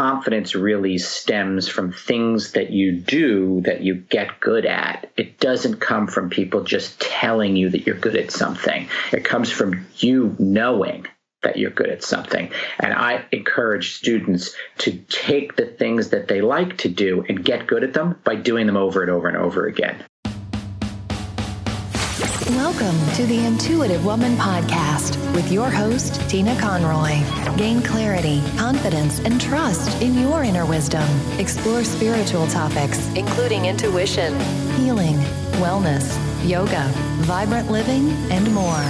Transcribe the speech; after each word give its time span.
confidence 0.00 0.54
really 0.54 0.96
stems 0.96 1.68
from 1.68 1.92
things 1.92 2.52
that 2.52 2.70
you 2.70 2.90
do 2.90 3.60
that 3.60 3.82
you 3.82 3.94
get 3.94 4.40
good 4.40 4.64
at. 4.64 5.12
It 5.18 5.38
doesn't 5.38 5.76
come 5.76 6.06
from 6.06 6.30
people 6.30 6.64
just 6.64 6.98
telling 6.98 7.54
you 7.54 7.68
that 7.68 7.86
you're 7.86 7.96
good 7.96 8.16
at 8.16 8.30
something. 8.30 8.88
It 9.12 9.26
comes 9.26 9.52
from 9.52 9.86
you 9.98 10.34
knowing 10.38 11.06
that 11.42 11.58
you're 11.58 11.70
good 11.70 11.90
at 11.90 12.02
something. 12.02 12.50
And 12.78 12.94
I 12.94 13.26
encourage 13.30 13.96
students 13.96 14.56
to 14.78 14.96
take 15.10 15.56
the 15.56 15.66
things 15.66 16.08
that 16.08 16.28
they 16.28 16.40
like 16.40 16.78
to 16.78 16.88
do 16.88 17.22
and 17.28 17.44
get 17.44 17.66
good 17.66 17.84
at 17.84 17.92
them 17.92 18.18
by 18.24 18.36
doing 18.36 18.66
them 18.66 18.78
over 18.78 19.02
and 19.02 19.10
over 19.10 19.28
and 19.28 19.36
over 19.36 19.66
again. 19.66 20.02
Welcome 22.56 22.98
to 23.14 23.26
the 23.26 23.46
Intuitive 23.46 24.04
Woman 24.04 24.34
Podcast 24.34 25.16
with 25.36 25.52
your 25.52 25.70
host, 25.70 26.28
Tina 26.28 26.58
Conroy. 26.58 27.22
Gain 27.56 27.80
clarity, 27.80 28.42
confidence, 28.56 29.20
and 29.20 29.40
trust 29.40 30.02
in 30.02 30.18
your 30.18 30.42
inner 30.42 30.66
wisdom. 30.66 31.08
Explore 31.38 31.84
spiritual 31.84 32.48
topics, 32.48 33.06
including 33.14 33.66
intuition, 33.66 34.32
healing, 34.72 35.14
wellness, 35.62 36.18
yoga, 36.46 36.88
vibrant 37.22 37.70
living, 37.70 38.10
and 38.32 38.52
more. 38.52 38.82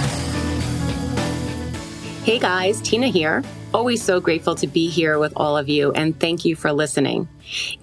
Hey 2.23 2.39
guys, 2.39 2.81
Tina 2.81 3.09
here. 3.09 3.43
Always 3.75 4.01
so 4.01 4.19
grateful 4.19 4.55
to 4.55 4.65
be 4.65 4.89
here 4.89 5.19
with 5.19 5.33
all 5.35 5.55
of 5.55 5.69
you, 5.69 5.91
and 5.91 6.19
thank 6.19 6.45
you 6.45 6.55
for 6.55 6.73
listening. 6.73 7.29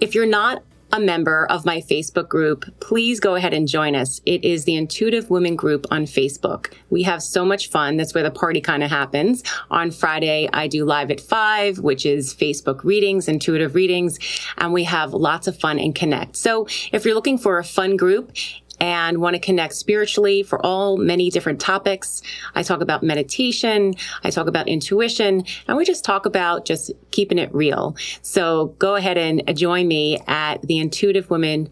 If 0.01 0.13
you're 0.13 0.25
not 0.25 0.61
a 0.91 0.99
member 0.99 1.45
of 1.47 1.65
my 1.65 1.81
Facebook 1.81 2.27
group, 2.27 2.65
please 2.79 3.19
go 3.19 3.35
ahead 3.35 3.53
and 3.53 3.67
join 3.67 3.95
us. 3.95 4.21
It 4.25 4.43
is 4.43 4.65
the 4.65 4.75
Intuitive 4.75 5.29
Women 5.29 5.55
group 5.55 5.85
on 5.91 6.05
Facebook. 6.05 6.73
We 6.89 7.03
have 7.03 7.21
so 7.21 7.45
much 7.45 7.69
fun. 7.69 7.97
That's 7.97 8.13
where 8.13 8.23
the 8.23 8.31
party 8.31 8.61
kind 8.61 8.83
of 8.83 8.89
happens. 8.89 9.43
On 9.69 9.91
Friday, 9.91 10.49
I 10.51 10.67
do 10.67 10.85
live 10.85 11.11
at 11.11 11.21
five, 11.21 11.79
which 11.79 12.05
is 12.05 12.33
Facebook 12.33 12.83
readings, 12.83 13.27
intuitive 13.27 13.75
readings, 13.75 14.19
and 14.57 14.73
we 14.73 14.83
have 14.85 15.13
lots 15.13 15.47
of 15.47 15.59
fun 15.59 15.79
and 15.79 15.93
connect. 15.93 16.35
So 16.35 16.67
if 16.91 17.05
you're 17.05 17.15
looking 17.15 17.37
for 17.37 17.59
a 17.59 17.63
fun 17.63 17.95
group 17.95 18.31
and 18.79 19.19
want 19.19 19.35
to 19.35 19.39
connect 19.39 19.73
spiritually 19.73 20.43
for 20.43 20.63
all 20.65 20.97
many 20.97 21.29
different 21.29 21.59
topics. 21.59 22.21
I 22.55 22.63
talk 22.63 22.81
about 22.81 23.03
meditation. 23.03 23.95
I 24.23 24.29
talk 24.29 24.47
about 24.47 24.67
intuition 24.67 25.43
and 25.67 25.77
we 25.77 25.85
just 25.85 26.05
talk 26.05 26.25
about 26.25 26.65
just 26.65 26.91
keeping 27.11 27.37
it 27.37 27.53
real. 27.53 27.95
So 28.21 28.75
go 28.79 28.95
ahead 28.95 29.17
and 29.17 29.43
join 29.57 29.87
me 29.87 30.19
at 30.27 30.61
the 30.61 30.77
Intuitive 30.77 31.29
Women 31.29 31.69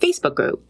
Facebook 0.00 0.34
group. 0.34 0.62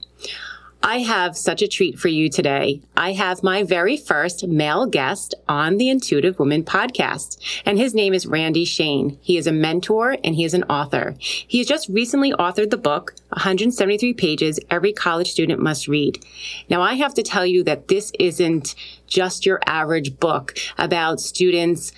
I 0.86 0.98
have 0.98 1.34
such 1.34 1.62
a 1.62 1.66
treat 1.66 1.98
for 1.98 2.08
you 2.08 2.28
today. 2.28 2.82
I 2.94 3.12
have 3.12 3.42
my 3.42 3.62
very 3.62 3.96
first 3.96 4.46
male 4.46 4.84
guest 4.84 5.34
on 5.48 5.78
the 5.78 5.88
Intuitive 5.88 6.38
Woman 6.38 6.62
podcast, 6.62 7.38
and 7.64 7.78
his 7.78 7.94
name 7.94 8.12
is 8.12 8.26
Randy 8.26 8.66
Shain. 8.66 9.16
He 9.22 9.38
is 9.38 9.46
a 9.46 9.52
mentor 9.52 10.18
and 10.22 10.34
he 10.34 10.44
is 10.44 10.52
an 10.52 10.64
author. 10.64 11.14
He 11.18 11.56
has 11.56 11.66
just 11.66 11.88
recently 11.88 12.32
authored 12.32 12.68
the 12.68 12.76
book, 12.76 13.14
173 13.30 14.12
pages 14.12 14.60
every 14.70 14.92
college 14.92 15.30
student 15.30 15.58
must 15.58 15.88
read. 15.88 16.22
Now, 16.68 16.82
I 16.82 16.94
have 16.94 17.14
to 17.14 17.22
tell 17.22 17.46
you 17.46 17.64
that 17.64 17.88
this 17.88 18.12
isn't 18.18 18.74
just 19.06 19.46
your 19.46 19.60
average 19.64 20.20
book 20.20 20.54
about 20.76 21.18
students 21.18 21.92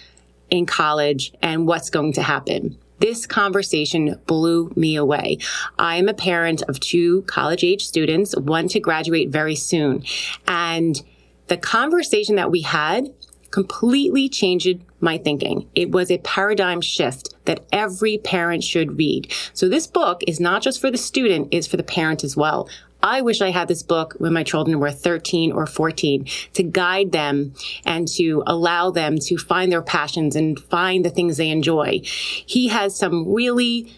in 0.48 0.64
college 0.64 1.32
and 1.42 1.66
what's 1.66 1.90
going 1.90 2.12
to 2.12 2.22
happen. 2.22 2.78
This 2.98 3.26
conversation 3.26 4.20
blew 4.26 4.72
me 4.74 4.96
away. 4.96 5.38
I 5.78 5.96
am 5.96 6.08
a 6.08 6.14
parent 6.14 6.62
of 6.62 6.80
two 6.80 7.22
college 7.22 7.62
age 7.62 7.86
students, 7.86 8.36
one 8.36 8.68
to 8.68 8.80
graduate 8.80 9.28
very 9.28 9.54
soon. 9.54 10.04
And 10.48 11.02
the 11.48 11.56
conversation 11.56 12.36
that 12.36 12.50
we 12.50 12.62
had 12.62 13.12
completely 13.50 14.28
changed 14.28 14.80
my 15.00 15.18
thinking. 15.18 15.68
It 15.74 15.90
was 15.90 16.10
a 16.10 16.18
paradigm 16.18 16.80
shift 16.80 17.34
that 17.44 17.64
every 17.72 18.18
parent 18.18 18.64
should 18.64 18.98
read. 18.98 19.32
So 19.52 19.68
this 19.68 19.86
book 19.86 20.22
is 20.26 20.40
not 20.40 20.62
just 20.62 20.80
for 20.80 20.90
the 20.90 20.98
student, 20.98 21.48
it's 21.52 21.66
for 21.66 21.76
the 21.76 21.82
parent 21.82 22.24
as 22.24 22.36
well. 22.36 22.68
I 23.06 23.20
wish 23.20 23.40
I 23.40 23.50
had 23.50 23.68
this 23.68 23.84
book 23.84 24.16
when 24.18 24.32
my 24.32 24.42
children 24.42 24.80
were 24.80 24.90
13 24.90 25.52
or 25.52 25.64
14 25.64 26.26
to 26.54 26.62
guide 26.64 27.12
them 27.12 27.54
and 27.84 28.08
to 28.08 28.42
allow 28.48 28.90
them 28.90 29.18
to 29.20 29.38
find 29.38 29.70
their 29.70 29.80
passions 29.80 30.34
and 30.34 30.58
find 30.58 31.04
the 31.04 31.10
things 31.10 31.36
they 31.36 31.50
enjoy. 31.50 32.00
He 32.04 32.66
has 32.66 32.96
some 32.96 33.32
really 33.32 33.94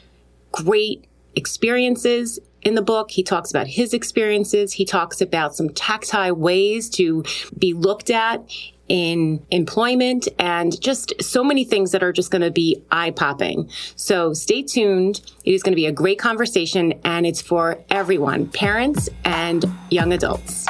great 0.52 1.06
experiences 1.34 2.38
in 2.60 2.74
the 2.74 2.82
book. 2.82 3.10
He 3.10 3.22
talks 3.22 3.50
about 3.50 3.66
his 3.66 3.94
experiences. 3.94 4.74
He 4.74 4.84
talks 4.84 5.22
about 5.22 5.56
some 5.56 5.70
tactile 5.70 6.34
ways 6.34 6.90
to 6.90 7.24
be 7.58 7.72
looked 7.72 8.10
at 8.10 8.44
in 8.88 9.44
employment 9.50 10.28
and 10.38 10.80
just 10.80 11.12
so 11.22 11.44
many 11.44 11.64
things 11.64 11.92
that 11.92 12.02
are 12.02 12.12
just 12.12 12.30
going 12.30 12.42
to 12.42 12.50
be 12.50 12.82
eye 12.90 13.10
popping. 13.10 13.68
So 13.96 14.32
stay 14.32 14.62
tuned. 14.62 15.20
It 15.44 15.52
is 15.52 15.62
going 15.62 15.72
to 15.72 15.76
be 15.76 15.86
a 15.86 15.92
great 15.92 16.18
conversation 16.18 16.94
and 17.04 17.26
it's 17.26 17.42
for 17.42 17.78
everyone, 17.90 18.48
parents 18.48 19.08
and 19.24 19.64
young 19.90 20.12
adults. 20.12 20.66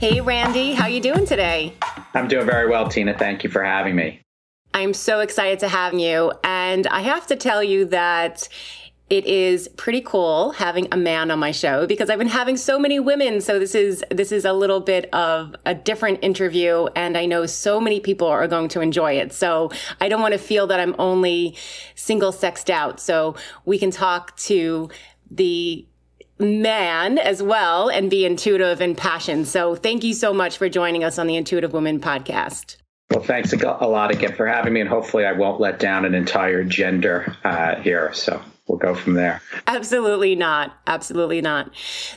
Hey 0.00 0.20
Randy, 0.20 0.74
how 0.74 0.86
you 0.86 1.00
doing 1.00 1.26
today? 1.26 1.74
I'm 2.14 2.28
doing 2.28 2.46
very 2.46 2.68
well, 2.68 2.88
Tina. 2.88 3.18
Thank 3.18 3.42
you 3.42 3.50
for 3.50 3.64
having 3.64 3.96
me. 3.96 4.20
I'm 4.74 4.94
so 4.94 5.20
excited 5.20 5.58
to 5.60 5.68
have 5.68 5.94
you. 5.94 6.32
And 6.44 6.86
I 6.86 7.00
have 7.00 7.26
to 7.28 7.36
tell 7.36 7.64
you 7.64 7.86
that 7.86 8.48
it 9.10 9.24
is 9.26 9.68
pretty 9.68 10.02
cool 10.02 10.50
having 10.52 10.88
a 10.92 10.96
man 10.96 11.30
on 11.30 11.38
my 11.38 11.50
show 11.50 11.86
because 11.86 12.10
I've 12.10 12.18
been 12.18 12.28
having 12.28 12.56
so 12.56 12.78
many 12.78 13.00
women. 13.00 13.40
So 13.40 13.58
this 13.58 13.74
is, 13.74 14.04
this 14.10 14.32
is 14.32 14.44
a 14.44 14.52
little 14.52 14.80
bit 14.80 15.12
of 15.14 15.56
a 15.64 15.74
different 15.74 16.18
interview. 16.22 16.86
And 16.94 17.16
I 17.16 17.24
know 17.24 17.46
so 17.46 17.80
many 17.80 18.00
people 18.00 18.26
are 18.26 18.46
going 18.46 18.68
to 18.70 18.80
enjoy 18.80 19.14
it. 19.14 19.32
So 19.32 19.70
I 20.00 20.08
don't 20.08 20.20
want 20.20 20.32
to 20.32 20.38
feel 20.38 20.66
that 20.66 20.78
I'm 20.78 20.94
only 20.98 21.56
single 21.94 22.32
sexed 22.32 22.68
out. 22.68 23.00
So 23.00 23.34
we 23.64 23.78
can 23.78 23.90
talk 23.90 24.36
to 24.38 24.90
the 25.30 25.86
man 26.38 27.18
as 27.18 27.42
well 27.42 27.88
and 27.88 28.10
be 28.10 28.26
intuitive 28.26 28.80
and 28.80 28.96
passion. 28.96 29.44
So 29.44 29.74
thank 29.74 30.04
you 30.04 30.12
so 30.12 30.32
much 30.34 30.58
for 30.58 30.68
joining 30.68 31.02
us 31.02 31.18
on 31.18 31.26
the 31.26 31.36
Intuitive 31.36 31.72
Woman 31.72 31.98
podcast. 31.98 32.76
Well, 33.10 33.24
thanks 33.24 33.54
a 33.54 33.86
lot 33.86 34.10
again 34.10 34.34
for 34.34 34.46
having 34.46 34.74
me, 34.74 34.82
and 34.82 34.88
hopefully, 34.88 35.24
I 35.24 35.32
won't 35.32 35.60
let 35.60 35.78
down 35.80 36.04
an 36.04 36.14
entire 36.14 36.62
gender 36.62 37.34
uh, 37.42 37.76
here. 37.76 38.12
So 38.12 38.42
we'll 38.68 38.78
go 38.78 38.94
from 38.94 39.14
there. 39.14 39.42
Absolutely 39.66 40.34
not. 40.34 40.78
Absolutely 40.86 41.40
not. 41.40 41.70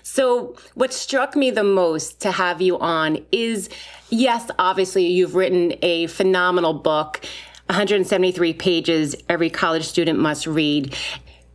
So, 0.03 0.55
what 0.75 0.93
struck 0.93 1.35
me 1.35 1.49
the 1.49 1.63
most 1.63 2.21
to 2.21 2.31
have 2.31 2.61
you 2.61 2.77
on 2.79 3.25
is 3.31 3.69
yes, 4.09 4.49
obviously, 4.59 5.07
you've 5.07 5.35
written 5.35 5.73
a 5.81 6.07
phenomenal 6.07 6.73
book, 6.73 7.21
173 7.67 8.53
pages, 8.53 9.15
every 9.29 9.49
college 9.49 9.85
student 9.85 10.19
must 10.19 10.45
read. 10.45 10.95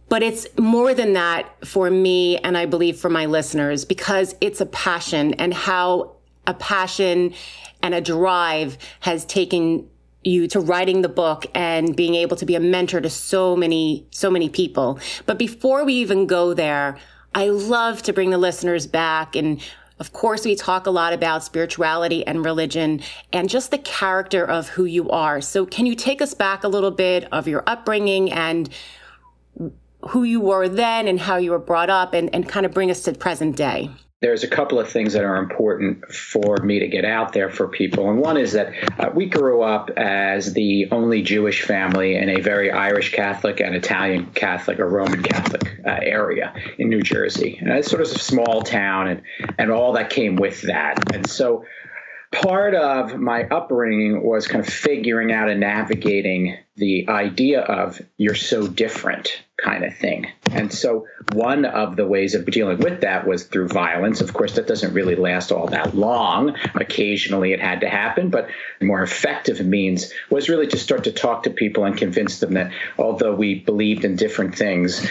But 0.09 0.23
it's 0.23 0.47
more 0.57 0.95
than 0.95 1.15
that 1.15 1.67
for 1.67 1.91
me, 1.91 2.39
and 2.39 2.57
I 2.57 2.67
believe 2.67 2.99
for 2.99 3.11
my 3.11 3.27
listeners, 3.27 3.85
because 3.85 4.35
it's 4.41 4.61
a 4.61 4.67
passion 4.67 5.35
and 5.35 5.53
how 5.53 6.17
a 6.47 6.55
passion 6.55 7.35
and 7.83 7.95
a 7.95 8.01
drive 8.01 8.79
has 9.01 9.25
taken 9.25 9.89
you 10.27 10.49
to 10.49 10.61
writing 10.61 11.03
the 11.03 11.09
book 11.09 11.47
and 11.55 11.95
being 11.95 12.15
able 12.15 12.37
to 12.37 12.47
be 12.47 12.55
a 12.55 12.61
mentor 12.61 13.01
to 13.01 13.11
so 13.11 13.57
many, 13.57 14.07
so 14.11 14.31
many 14.31 14.49
people. 14.49 14.99
But 15.25 15.39
before 15.39 15.85
we 15.85 15.95
even 15.95 16.27
go 16.27 16.53
there, 16.53 16.99
I 17.35 17.49
love 17.49 18.03
to 18.03 18.13
bring 18.13 18.31
the 18.31 18.39
listeners 18.39 18.87
back 18.87 19.37
and 19.37 19.61
of 19.99 20.13
course, 20.13 20.45
we 20.45 20.55
talk 20.55 20.87
a 20.87 20.91
lot 20.91 21.15
about 21.15 21.43
spirituality 21.43 22.27
and 22.27 22.45
religion 22.45 23.01
and 23.33 23.49
just 23.49 23.71
the 23.71 23.79
character 23.79 24.45
of 24.45 24.69
who 24.69 24.85
you 24.85 25.09
are. 25.09 25.41
So, 25.41 25.65
can 25.65 25.87
you 25.87 25.95
take 25.95 26.21
us 26.21 26.35
back 26.35 26.65
a 26.65 26.69
little 26.69 26.91
bit 26.91 27.27
of 27.33 27.49
your 27.49 27.65
upbringing 27.67 28.31
and 28.31 28.69
who 30.11 30.23
you 30.23 30.41
were 30.41 30.69
then 30.69 31.09
and 31.09 31.19
how 31.19 31.37
you 31.37 31.51
were 31.51 31.59
brought 31.59 31.89
up 31.89 32.13
and, 32.13 32.29
and 32.35 32.47
kind 32.47 32.67
of 32.67 32.73
bring 32.73 32.91
us 32.91 33.05
to 33.05 33.13
present 33.13 33.57
day? 33.57 33.91
There's 34.23 34.43
a 34.43 34.49
couple 34.49 34.81
of 34.81 34.89
things 34.89 35.13
that 35.13 35.25
are 35.25 35.37
important 35.37 36.07
for 36.11 36.57
me 36.59 36.79
to 36.79 36.89
get 36.89 37.05
out 37.05 37.35
there 37.35 37.51
for 37.51 37.69
people. 37.69 38.09
And 38.11 38.19
one 38.19 38.39
is 38.39 38.53
that 38.53 38.73
uh, 38.99 39.11
we 39.15 39.27
grew 39.27 39.63
up 39.63 39.91
as 39.97 40.55
the 40.55 40.89
only 40.91 41.21
Jewish 41.21 41.63
family 41.63 42.17
in 42.17 42.31
a 42.31 42.41
very 42.41 42.71
Irish 42.71 43.13
Catholic 43.13 43.61
and 43.61 43.75
Italian 43.75 44.27
Catholic 44.35 44.81
or 44.81 44.89
Roman 44.89 45.23
Catholic 45.23 45.81
uh, 45.85 45.99
area 46.01 46.55
in 46.79 46.89
New 46.89 47.03
Jersey. 47.03 47.59
And 47.61 47.71
it's 47.71 47.91
sort 47.91 48.01
of 48.01 48.11
a 48.11 48.19
small 48.19 48.63
town 48.63 49.09
and, 49.09 49.23
and 49.59 49.71
all 49.71 49.93
that 49.93 50.09
came 50.09 50.37
with 50.37 50.63
that. 50.63 51.15
And 51.15 51.29
so 51.29 51.67
part 52.33 52.75
of 52.75 53.19
my 53.19 53.45
upbringing 53.45 54.23
was 54.23 54.47
kind 54.47 54.65
of 54.65 54.73
figuring 54.73 55.31
out 55.31 55.51
and 55.51 55.61
navigating 55.61 56.57
the 56.77 57.07
idea 57.11 57.61
of 57.61 58.01
you're 58.17 58.35
so 58.35 58.67
different 58.67 59.43
kind 59.57 59.85
of 59.85 59.97
thing. 59.97 60.27
And 60.51 60.73
so 60.73 61.07
one 61.33 61.65
of 61.65 61.97
the 61.97 62.07
ways 62.07 62.35
of 62.35 62.45
dealing 62.47 62.79
with 62.79 63.01
that 63.01 63.27
was 63.27 63.45
through 63.45 63.69
violence. 63.69 64.21
Of 64.21 64.33
course, 64.33 64.55
that 64.57 64.67
doesn't 64.67 64.93
really 64.93 65.17
last 65.17 65.51
all 65.51 65.67
that 65.69 65.97
long. 65.97 66.57
Occasionally 66.75 67.53
it 67.53 67.61
had 67.61 67.81
to 67.81 67.89
happen, 67.89 68.29
but 68.29 68.49
more 68.81 69.03
effective 69.03 69.65
means 69.65 70.13
was 70.31 70.49
really 70.49 70.67
to 70.69 70.77
start 70.77 71.05
to 71.05 71.13
talk 71.13 71.45
to 71.45 71.51
people 71.51 71.85
and 71.85 71.97
convince 71.97 72.39
them 72.39 72.55
that 72.55 72.73
although 72.99 73.35
we 73.35 73.61
believed 73.61 74.05
in 74.05 74.17
different 74.17 74.55
things, 74.55 75.07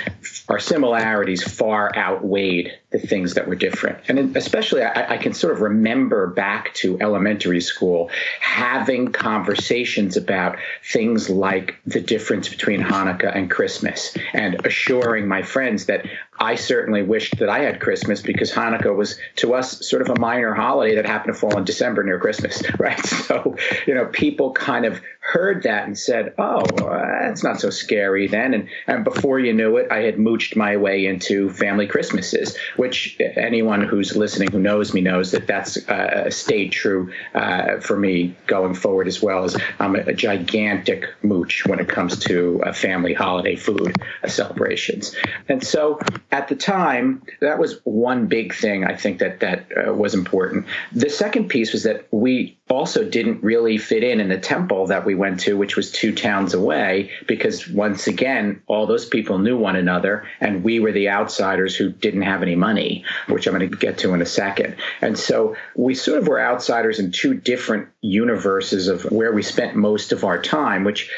our 0.47 0.59
similarities 0.59 1.43
far 1.43 1.91
outweighed 1.95 2.71
the 2.91 2.99
things 2.99 3.33
that 3.33 3.47
were 3.47 3.55
different. 3.55 3.97
And 4.07 4.37
especially, 4.37 4.83
I, 4.83 5.15
I, 5.15 5.17
can 5.17 5.33
sort 5.33 5.53
of 5.53 5.61
remember 5.61 6.27
back 6.27 6.73
to 6.75 6.97
elementary 7.01 7.59
school 7.59 8.09
having 8.39 9.11
conversations 9.11 10.15
about 10.15 10.57
things 10.83 11.29
like 11.29 11.75
the 11.85 11.99
difference 11.99 12.47
between 12.47 12.81
Hanukkah 12.81 13.35
and 13.35 13.49
Christmas 13.51 14.15
and 14.35 14.65
assuring 14.65 15.27
my 15.27 15.41
friends 15.41 15.85
that 15.85 16.05
I 16.37 16.55
certainly 16.55 17.01
wished 17.01 17.39
that 17.39 17.47
I 17.47 17.59
had 17.59 17.79
Christmas 17.79 18.21
because 18.21 18.51
Hanukkah 18.51 18.93
was 18.93 19.17
to 19.37 19.53
us 19.53 19.87
sort 19.87 20.01
of 20.01 20.09
a 20.09 20.19
minor 20.19 20.53
holiday 20.53 20.95
that 20.95 21.05
happened 21.05 21.33
to 21.33 21.39
fall 21.39 21.57
in 21.57 21.63
December 21.63 22.03
near 22.03 22.19
Christmas, 22.19 22.61
right? 22.79 22.99
So, 23.05 23.55
you 23.87 23.95
know, 23.95 24.05
people 24.07 24.51
kind 24.51 24.85
of 24.85 25.01
heard 25.21 25.63
that 25.63 25.85
and 25.87 25.97
said, 25.97 26.33
"Oh, 26.37 26.61
that's 26.77 27.43
not 27.43 27.59
so 27.59 27.69
scary 27.69 28.27
then." 28.27 28.53
And 28.53 28.69
and 28.87 29.03
before 29.03 29.39
you 29.39 29.53
knew 29.53 29.77
it, 29.77 29.91
I 29.91 30.01
had 30.01 30.17
mooched 30.17 30.55
my 30.55 30.77
way 30.77 31.05
into 31.05 31.49
family 31.49 31.87
Christmases, 31.87 32.57
which 32.75 33.17
anyone 33.19 33.81
who's 33.81 34.15
listening 34.15 34.51
who 34.51 34.59
knows 34.59 34.93
me 34.93 35.01
knows 35.01 35.31
that 35.31 35.47
that's 35.47 35.77
uh, 35.89 36.29
stayed 36.29 36.71
true 36.71 37.11
uh, 37.33 37.79
for 37.79 37.97
me 37.97 38.35
going 38.45 38.75
forward 38.75 39.07
as 39.07 39.21
well 39.21 39.45
as 39.45 39.57
I'm 39.79 39.95
a, 39.95 39.99
a 39.99 40.13
gigantic 40.13 41.05
mooch 41.23 41.65
when 41.65 41.79
it 41.79 41.87
comes 41.87 42.19
to 42.25 42.61
uh, 42.63 42.73
family 42.73 43.13
holiday 43.13 43.55
food 43.55 43.95
celebrations. 44.31 45.15
And 45.49 45.63
so 45.63 45.99
at 46.31 46.47
the 46.47 46.55
time, 46.55 47.23
that 47.41 47.59
was 47.59 47.79
one 47.83 48.27
big 48.27 48.53
thing 48.53 48.83
I 48.85 48.95
think 48.95 49.19
that 49.19 49.39
that 49.41 49.67
uh, 49.75 49.93
was 49.93 50.13
important. 50.13 50.65
The 50.91 51.09
second 51.09 51.49
piece 51.49 51.73
was 51.73 51.83
that 51.83 52.07
we 52.11 52.57
also 52.69 53.07
didn't 53.07 53.43
really 53.43 53.77
fit 53.77 54.03
in 54.03 54.19
in 54.19 54.29
the 54.29 54.39
temple 54.39 54.87
that 54.87 55.05
we 55.05 55.13
went 55.13 55.39
to, 55.41 55.55
which 55.55 55.75
was 55.75 55.91
two 55.91 56.13
towns 56.13 56.53
away, 56.53 57.11
because 57.27 57.67
once 57.69 58.07
again, 58.07 58.61
all 58.67 58.87
those 58.87 59.05
people 59.05 59.37
knew 59.37 59.57
one 59.57 59.75
another, 59.75 60.27
and 60.39 60.63
we 60.63 60.79
were 60.79 60.91
the 60.91 61.09
outsiders 61.09 61.75
who 61.75 61.91
didn't 61.91 62.23
have 62.23 62.41
any 62.41 62.55
money, 62.55 63.03
which 63.27 63.45
I'm 63.45 63.55
going 63.55 63.69
to 63.69 63.77
get 63.77 63.99
to 63.99 64.13
in 64.13 64.21
a 64.21 64.25
second. 64.25 64.75
And 65.01 65.17
so 65.17 65.55
we 65.75 65.93
sort 65.93 66.17
of 66.17 66.27
were 66.27 66.39
outsiders 66.39 66.99
in 66.99 67.11
two 67.11 67.35
different 67.35 67.87
universes 68.01 68.87
of 68.87 69.03
where 69.11 69.31
we 69.31 69.43
spent 69.43 69.75
most 69.75 70.11
of 70.11 70.23
our 70.23 70.41
time, 70.41 70.83
which 70.83 71.11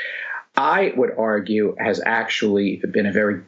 I 0.57 0.91
would 0.97 1.11
argue 1.17 1.75
has 1.79 2.01
actually 2.03 2.81
been 2.91 3.05
a 3.05 3.11
very 3.11 3.43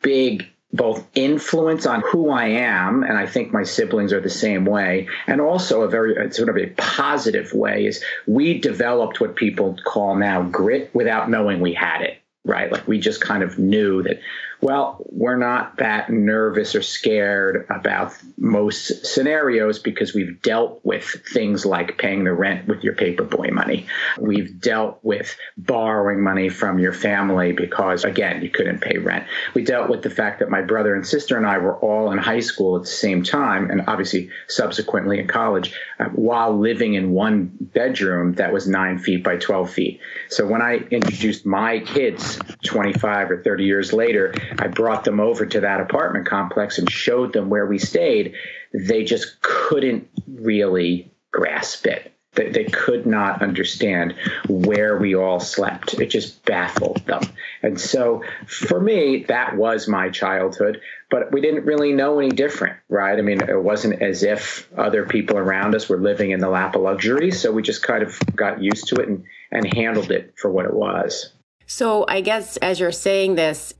big 0.00 0.46
both 0.72 1.06
influence 1.14 1.86
on 1.86 2.00
who 2.00 2.30
I 2.30 2.46
am, 2.46 3.04
and 3.04 3.16
I 3.16 3.26
think 3.26 3.52
my 3.52 3.62
siblings 3.62 4.12
are 4.12 4.20
the 4.20 4.28
same 4.28 4.64
way, 4.64 5.06
and 5.28 5.40
also 5.40 5.82
a 5.82 5.88
very 5.88 6.18
uh, 6.18 6.30
sort 6.30 6.48
of 6.48 6.56
a 6.56 6.66
positive 6.76 7.52
way 7.52 7.86
is 7.86 8.02
we 8.26 8.58
developed 8.58 9.20
what 9.20 9.36
people 9.36 9.78
call 9.84 10.16
now 10.16 10.42
grit 10.42 10.92
without 10.92 11.30
knowing 11.30 11.60
we 11.60 11.74
had 11.74 12.02
it, 12.02 12.18
right? 12.44 12.72
Like 12.72 12.88
we 12.88 12.98
just 12.98 13.20
kind 13.20 13.44
of 13.44 13.56
knew 13.56 14.02
that 14.02 14.18
well, 14.64 14.96
we're 15.10 15.36
not 15.36 15.76
that 15.76 16.08
nervous 16.08 16.74
or 16.74 16.80
scared 16.80 17.66
about 17.68 18.14
most 18.38 19.04
scenarios 19.04 19.78
because 19.78 20.14
we've 20.14 20.40
dealt 20.40 20.80
with 20.84 21.04
things 21.04 21.66
like 21.66 21.98
paying 21.98 22.24
the 22.24 22.32
rent 22.32 22.66
with 22.66 22.82
your 22.82 22.94
paperboy 22.94 23.52
money. 23.52 23.86
We've 24.18 24.58
dealt 24.58 25.00
with 25.02 25.36
borrowing 25.58 26.22
money 26.22 26.48
from 26.48 26.78
your 26.78 26.94
family 26.94 27.52
because, 27.52 28.04
again, 28.04 28.40
you 28.40 28.48
couldn't 28.48 28.80
pay 28.80 28.96
rent. 28.96 29.26
We 29.52 29.64
dealt 29.64 29.90
with 29.90 30.00
the 30.00 30.08
fact 30.08 30.38
that 30.38 30.48
my 30.48 30.62
brother 30.62 30.94
and 30.94 31.06
sister 31.06 31.36
and 31.36 31.46
I 31.46 31.58
were 31.58 31.76
all 31.80 32.10
in 32.10 32.16
high 32.16 32.40
school 32.40 32.76
at 32.76 32.84
the 32.84 32.88
same 32.88 33.22
time, 33.22 33.70
and 33.70 33.82
obviously 33.86 34.30
subsequently 34.48 35.18
in 35.18 35.26
college, 35.26 35.74
uh, 36.00 36.06
while 36.06 36.58
living 36.58 36.94
in 36.94 37.10
one 37.10 37.50
bedroom 37.60 38.32
that 38.36 38.50
was 38.50 38.66
nine 38.66 38.98
feet 38.98 39.22
by 39.22 39.36
12 39.36 39.70
feet. 39.70 40.00
So 40.30 40.46
when 40.46 40.62
I 40.62 40.76
introduced 40.90 41.44
my 41.44 41.80
kids 41.80 42.38
25 42.64 43.30
or 43.30 43.42
30 43.42 43.64
years 43.64 43.92
later, 43.92 44.32
I 44.58 44.68
brought 44.68 45.04
them 45.04 45.20
over 45.20 45.46
to 45.46 45.60
that 45.60 45.80
apartment 45.80 46.26
complex 46.26 46.78
and 46.78 46.90
showed 46.90 47.32
them 47.32 47.48
where 47.48 47.66
we 47.66 47.78
stayed, 47.78 48.34
they 48.72 49.04
just 49.04 49.40
couldn't 49.42 50.08
really 50.26 51.12
grasp 51.32 51.86
it. 51.86 52.12
They, 52.34 52.50
they 52.50 52.64
could 52.64 53.06
not 53.06 53.42
understand 53.42 54.14
where 54.48 54.98
we 54.98 55.14
all 55.14 55.40
slept. 55.40 55.94
It 55.94 56.06
just 56.06 56.44
baffled 56.44 57.04
them. 57.06 57.22
And 57.62 57.80
so 57.80 58.22
for 58.46 58.80
me, 58.80 59.24
that 59.28 59.56
was 59.56 59.86
my 59.88 60.10
childhood, 60.10 60.80
but 61.10 61.32
we 61.32 61.40
didn't 61.40 61.64
really 61.64 61.92
know 61.92 62.18
any 62.18 62.30
different, 62.30 62.76
right? 62.88 63.18
I 63.18 63.22
mean, 63.22 63.40
it 63.40 63.62
wasn't 63.62 64.02
as 64.02 64.22
if 64.22 64.68
other 64.76 65.06
people 65.06 65.38
around 65.38 65.74
us 65.74 65.88
were 65.88 65.98
living 65.98 66.32
in 66.32 66.40
the 66.40 66.48
lap 66.48 66.74
of 66.74 66.82
luxury. 66.82 67.30
So 67.30 67.52
we 67.52 67.62
just 67.62 67.82
kind 67.82 68.02
of 68.02 68.18
got 68.34 68.60
used 68.60 68.88
to 68.88 68.96
it 68.96 69.08
and, 69.08 69.24
and 69.52 69.72
handled 69.74 70.10
it 70.10 70.34
for 70.36 70.50
what 70.50 70.64
it 70.64 70.74
was. 70.74 71.32
So 71.66 72.04
I 72.08 72.20
guess 72.20 72.56
as 72.58 72.80
you're 72.80 72.92
saying 72.92 73.36
this, 73.36 73.74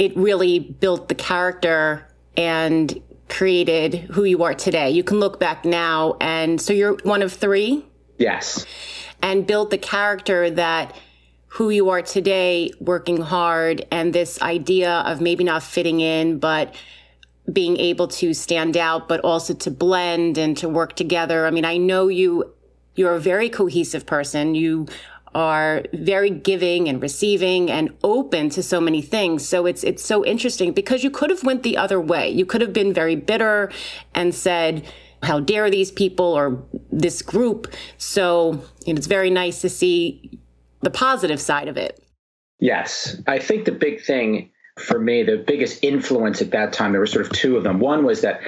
it 0.00 0.16
really 0.16 0.58
built 0.58 1.08
the 1.08 1.14
character 1.14 2.08
and 2.36 3.00
created 3.28 3.94
who 3.94 4.24
you 4.24 4.42
are 4.42 4.54
today. 4.54 4.90
You 4.90 5.04
can 5.04 5.20
look 5.20 5.38
back 5.38 5.64
now 5.64 6.16
and 6.20 6.58
so 6.60 6.72
you're 6.72 6.96
one 7.02 7.22
of 7.22 7.32
three? 7.32 7.84
Yes. 8.18 8.64
And 9.22 9.46
built 9.46 9.70
the 9.70 9.78
character 9.78 10.50
that 10.50 10.96
who 11.48 11.68
you 11.68 11.90
are 11.90 12.00
today, 12.00 12.72
working 12.80 13.20
hard, 13.20 13.84
and 13.90 14.12
this 14.12 14.40
idea 14.40 15.00
of 15.00 15.20
maybe 15.20 15.44
not 15.44 15.62
fitting 15.62 16.00
in, 16.00 16.38
but 16.38 16.74
being 17.52 17.76
able 17.76 18.08
to 18.08 18.32
stand 18.32 18.76
out, 18.76 19.06
but 19.06 19.20
also 19.20 19.52
to 19.52 19.70
blend 19.70 20.38
and 20.38 20.56
to 20.56 20.68
work 20.68 20.96
together. 20.96 21.46
I 21.46 21.50
mean, 21.50 21.64
I 21.64 21.76
know 21.76 22.08
you, 22.08 22.54
you're 22.94 23.14
a 23.14 23.20
very 23.20 23.50
cohesive 23.50 24.06
person. 24.06 24.54
You 24.54 24.86
are 25.34 25.84
very 25.92 26.30
giving 26.30 26.88
and 26.88 27.00
receiving 27.00 27.70
and 27.70 27.96
open 28.02 28.50
to 28.50 28.62
so 28.62 28.80
many 28.80 29.02
things. 29.02 29.48
So 29.48 29.66
it's 29.66 29.84
it's 29.84 30.04
so 30.04 30.24
interesting 30.24 30.72
because 30.72 31.04
you 31.04 31.10
could 31.10 31.30
have 31.30 31.44
went 31.44 31.62
the 31.62 31.76
other 31.76 32.00
way. 32.00 32.28
You 32.30 32.44
could 32.46 32.60
have 32.60 32.72
been 32.72 32.92
very 32.92 33.16
bitter 33.16 33.70
and 34.14 34.34
said, 34.34 34.84
"How 35.22 35.40
dare 35.40 35.70
these 35.70 35.90
people 35.90 36.26
or 36.26 36.62
this 36.90 37.22
group?" 37.22 37.72
So 37.98 38.62
it's 38.86 39.06
very 39.06 39.30
nice 39.30 39.60
to 39.60 39.68
see 39.68 40.38
the 40.82 40.90
positive 40.90 41.40
side 41.40 41.68
of 41.68 41.76
it. 41.76 42.02
Yes, 42.58 43.16
I 43.26 43.38
think 43.38 43.64
the 43.64 43.72
big 43.72 44.02
thing 44.02 44.50
for 44.80 44.98
me, 44.98 45.22
the 45.22 45.36
biggest 45.36 45.82
influence 45.82 46.42
at 46.42 46.50
that 46.52 46.72
time, 46.72 46.92
there 46.92 47.00
were 47.00 47.06
sort 47.06 47.26
of 47.26 47.32
two 47.32 47.56
of 47.56 47.64
them. 47.64 47.78
One 47.78 48.04
was 48.04 48.22
that 48.22 48.40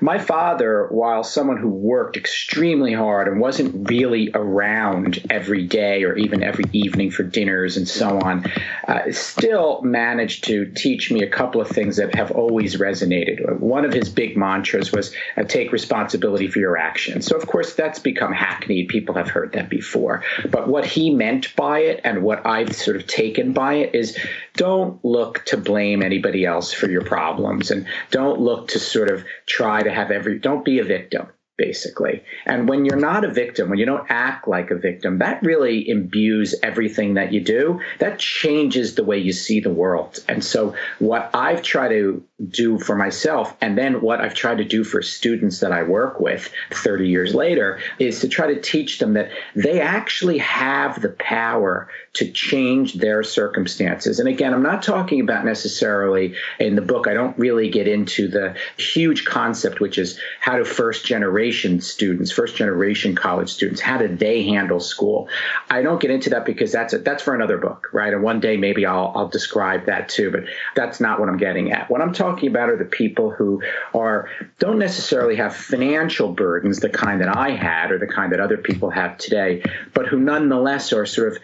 my 0.00 0.18
father, 0.18 0.86
while 0.90 1.24
someone 1.24 1.56
who 1.56 1.68
worked 1.68 2.16
extremely 2.16 2.92
hard 2.92 3.28
and 3.28 3.40
wasn't 3.40 3.88
really 3.88 4.30
around 4.34 5.22
every 5.28 5.66
day 5.66 6.04
or 6.04 6.16
even 6.16 6.42
every 6.42 6.64
evening 6.72 7.10
for 7.10 7.22
dinners 7.22 7.76
and 7.76 7.86
so 7.88 8.18
on, 8.20 8.44
uh, 8.88 9.10
still 9.10 9.82
managed 9.82 10.44
to 10.44 10.66
teach 10.66 11.10
me 11.10 11.22
a 11.22 11.28
couple 11.28 11.60
of 11.60 11.68
things 11.68 11.96
that 11.96 12.14
have 12.14 12.30
always 12.30 12.76
resonated. 12.76 13.58
One 13.58 13.84
of 13.84 13.92
his 13.92 14.08
big 14.08 14.36
mantras 14.36 14.92
was 14.92 15.14
uh, 15.36 15.42
take 15.42 15.72
responsibility 15.72 16.48
for 16.48 16.58
your 16.58 16.76
actions. 16.76 17.26
So, 17.26 17.36
of 17.36 17.46
course, 17.46 17.74
that's 17.74 17.98
become 17.98 18.32
hackneyed. 18.32 18.88
People 18.88 19.14
have 19.16 19.28
heard 19.28 19.52
that 19.52 19.68
before. 19.68 20.22
But 20.50 20.68
what 20.68 20.86
he 20.86 21.10
meant 21.10 21.54
by 21.56 21.80
it 21.80 22.00
and 22.04 22.22
what 22.22 22.46
I've 22.46 22.74
sort 22.74 22.96
of 22.96 23.06
taken 23.06 23.52
by 23.52 23.74
it 23.74 23.94
is 23.94 24.16
don't 24.54 25.02
look 25.04 25.44
to 25.46 25.56
blame 25.56 25.79
anybody 25.80 26.44
else 26.44 26.72
for 26.72 26.88
your 26.88 27.04
problems 27.04 27.70
and 27.70 27.86
don't 28.10 28.40
look 28.40 28.68
to 28.68 28.78
sort 28.78 29.10
of 29.10 29.24
try 29.46 29.82
to 29.82 29.90
have 29.90 30.10
every, 30.10 30.38
don't 30.38 30.64
be 30.64 30.78
a 30.78 30.84
victim 30.84 31.28
basically. 31.60 32.24
And 32.46 32.66
when 32.70 32.86
you're 32.86 32.96
not 32.96 33.22
a 33.22 33.30
victim, 33.30 33.68
when 33.68 33.78
you 33.78 33.84
don't 33.84 34.06
act 34.08 34.48
like 34.48 34.70
a 34.70 34.76
victim, 34.76 35.18
that 35.18 35.42
really 35.42 35.86
imbues 35.86 36.54
everything 36.62 37.14
that 37.14 37.34
you 37.34 37.42
do. 37.42 37.80
That 37.98 38.18
changes 38.18 38.94
the 38.94 39.04
way 39.04 39.18
you 39.18 39.34
see 39.34 39.60
the 39.60 39.68
world. 39.68 40.24
And 40.26 40.42
so, 40.42 40.74
what 41.00 41.28
I've 41.34 41.60
tried 41.60 41.88
to 41.88 42.24
do 42.48 42.78
for 42.78 42.96
myself, 42.96 43.54
and 43.60 43.76
then 43.76 44.00
what 44.00 44.20
I've 44.20 44.34
tried 44.34 44.58
to 44.58 44.64
do 44.64 44.84
for 44.84 45.02
students 45.02 45.60
that 45.60 45.72
I 45.72 45.82
work 45.82 46.20
with 46.20 46.50
30 46.72 47.08
years 47.08 47.34
later, 47.34 47.80
is 47.98 48.20
to 48.20 48.28
try 48.28 48.52
to 48.52 48.60
teach 48.60 48.98
them 48.98 49.14
that 49.14 49.30
they 49.54 49.80
actually 49.80 50.38
have 50.38 51.02
the 51.02 51.10
power 51.10 51.88
to 52.14 52.30
change 52.30 52.94
their 52.94 53.22
circumstances. 53.22 54.18
And 54.18 54.28
again, 54.28 54.54
I'm 54.54 54.62
not 54.62 54.82
talking 54.82 55.20
about 55.20 55.44
necessarily 55.44 56.34
in 56.58 56.74
the 56.74 56.82
book, 56.82 57.06
I 57.06 57.14
don't 57.14 57.38
really 57.38 57.68
get 57.68 57.86
into 57.86 58.26
the 58.26 58.56
huge 58.76 59.24
concept, 59.24 59.80
which 59.80 59.98
is 59.98 60.18
how 60.40 60.56
do 60.56 60.64
first 60.64 61.04
generation 61.04 61.80
students, 61.80 62.32
first 62.32 62.56
generation 62.56 63.14
college 63.14 63.50
students, 63.50 63.80
how 63.80 63.98
do 63.98 64.08
they 64.08 64.42
handle 64.44 64.80
school? 64.80 65.28
I 65.70 65.82
don't 65.82 66.00
get 66.00 66.10
into 66.10 66.30
that 66.30 66.44
because 66.44 66.72
that's 66.72 66.94
a, 66.94 66.98
that's 66.98 67.22
for 67.22 67.34
another 67.34 67.58
book, 67.58 67.88
right? 67.92 68.12
And 68.12 68.22
one 68.22 68.40
day 68.40 68.56
maybe 68.56 68.86
I'll, 68.86 69.12
I'll 69.14 69.28
describe 69.28 69.86
that 69.86 70.08
too, 70.08 70.30
but 70.30 70.44
that's 70.74 71.00
not 71.00 71.20
what 71.20 71.28
I'm 71.28 71.38
getting 71.38 71.72
at. 71.72 71.90
What 71.90 72.00
I'm 72.00 72.12
talking 72.12 72.29
about 72.48 72.68
are 72.68 72.76
the 72.76 72.84
people 72.84 73.30
who 73.30 73.62
are 73.94 74.28
don't 74.58 74.78
necessarily 74.78 75.36
have 75.36 75.54
financial 75.54 76.32
burdens, 76.32 76.80
the 76.80 76.88
kind 76.88 77.20
that 77.20 77.36
I 77.36 77.50
had 77.50 77.90
or 77.90 77.98
the 77.98 78.06
kind 78.06 78.32
that 78.32 78.40
other 78.40 78.56
people 78.56 78.90
have 78.90 79.18
today, 79.18 79.62
but 79.92 80.06
who 80.06 80.18
nonetheless 80.18 80.92
are 80.92 81.06
sort 81.06 81.32
of 81.32 81.38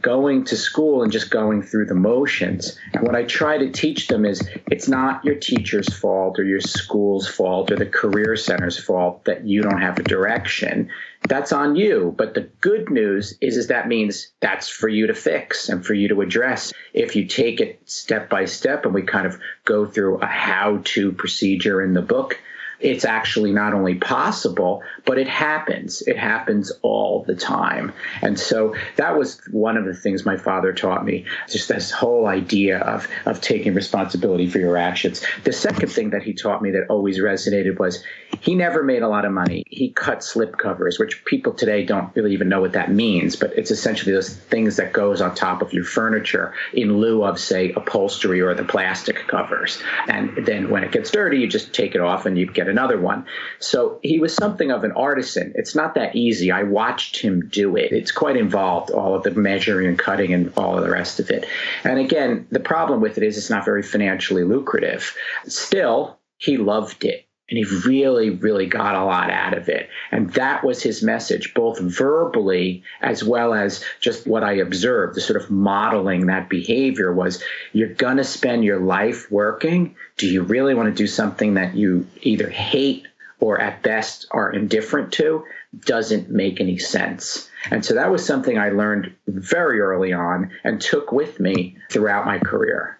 going 0.00 0.44
to 0.44 0.56
school 0.56 1.02
and 1.02 1.12
just 1.12 1.30
going 1.30 1.62
through 1.62 1.86
the 1.86 1.94
motions. 1.94 2.78
And 2.92 3.02
what 3.02 3.14
I 3.14 3.24
try 3.24 3.58
to 3.58 3.70
teach 3.70 4.08
them 4.08 4.24
is 4.24 4.48
it's 4.70 4.88
not 4.88 5.24
your 5.24 5.34
teacher's 5.34 5.92
fault 5.92 6.38
or 6.38 6.44
your 6.44 6.60
school's 6.60 7.28
fault 7.28 7.70
or 7.70 7.76
the 7.76 7.86
career 7.86 8.36
center's 8.36 8.78
fault 8.78 9.24
that 9.24 9.46
you 9.46 9.62
don't 9.62 9.80
have 9.80 9.98
a 9.98 10.02
direction. 10.02 10.90
That's 11.28 11.52
on 11.52 11.76
you. 11.76 12.14
But 12.16 12.34
the 12.34 12.48
good 12.60 12.90
news 12.90 13.36
is, 13.40 13.56
is 13.56 13.66
that 13.68 13.88
means 13.88 14.28
that's 14.40 14.68
for 14.68 14.88
you 14.88 15.06
to 15.06 15.14
fix 15.14 15.68
and 15.68 15.84
for 15.84 15.94
you 15.94 16.08
to 16.08 16.22
address. 16.22 16.72
If 16.94 17.14
you 17.14 17.26
take 17.26 17.60
it 17.60 17.80
step 17.88 18.30
by 18.30 18.46
step 18.46 18.84
and 18.84 18.94
we 18.94 19.02
kind 19.02 19.26
of 19.26 19.38
go 19.64 19.86
through 19.86 20.18
a 20.18 20.26
how 20.26 20.80
to 20.84 21.12
procedure 21.12 21.82
in 21.82 21.94
the 21.94 22.02
book, 22.02 22.40
it's 22.80 23.04
actually 23.04 23.52
not 23.52 23.74
only 23.74 23.94
possible, 23.94 24.82
but 25.04 25.18
it 25.18 25.28
happens. 25.28 26.02
It 26.02 26.16
happens 26.16 26.72
all 26.82 27.24
the 27.24 27.34
time. 27.34 27.92
And 28.22 28.38
so 28.38 28.74
that 28.96 29.18
was 29.18 29.40
one 29.50 29.76
of 29.76 29.84
the 29.84 29.94
things 29.94 30.24
my 30.24 30.36
father 30.36 30.72
taught 30.72 31.04
me, 31.04 31.26
just 31.48 31.68
this 31.68 31.90
whole 31.90 32.26
idea 32.26 32.78
of, 32.78 33.06
of 33.26 33.40
taking 33.40 33.74
responsibility 33.74 34.48
for 34.48 34.58
your 34.58 34.76
actions. 34.76 35.22
The 35.44 35.52
second 35.52 35.88
thing 35.88 36.10
that 36.10 36.22
he 36.22 36.32
taught 36.32 36.62
me 36.62 36.70
that 36.72 36.86
always 36.88 37.18
resonated 37.18 37.78
was 37.78 38.02
he 38.40 38.54
never 38.54 38.82
made 38.82 39.02
a 39.02 39.08
lot 39.08 39.24
of 39.24 39.32
money. 39.32 39.64
He 39.66 39.90
cut 39.90 40.24
slip 40.24 40.56
covers, 40.56 40.98
which 40.98 41.24
people 41.24 41.52
today 41.52 41.84
don't 41.84 42.14
really 42.16 42.32
even 42.32 42.48
know 42.48 42.60
what 42.60 42.72
that 42.72 42.90
means, 42.90 43.36
but 43.36 43.52
it's 43.58 43.70
essentially 43.70 44.12
those 44.12 44.34
things 44.34 44.76
that 44.76 44.92
goes 44.92 45.20
on 45.20 45.34
top 45.34 45.60
of 45.60 45.72
your 45.72 45.84
furniture 45.84 46.54
in 46.72 46.98
lieu 46.98 47.24
of, 47.24 47.38
say, 47.38 47.72
upholstery 47.72 48.40
or 48.40 48.54
the 48.54 48.64
plastic 48.64 49.26
covers. 49.28 49.82
And 50.08 50.46
then 50.46 50.70
when 50.70 50.84
it 50.84 50.92
gets 50.92 51.10
dirty, 51.10 51.38
you 51.38 51.46
just 51.46 51.74
take 51.74 51.94
it 51.94 52.00
off 52.00 52.24
and 52.24 52.38
you 52.38 52.46
get 52.46 52.68
another 52.70 52.98
one. 52.98 53.26
So 53.58 54.00
he 54.02 54.18
was 54.18 54.34
something 54.34 54.70
of 54.70 54.84
an 54.84 54.92
artisan. 54.92 55.52
It's 55.54 55.74
not 55.74 55.94
that 55.94 56.16
easy. 56.16 56.50
I 56.50 56.62
watched 56.62 57.20
him 57.20 57.48
do 57.48 57.76
it. 57.76 57.92
It's 57.92 58.12
quite 58.12 58.36
involved, 58.36 58.90
all 58.90 59.14
of 59.14 59.22
the 59.22 59.32
measuring 59.32 59.88
and 59.88 59.98
cutting 59.98 60.32
and 60.32 60.52
all 60.56 60.78
of 60.78 60.84
the 60.84 60.90
rest 60.90 61.20
of 61.20 61.30
it. 61.30 61.46
And 61.84 61.98
again, 61.98 62.46
the 62.50 62.60
problem 62.60 63.00
with 63.00 63.18
it 63.18 63.24
is 63.24 63.36
it's 63.36 63.50
not 63.50 63.64
very 63.64 63.82
financially 63.82 64.44
lucrative. 64.44 65.14
Still, 65.46 66.18
he 66.38 66.56
loved 66.56 67.04
it 67.04 67.26
and 67.50 67.58
he 67.58 67.64
really, 67.84 68.30
really 68.30 68.66
got 68.66 68.94
a 68.94 69.04
lot 69.04 69.28
out 69.28 69.56
of 69.56 69.68
it. 69.68 69.90
And 70.12 70.32
that 70.34 70.64
was 70.64 70.82
his 70.82 71.02
message, 71.02 71.52
both 71.52 71.80
verbally 71.80 72.84
as 73.00 73.24
well 73.24 73.52
as 73.52 73.84
just 74.00 74.26
what 74.26 74.44
I 74.44 74.52
observed, 74.52 75.16
the 75.16 75.20
sort 75.20 75.42
of 75.42 75.50
modeling 75.50 76.26
that 76.26 76.48
behavior 76.48 77.12
was 77.12 77.42
you're 77.72 77.92
going 77.94 78.18
to 78.18 78.24
spend 78.24 78.64
your 78.64 78.78
life 78.78 79.30
working. 79.30 79.96
Do 80.16 80.28
you 80.28 80.42
really 80.42 80.74
want 80.74 80.88
to 80.88 80.94
do 80.94 81.08
something 81.08 81.54
that 81.54 81.74
you 81.74 82.06
either 82.22 82.48
hate 82.48 83.06
or 83.40 83.60
at 83.60 83.82
best 83.82 84.26
are 84.30 84.52
indifferent 84.52 85.12
to? 85.14 85.44
Doesn't 85.80 86.30
make 86.30 86.60
any 86.60 86.78
sense. 86.78 87.48
And 87.70 87.84
so 87.84 87.94
that 87.94 88.10
was 88.10 88.24
something 88.24 88.58
I 88.58 88.70
learned 88.70 89.14
very 89.26 89.80
early 89.80 90.12
on 90.12 90.50
and 90.62 90.80
took 90.80 91.10
with 91.10 91.40
me 91.40 91.76
throughout 91.90 92.26
my 92.26 92.38
career. 92.38 92.98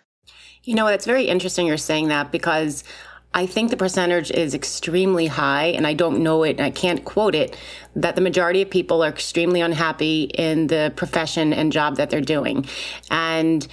You 0.65 0.75
know, 0.75 0.89
it's 0.89 1.07
very 1.07 1.25
interesting 1.25 1.67
you're 1.67 1.79
saying 1.79 2.09
that 2.09 2.31
because 2.31 2.85
I 3.33 3.47
think 3.47 3.71
the 3.71 3.77
percentage 3.77 4.31
is 4.33 4.55
extremely 4.55 5.29
high, 5.29 5.67
and 5.67 5.87
I 5.87 5.95
don't 5.95 6.23
know 6.23 6.43
it, 6.43 6.61
I 6.61 6.71
can't 6.71 7.05
quote 7.05 7.37
it, 7.37 7.57
that 7.95 8.17
the 8.17 8.21
majority 8.21 8.61
of 8.63 8.71
people 8.71 9.05
are 9.05 9.09
extremely 9.09 9.61
unhappy 9.61 10.25
in 10.25 10.67
the 10.67 10.93
profession 10.97 11.53
and 11.53 11.71
job 11.71 11.97
that 11.97 12.11
they're 12.11 12.21
doing. 12.21 12.67
And 13.09 13.67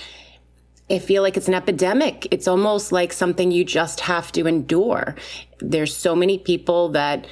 I 0.90 1.00
feel 1.00 1.24
like 1.24 1.38
it's 1.38 1.48
an 1.48 1.56
epidemic. 1.56 2.28
It's 2.30 2.48
almost 2.48 2.92
like 2.92 3.12
something 3.12 3.52
you 3.52 3.66
just 3.66 4.02
have 4.02 4.32
to 4.34 4.48
endure. 4.48 5.16
There's 5.60 5.96
so 5.96 6.16
many 6.16 6.38
people 6.38 6.90
that 6.90 7.28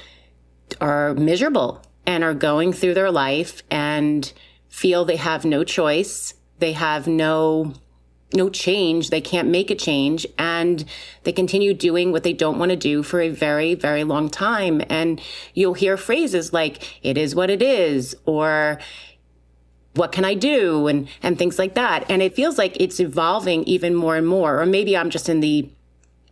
are 0.80 1.14
miserable 1.14 1.82
and 2.06 2.24
are 2.24 2.34
going 2.34 2.72
through 2.72 2.94
their 2.94 3.10
life 3.10 3.62
and 3.70 4.30
feel 4.68 5.04
they 5.04 5.16
have 5.16 5.44
no 5.44 5.64
choice. 5.64 6.34
They 6.58 6.72
have 6.72 7.06
no 7.06 7.74
no 8.32 8.50
change. 8.50 9.10
They 9.10 9.20
can't 9.20 9.48
make 9.48 9.70
a 9.70 9.74
change 9.74 10.26
and 10.38 10.84
they 11.22 11.32
continue 11.32 11.74
doing 11.74 12.12
what 12.12 12.22
they 12.22 12.32
don't 12.32 12.58
want 12.58 12.70
to 12.70 12.76
do 12.76 13.02
for 13.02 13.20
a 13.20 13.28
very, 13.28 13.74
very 13.74 14.04
long 14.04 14.28
time. 14.28 14.82
And 14.88 15.20
you'll 15.54 15.74
hear 15.74 15.96
phrases 15.96 16.52
like, 16.52 17.04
it 17.04 17.16
is 17.16 17.34
what 17.34 17.50
it 17.50 17.62
is, 17.62 18.16
or 18.24 18.78
what 19.94 20.12
can 20.12 20.24
I 20.24 20.34
do? 20.34 20.88
And, 20.88 21.08
and 21.22 21.38
things 21.38 21.58
like 21.58 21.74
that. 21.74 22.10
And 22.10 22.20
it 22.20 22.34
feels 22.34 22.58
like 22.58 22.76
it's 22.80 23.00
evolving 23.00 23.64
even 23.64 23.94
more 23.94 24.16
and 24.16 24.26
more. 24.26 24.60
Or 24.60 24.66
maybe 24.66 24.96
I'm 24.96 25.10
just 25.10 25.28
in 25.28 25.40
the, 25.40 25.70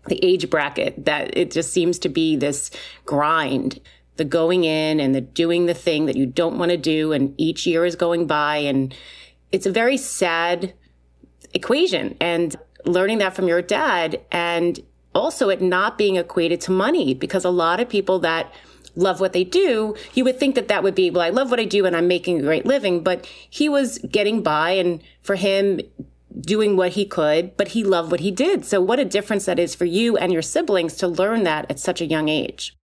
the 0.06 0.22
age 0.24 0.50
bracket 0.50 1.04
that 1.06 1.36
it 1.36 1.50
just 1.50 1.72
seems 1.72 1.98
to 2.00 2.08
be 2.08 2.36
this 2.36 2.70
grind 3.04 3.80
the 4.16 4.24
going 4.24 4.62
in 4.62 5.00
and 5.00 5.12
the 5.12 5.20
doing 5.20 5.66
the 5.66 5.74
thing 5.74 6.06
that 6.06 6.14
you 6.14 6.24
don't 6.24 6.56
want 6.56 6.70
to 6.70 6.76
do. 6.76 7.12
And 7.12 7.34
each 7.36 7.66
year 7.66 7.84
is 7.84 7.96
going 7.96 8.26
by 8.26 8.58
and 8.58 8.94
it's 9.50 9.66
a 9.66 9.72
very 9.72 9.96
sad 9.96 10.72
equation 11.54 12.16
and 12.20 12.56
learning 12.84 13.18
that 13.18 13.34
from 13.34 13.48
your 13.48 13.62
dad 13.62 14.20
and 14.30 14.80
also 15.14 15.48
it 15.48 15.62
not 15.62 15.96
being 15.96 16.16
equated 16.16 16.60
to 16.60 16.70
money 16.70 17.14
because 17.14 17.44
a 17.44 17.50
lot 17.50 17.80
of 17.80 17.88
people 17.88 18.18
that 18.18 18.52
love 18.96 19.20
what 19.20 19.32
they 19.32 19.44
do, 19.44 19.94
you 20.14 20.24
would 20.24 20.38
think 20.38 20.54
that 20.54 20.68
that 20.68 20.82
would 20.82 20.94
be, 20.94 21.10
well, 21.10 21.22
I 21.22 21.30
love 21.30 21.50
what 21.50 21.60
I 21.60 21.64
do 21.64 21.86
and 21.86 21.96
I'm 21.96 22.06
making 22.06 22.38
a 22.38 22.42
great 22.42 22.66
living, 22.66 23.02
but 23.02 23.26
he 23.48 23.68
was 23.68 23.98
getting 23.98 24.42
by 24.42 24.70
and 24.70 25.02
for 25.22 25.36
him, 25.36 25.80
doing 26.40 26.76
what 26.76 26.92
he 26.92 27.04
could, 27.04 27.56
but 27.56 27.68
he 27.68 27.84
loved 27.84 28.10
what 28.10 28.20
he 28.20 28.30
did. 28.30 28.64
So 28.64 28.80
what 28.80 28.98
a 28.98 29.04
difference 29.04 29.46
that 29.46 29.58
is 29.58 29.74
for 29.74 29.84
you 29.84 30.16
and 30.16 30.32
your 30.32 30.42
siblings 30.42 30.94
to 30.96 31.08
learn 31.08 31.44
that 31.44 31.70
at 31.70 31.78
such 31.78 32.00
a 32.00 32.06
young 32.06 32.28
age. 32.28 32.76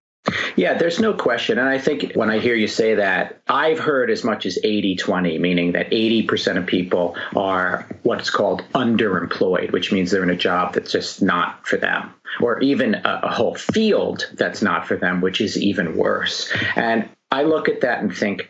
Yeah, 0.56 0.74
there's 0.74 1.00
no 1.00 1.14
question. 1.14 1.58
And 1.58 1.68
I 1.68 1.78
think 1.78 2.12
when 2.14 2.30
I 2.30 2.38
hear 2.38 2.54
you 2.54 2.68
say 2.68 2.94
that, 2.94 3.42
I've 3.48 3.78
heard 3.78 4.10
as 4.10 4.22
much 4.22 4.46
as 4.46 4.58
80 4.62 4.96
20, 4.96 5.38
meaning 5.38 5.72
that 5.72 5.90
80% 5.90 6.58
of 6.58 6.66
people 6.66 7.16
are 7.34 7.86
what's 8.02 8.30
called 8.30 8.62
underemployed, 8.74 9.72
which 9.72 9.90
means 9.90 10.10
they're 10.10 10.22
in 10.22 10.30
a 10.30 10.36
job 10.36 10.74
that's 10.74 10.92
just 10.92 11.22
not 11.22 11.66
for 11.66 11.76
them, 11.76 12.14
or 12.40 12.60
even 12.60 12.94
a, 12.94 13.20
a 13.24 13.30
whole 13.30 13.56
field 13.56 14.30
that's 14.34 14.62
not 14.62 14.86
for 14.86 14.96
them, 14.96 15.20
which 15.20 15.40
is 15.40 15.58
even 15.58 15.96
worse. 15.96 16.52
And 16.76 17.08
I 17.30 17.42
look 17.42 17.68
at 17.68 17.80
that 17.80 18.00
and 18.00 18.14
think, 18.14 18.48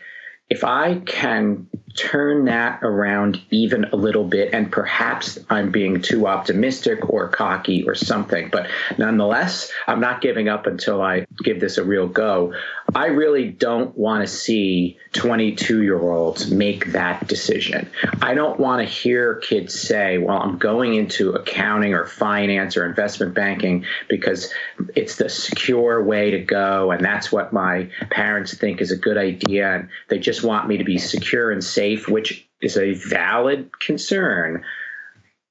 if 0.49 0.63
I 0.63 0.99
can 0.99 1.67
turn 1.95 2.45
that 2.45 2.79
around 2.83 3.41
even 3.51 3.85
a 3.85 3.95
little 3.95 4.23
bit, 4.23 4.53
and 4.53 4.71
perhaps 4.71 5.37
I'm 5.49 5.71
being 5.71 6.01
too 6.01 6.27
optimistic 6.27 7.09
or 7.09 7.27
cocky 7.27 7.83
or 7.87 7.95
something, 7.95 8.49
but 8.51 8.67
nonetheless, 8.97 9.71
I'm 9.87 9.99
not 9.99 10.21
giving 10.21 10.49
up 10.49 10.65
until 10.65 11.01
I 11.01 11.25
give 11.43 11.59
this 11.59 11.77
a 11.77 11.83
real 11.83 12.07
go. 12.07 12.53
I 12.95 13.07
really 13.07 13.49
don't 13.49 13.97
want 13.97 14.21
to 14.21 14.27
see 14.27 14.97
22 15.13 15.83
year 15.83 15.99
olds 15.99 16.51
make 16.51 16.91
that 16.91 17.27
decision. 17.27 17.89
I 18.21 18.33
don't 18.33 18.59
want 18.59 18.87
to 18.87 18.93
hear 18.93 19.35
kids 19.35 19.79
say, 19.79 20.17
well, 20.17 20.37
I'm 20.37 20.57
going 20.57 20.95
into 20.95 21.31
accounting 21.31 21.93
or 21.93 22.05
finance 22.05 22.77
or 22.77 22.85
investment 22.85 23.33
banking 23.33 23.85
because 24.09 24.51
it's 24.95 25.15
the 25.15 25.29
secure 25.29 26.03
way 26.03 26.31
to 26.31 26.39
go. 26.39 26.91
And 26.91 27.03
that's 27.03 27.31
what 27.31 27.53
my 27.53 27.89
parents 28.09 28.53
think 28.55 28.81
is 28.81 28.91
a 28.91 28.97
good 28.97 29.17
idea. 29.17 29.75
And 29.75 29.89
they 30.09 30.19
just 30.19 30.43
want 30.43 30.67
me 30.67 30.77
to 30.77 30.83
be 30.83 30.97
secure 30.97 31.51
and 31.51 31.63
safe, 31.63 31.82
which 32.07 32.47
is 32.61 32.77
a 32.77 32.93
valid 32.93 33.69
concern. 33.79 34.63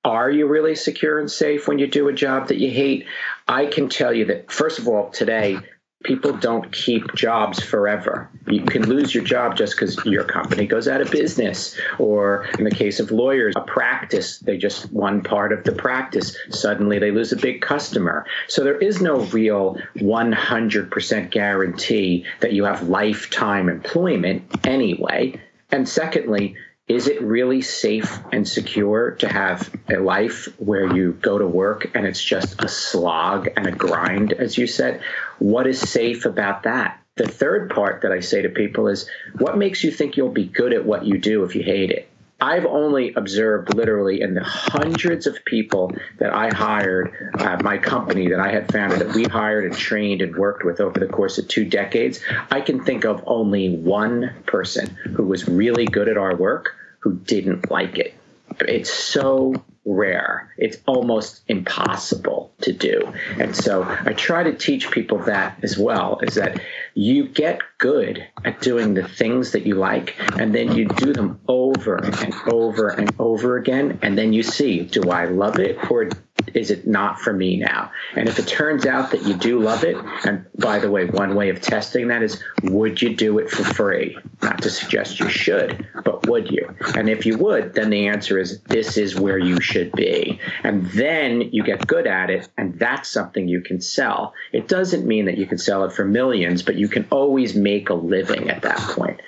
Are 0.04 0.30
you 0.30 0.48
really 0.48 0.74
secure 0.74 1.20
and 1.20 1.30
safe 1.30 1.68
when 1.68 1.78
you 1.78 1.86
do 1.86 2.08
a 2.08 2.12
job 2.12 2.48
that 2.48 2.58
you 2.58 2.70
hate? 2.70 3.06
I 3.46 3.66
can 3.66 3.88
tell 3.88 4.12
you 4.12 4.24
that, 4.26 4.50
first 4.50 4.78
of 4.78 4.88
all, 4.88 5.10
today, 5.10 5.58
people 6.02 6.32
don't 6.32 6.72
keep 6.72 7.14
jobs 7.14 7.62
forever. 7.62 8.28
You 8.48 8.62
can 8.62 8.88
lose 8.88 9.14
your 9.14 9.24
job 9.24 9.56
just 9.56 9.74
because 9.74 10.04
your 10.04 10.24
company 10.24 10.66
goes 10.66 10.88
out 10.88 11.00
of 11.00 11.10
business. 11.10 11.78
Or 11.98 12.46
in 12.58 12.64
the 12.64 12.70
case 12.70 12.98
of 13.00 13.10
lawyers, 13.10 13.54
a 13.56 13.60
practice, 13.60 14.38
they 14.38 14.56
just 14.58 14.92
one 14.92 15.22
part 15.22 15.52
of 15.52 15.64
the 15.64 15.72
practice, 15.72 16.36
suddenly 16.50 16.98
they 16.98 17.10
lose 17.10 17.32
a 17.32 17.36
big 17.36 17.60
customer. 17.60 18.26
So 18.48 18.64
there 18.64 18.78
is 18.78 19.00
no 19.00 19.20
real 19.26 19.78
100% 19.98 21.30
guarantee 21.30 22.24
that 22.40 22.52
you 22.52 22.64
have 22.64 22.88
lifetime 22.88 23.68
employment 23.68 24.42
anyway. 24.66 25.40
And 25.72 25.88
secondly, 25.88 26.56
is 26.86 27.08
it 27.08 27.22
really 27.22 27.62
safe 27.62 28.20
and 28.32 28.46
secure 28.46 29.12
to 29.12 29.28
have 29.28 29.74
a 29.88 29.96
life 29.96 30.48
where 30.58 30.94
you 30.94 31.12
go 31.12 31.38
to 31.38 31.46
work 31.46 31.90
and 31.94 32.06
it's 32.06 32.22
just 32.22 32.62
a 32.62 32.68
slog 32.68 33.48
and 33.56 33.66
a 33.66 33.72
grind, 33.72 34.34
as 34.34 34.58
you 34.58 34.66
said? 34.66 35.00
What 35.38 35.66
is 35.66 35.80
safe 35.80 36.26
about 36.26 36.64
that? 36.64 37.00
The 37.16 37.26
third 37.26 37.70
part 37.70 38.02
that 38.02 38.12
I 38.12 38.20
say 38.20 38.42
to 38.42 38.48
people 38.48 38.88
is 38.88 39.08
what 39.38 39.56
makes 39.56 39.82
you 39.82 39.90
think 39.90 40.16
you'll 40.16 40.30
be 40.30 40.46
good 40.46 40.72
at 40.72 40.84
what 40.84 41.06
you 41.06 41.18
do 41.18 41.44
if 41.44 41.54
you 41.54 41.62
hate 41.62 41.90
it? 41.90 42.01
I've 42.42 42.66
only 42.66 43.14
observed 43.14 43.72
literally 43.72 44.20
in 44.20 44.34
the 44.34 44.42
hundreds 44.42 45.28
of 45.28 45.44
people 45.44 45.92
that 46.18 46.34
I 46.34 46.48
hired, 46.52 47.32
uh, 47.38 47.58
my 47.62 47.78
company 47.78 48.28
that 48.30 48.40
I 48.40 48.50
had 48.50 48.70
founded, 48.72 48.98
that 48.98 49.14
we 49.14 49.22
hired 49.24 49.64
and 49.64 49.76
trained 49.76 50.22
and 50.22 50.34
worked 50.34 50.64
with 50.64 50.80
over 50.80 50.98
the 50.98 51.06
course 51.06 51.38
of 51.38 51.46
two 51.46 51.64
decades. 51.64 52.18
I 52.50 52.60
can 52.60 52.82
think 52.82 53.04
of 53.04 53.22
only 53.28 53.76
one 53.76 54.34
person 54.44 54.88
who 55.14 55.22
was 55.22 55.48
really 55.48 55.84
good 55.84 56.08
at 56.08 56.16
our 56.16 56.34
work 56.34 56.74
who 56.98 57.14
didn't 57.14 57.70
like 57.70 57.96
it. 57.98 58.12
It's 58.60 58.92
so 58.92 59.54
rare. 59.84 60.54
It's 60.58 60.78
almost 60.86 61.42
impossible 61.48 62.52
to 62.60 62.72
do. 62.72 63.12
And 63.38 63.54
so 63.54 63.82
I 63.82 64.12
try 64.12 64.44
to 64.44 64.54
teach 64.54 64.90
people 64.90 65.18
that 65.24 65.58
as 65.62 65.76
well 65.76 66.20
is 66.22 66.34
that 66.34 66.60
you 66.94 67.26
get 67.26 67.60
good 67.78 68.26
at 68.44 68.60
doing 68.60 68.94
the 68.94 69.06
things 69.06 69.52
that 69.52 69.66
you 69.66 69.74
like 69.74 70.14
and 70.38 70.54
then 70.54 70.72
you 70.76 70.86
do 70.86 71.12
them 71.12 71.40
over 71.48 71.96
and 71.96 72.34
over 72.52 72.88
and 72.88 73.12
over 73.18 73.56
again 73.56 73.98
and 74.02 74.16
then 74.16 74.32
you 74.32 74.42
see 74.42 74.84
do 74.84 75.10
I 75.10 75.24
love 75.24 75.58
it 75.58 75.78
or 75.90 76.08
is 76.54 76.70
it 76.70 76.86
not 76.86 77.20
for 77.20 77.32
me 77.32 77.56
now? 77.56 77.90
And 78.14 78.28
if 78.28 78.38
it 78.38 78.46
turns 78.46 78.86
out 78.86 79.10
that 79.10 79.22
you 79.22 79.34
do 79.34 79.60
love 79.60 79.84
it, 79.84 79.96
and 80.24 80.46
by 80.58 80.78
the 80.78 80.90
way, 80.90 81.06
one 81.06 81.34
way 81.34 81.48
of 81.48 81.60
testing 81.60 82.08
that 82.08 82.22
is 82.22 82.42
would 82.62 83.00
you 83.00 83.14
do 83.14 83.38
it 83.38 83.50
for 83.50 83.64
free? 83.64 84.18
Not 84.42 84.62
to 84.62 84.70
suggest 84.70 85.20
you 85.20 85.28
should, 85.28 85.86
but 86.04 86.26
would 86.28 86.50
you? 86.50 86.74
And 86.96 87.08
if 87.08 87.26
you 87.26 87.38
would, 87.38 87.74
then 87.74 87.90
the 87.90 88.08
answer 88.08 88.38
is 88.38 88.60
this 88.62 88.96
is 88.96 89.18
where 89.18 89.38
you 89.38 89.60
should 89.60 89.92
be. 89.92 90.40
And 90.62 90.86
then 90.90 91.40
you 91.52 91.62
get 91.62 91.86
good 91.86 92.06
at 92.06 92.30
it, 92.30 92.48
and 92.56 92.78
that's 92.78 93.08
something 93.08 93.48
you 93.48 93.60
can 93.60 93.80
sell. 93.80 94.34
It 94.52 94.68
doesn't 94.68 95.06
mean 95.06 95.26
that 95.26 95.38
you 95.38 95.46
can 95.46 95.58
sell 95.58 95.84
it 95.84 95.92
for 95.92 96.04
millions, 96.04 96.62
but 96.62 96.76
you 96.76 96.88
can 96.88 97.06
always 97.10 97.54
make 97.54 97.90
a 97.90 97.94
living 97.94 98.50
at 98.50 98.62
that 98.62 98.78
point. 98.78 99.20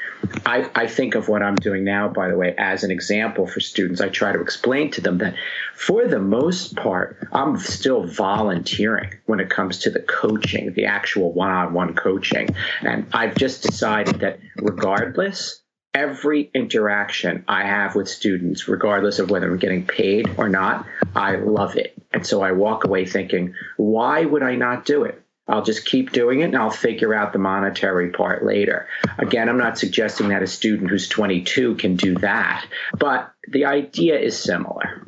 I, 0.46 0.70
I 0.74 0.86
think 0.86 1.14
of 1.14 1.28
what 1.28 1.42
I'm 1.42 1.56
doing 1.56 1.84
now, 1.84 2.08
by 2.08 2.28
the 2.28 2.36
way, 2.36 2.54
as 2.56 2.84
an 2.84 2.90
example 2.90 3.46
for 3.46 3.60
students. 3.60 4.00
I 4.00 4.08
try 4.08 4.32
to 4.32 4.40
explain 4.40 4.90
to 4.92 5.00
them 5.00 5.18
that 5.18 5.34
for 5.74 6.06
the 6.06 6.18
most 6.18 6.76
part, 6.76 7.28
I'm 7.32 7.58
still 7.58 8.04
volunteering 8.04 9.14
when 9.26 9.40
it 9.40 9.50
comes 9.50 9.78
to 9.80 9.90
the 9.90 10.00
coaching, 10.00 10.72
the 10.74 10.86
actual 10.86 11.32
one 11.32 11.50
on 11.50 11.72
one 11.72 11.94
coaching. 11.94 12.54
And 12.82 13.06
I've 13.12 13.34
just 13.36 13.62
decided 13.62 14.20
that 14.20 14.40
regardless, 14.56 15.62
every 15.94 16.50
interaction 16.54 17.44
I 17.46 17.64
have 17.64 17.94
with 17.94 18.08
students, 18.08 18.68
regardless 18.68 19.18
of 19.20 19.30
whether 19.30 19.50
I'm 19.50 19.58
getting 19.58 19.86
paid 19.86 20.28
or 20.36 20.48
not, 20.48 20.86
I 21.14 21.36
love 21.36 21.76
it. 21.76 21.94
And 22.12 22.26
so 22.26 22.42
I 22.42 22.52
walk 22.52 22.84
away 22.84 23.06
thinking, 23.06 23.54
why 23.76 24.24
would 24.24 24.42
I 24.42 24.56
not 24.56 24.84
do 24.84 25.04
it? 25.04 25.23
I'll 25.46 25.62
just 25.62 25.84
keep 25.84 26.12
doing 26.12 26.40
it 26.40 26.44
and 26.44 26.56
I'll 26.56 26.70
figure 26.70 27.14
out 27.14 27.32
the 27.32 27.38
monetary 27.38 28.10
part 28.10 28.44
later. 28.44 28.88
Again, 29.18 29.48
I'm 29.48 29.58
not 29.58 29.78
suggesting 29.78 30.28
that 30.28 30.42
a 30.42 30.46
student 30.46 30.90
who's 30.90 31.08
22 31.08 31.74
can 31.76 31.96
do 31.96 32.14
that, 32.18 32.66
but 32.98 33.30
the 33.48 33.66
idea 33.66 34.18
is 34.18 34.38
similar. 34.38 35.06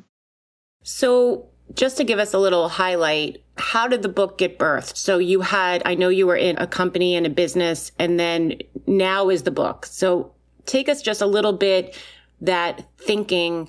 So, 0.82 1.48
just 1.74 1.96
to 1.96 2.04
give 2.04 2.18
us 2.18 2.32
a 2.32 2.38
little 2.38 2.68
highlight, 2.68 3.42
how 3.56 3.88
did 3.88 4.02
the 4.02 4.08
book 4.08 4.38
get 4.38 4.58
birthed? 4.58 4.96
So, 4.96 5.18
you 5.18 5.40
had, 5.40 5.82
I 5.84 5.94
know 5.94 6.10
you 6.10 6.26
were 6.26 6.36
in 6.36 6.58
a 6.58 6.66
company 6.66 7.16
and 7.16 7.26
a 7.26 7.30
business, 7.30 7.90
and 7.98 8.20
then 8.20 8.58
now 8.86 9.30
is 9.30 9.42
the 9.42 9.50
book. 9.50 9.86
So, 9.86 10.32
take 10.66 10.88
us 10.88 11.02
just 11.02 11.22
a 11.22 11.26
little 11.26 11.54
bit 11.54 11.98
that 12.42 12.84
thinking 12.98 13.68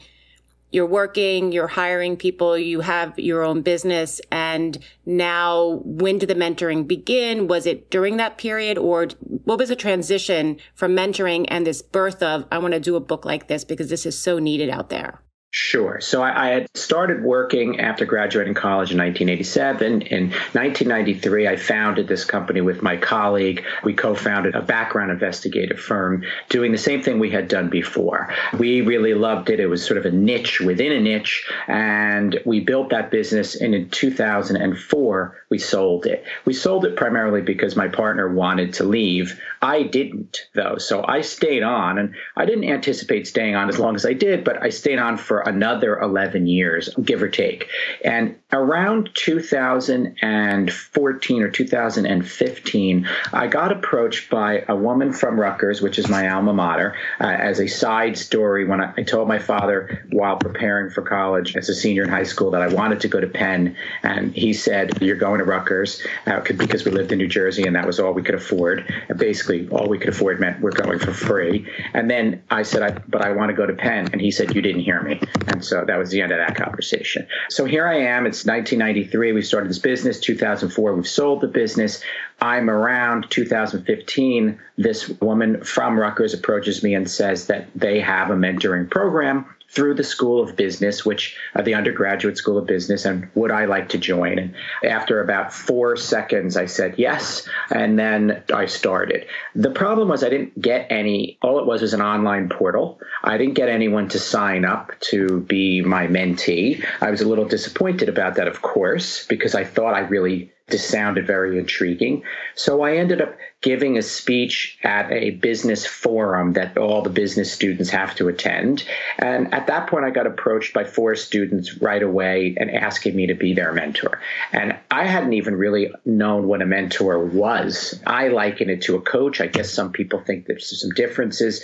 you're 0.71 0.85
working, 0.85 1.51
you're 1.51 1.67
hiring 1.67 2.17
people, 2.17 2.57
you 2.57 2.81
have 2.81 3.17
your 3.17 3.43
own 3.43 3.61
business. 3.61 4.19
And 4.31 4.77
now 5.05 5.81
when 5.83 6.17
did 6.17 6.29
the 6.29 6.35
mentoring 6.35 6.87
begin? 6.87 7.47
Was 7.47 7.65
it 7.65 7.89
during 7.89 8.17
that 8.17 8.37
period 8.37 8.77
or 8.77 9.07
what 9.45 9.59
was 9.59 9.69
the 9.69 9.75
transition 9.75 10.57
from 10.75 10.95
mentoring 10.95 11.45
and 11.47 11.65
this 11.65 11.81
birth 11.81 12.21
of, 12.21 12.45
I 12.51 12.57
want 12.57 12.73
to 12.73 12.79
do 12.79 12.95
a 12.95 12.99
book 12.99 13.25
like 13.25 13.47
this 13.47 13.63
because 13.63 13.89
this 13.89 14.05
is 14.05 14.17
so 14.17 14.39
needed 14.39 14.69
out 14.69 14.89
there? 14.89 15.21
Sure. 15.59 15.99
So 16.01 16.21
I, 16.21 16.45
I, 16.45 16.49
had 16.49 16.77
started 16.77 17.23
working 17.23 17.79
after 17.79 18.05
graduating 18.05 18.53
college 18.53 18.91
in 18.91 18.99
1987. 18.99 20.03
In 20.03 20.29
1993, 20.29 21.47
I 21.47 21.55
founded 21.55 22.07
this 22.07 22.25
company 22.25 22.61
with 22.61 22.83
my 22.83 22.95
colleague. 22.95 23.65
We 23.83 23.95
co 23.95 24.13
founded 24.13 24.53
a 24.53 24.61
background 24.61 25.09
investigative 25.09 25.79
firm 25.79 26.23
doing 26.47 26.71
the 26.71 26.77
same 26.77 27.01
thing 27.01 27.17
we 27.17 27.31
had 27.31 27.47
done 27.47 27.69
before. 27.69 28.31
We 28.59 28.81
really 28.81 29.15
loved 29.15 29.49
it. 29.49 29.59
It 29.59 29.65
was 29.65 29.83
sort 29.83 29.97
of 29.97 30.05
a 30.05 30.11
niche 30.11 30.61
within 30.61 30.91
a 30.91 31.01
niche. 31.01 31.49
And 31.67 32.39
we 32.45 32.59
built 32.59 32.91
that 32.91 33.09
business. 33.09 33.59
And 33.59 33.73
in 33.73 33.89
2004, 33.89 35.37
we 35.49 35.57
sold 35.57 36.05
it. 36.05 36.23
We 36.45 36.53
sold 36.53 36.85
it 36.85 36.95
primarily 36.95 37.41
because 37.41 37.75
my 37.75 37.87
partner 37.87 38.31
wanted 38.31 38.73
to 38.73 38.83
leave. 38.83 39.41
I 39.63 39.83
didn't, 39.83 40.37
though. 40.53 40.77
So 40.77 41.03
I 41.03 41.21
stayed 41.21 41.63
on. 41.63 41.97
And 41.97 42.13
I 42.35 42.45
didn't 42.45 42.65
anticipate 42.65 43.25
staying 43.25 43.55
on 43.55 43.69
as 43.69 43.79
long 43.79 43.95
as 43.95 44.05
I 44.05 44.13
did, 44.13 44.43
but 44.43 44.61
I 44.61 44.69
stayed 44.69 44.99
on 44.99 45.17
for 45.17 45.46
another 45.47 45.99
11 45.99 46.45
years, 46.47 46.89
give 47.03 47.23
or 47.23 47.29
take. 47.29 47.67
And 48.03 48.35
around 48.51 49.11
2014 49.13 51.41
or 51.41 51.49
2015, 51.49 53.07
I 53.33 53.47
got 53.47 53.71
approached 53.71 54.29
by 54.29 54.65
a 54.67 54.75
woman 54.75 55.13
from 55.13 55.39
Rutgers, 55.39 55.81
which 55.81 55.97
is 55.97 56.09
my 56.09 56.29
alma 56.29 56.53
mater, 56.53 56.95
uh, 57.19 57.25
as 57.25 57.59
a 57.59 57.67
side 57.67 58.15
story 58.17 58.65
when 58.65 58.81
I, 58.81 58.93
I, 58.97 59.03
told 59.03 59.27
my 59.27 59.39
father 59.39 60.05
while 60.11 60.37
preparing 60.37 60.91
for 60.91 61.01
college 61.01 61.55
as 61.55 61.69
a 61.69 61.75
senior 61.75 62.03
in 62.03 62.09
high 62.09 62.23
school 62.23 62.51
that 62.51 62.61
I 62.61 62.67
wanted 62.67 62.99
to 63.01 63.07
go 63.07 63.21
to 63.21 63.27
Penn. 63.27 63.75
And 64.03 64.33
he 64.33 64.53
said, 64.53 65.01
You're 65.01 65.15
going 65.15 65.39
to 65.39 65.45
Rutgers 65.45 66.05
uh, 66.25 66.41
because 66.41 66.85
we 66.85 66.91
lived 66.91 67.11
in 67.11 67.17
New 67.17 67.27
Jersey 67.27 67.63
and 67.63 67.75
that 67.75 67.87
was 67.87 67.99
all 67.99 68.13
we 68.13 68.23
could 68.23 68.35
afford. 68.35 68.93
And 69.09 69.17
basically, 69.17 69.67
all 69.69 69.87
we 69.87 69.97
could 69.97 70.09
afford 70.09 70.39
meant 70.39 70.61
we're 70.61 70.71
going 70.71 70.99
for 70.99 71.13
free. 71.13 71.67
And 71.93 72.09
then 72.09 72.43
I 72.49 72.63
said, 72.63 72.83
I, 72.83 72.91
But 73.07 73.21
I 73.21 73.31
want 73.31 73.49
to 73.49 73.55
go 73.55 73.65
to 73.65 73.73
Penn. 73.73 74.09
And 74.11 74.21
he 74.21 74.31
said, 74.31 74.55
You 74.55 74.61
didn't 74.61 74.81
hear 74.81 75.01
me. 75.01 75.19
And 75.47 75.63
so 75.63 75.85
that 75.85 75.97
was 75.97 76.09
the 76.09 76.21
end 76.21 76.31
of 76.31 76.39
that 76.39 76.55
conversation. 76.55 77.27
So 77.49 77.65
here 77.65 77.87
I 77.87 77.95
am. 77.95 78.25
It's 78.25 78.45
1993. 78.45 79.31
We 79.33 79.41
started 79.41 79.69
this 79.69 79.79
business. 79.79 80.19
2004, 80.19 80.93
we've 80.93 81.07
sold 81.07 81.41
the 81.41 81.47
business. 81.47 82.01
I'm 82.39 82.69
around 82.69 83.29
2015. 83.29 84.59
This 84.77 85.09
woman 85.09 85.63
from 85.63 85.99
Rutgers 85.99 86.33
approaches 86.33 86.83
me 86.83 86.93
and 86.93 87.09
says 87.09 87.47
that 87.47 87.67
they 87.75 87.99
have 87.99 88.29
a 88.29 88.35
mentoring 88.35 88.89
program 88.89 89.45
through 89.69 89.93
the 89.93 90.03
School 90.03 90.41
of 90.41 90.55
Business, 90.55 91.05
which 91.05 91.35
uh, 91.55 91.61
the 91.61 91.73
undergraduate 91.73 92.37
School 92.37 92.57
of 92.57 92.65
Business, 92.65 93.05
and 93.05 93.27
would 93.35 93.51
I 93.51 93.65
like 93.65 93.89
to 93.89 93.97
join? 93.97 94.39
And 94.39 94.55
after 94.83 95.21
about 95.21 95.53
four 95.53 95.97
seconds, 95.97 96.55
I 96.55 96.67
said 96.67 96.95
yes, 96.97 97.47
and 97.69 97.99
then 97.99 98.43
I 98.53 98.65
started. 98.67 99.25
The 99.55 99.71
problem 99.71 100.07
was 100.07 100.23
I 100.23 100.29
didn't 100.29 100.59
get 100.61 100.87
any. 100.89 101.37
All 101.41 101.59
it 101.59 101.65
was 101.65 101.81
was 101.81 101.93
an 101.93 102.01
online 102.01 102.49
portal. 102.49 102.99
I 103.23 103.37
didn't 103.37 103.55
get 103.55 103.69
anyone 103.69 104.07
to 104.09 104.19
sign 104.19 104.63
up 104.63 104.93
to 105.11 105.41
be 105.41 105.81
my 105.81 106.07
mentee. 106.07 106.85
I 107.01 107.11
was 107.11 107.21
a 107.21 107.27
little 107.27 107.45
disappointed 107.45 108.09
about 108.09 108.35
that, 108.35 108.47
of 108.47 108.61
course, 108.61 109.27
because 109.27 109.53
I 109.53 109.63
thought 109.63 109.93
I 109.93 109.99
really 109.99 110.51
this 110.67 110.87
sounded 110.87 111.25
very 111.25 111.57
intriguing. 111.57 112.23
So 112.55 112.81
I 112.81 112.97
ended 112.97 113.21
up 113.21 113.37
giving 113.61 113.97
a 113.97 114.01
speech 114.01 114.77
at 114.83 115.11
a 115.11 115.31
business 115.31 115.85
forum 115.85 116.53
that 116.53 116.77
all 116.77 117.01
the 117.01 117.09
business 117.09 117.51
students 117.51 117.89
have 117.89 118.15
to 118.15 118.27
attend. 118.27 118.83
And 119.17 119.53
at 119.53 119.67
that 119.67 119.89
point, 119.89 120.03
I 120.03 120.09
got 120.09 120.27
approached 120.27 120.73
by 120.73 120.83
four 120.83 121.15
students 121.15 121.81
right 121.81 122.03
away 122.03 122.55
and 122.57 122.69
asking 122.69 123.15
me 123.15 123.27
to 123.27 123.33
be 123.33 123.53
their 123.53 123.71
mentor. 123.71 124.19
And 124.51 124.77
I 124.91 125.05
hadn't 125.05 125.33
even 125.33 125.55
really 125.55 125.91
known 126.05 126.47
what 126.47 126.61
a 126.61 126.65
mentor 126.65 127.17
was. 127.17 127.99
I 128.05 128.27
liken 128.27 128.69
it 128.69 128.81
to 128.83 128.97
a 128.97 129.01
coach. 129.01 129.39
I 129.39 129.47
guess 129.47 129.71
some 129.71 129.93
people 129.93 130.19
think 130.19 130.47
there's 130.47 130.81
some 130.81 130.91
differences. 130.91 131.63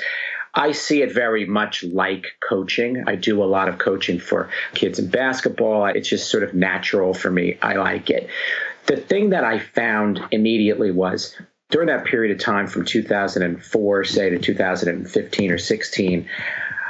I 0.55 0.71
see 0.71 1.01
it 1.01 1.11
very 1.11 1.45
much 1.45 1.83
like 1.83 2.25
coaching. 2.47 3.03
I 3.07 3.15
do 3.15 3.43
a 3.43 3.45
lot 3.45 3.69
of 3.69 3.79
coaching 3.79 4.19
for 4.19 4.49
kids 4.75 4.99
in 4.99 5.07
basketball. 5.07 5.87
It's 5.87 6.07
just 6.07 6.29
sort 6.29 6.43
of 6.43 6.53
natural 6.53 7.13
for 7.13 7.31
me. 7.31 7.57
I 7.61 7.73
like 7.73 8.09
it. 8.11 8.29
The 8.85 8.97
thing 8.97 9.29
that 9.29 9.43
I 9.43 9.59
found 9.59 10.21
immediately 10.31 10.91
was 10.91 11.35
during 11.69 11.87
that 11.87 12.05
period 12.05 12.35
of 12.35 12.43
time 12.43 12.67
from 12.67 12.85
2004, 12.85 14.03
say, 14.03 14.29
to 14.29 14.37
2015 14.37 15.51
or 15.51 15.57
16, 15.57 16.29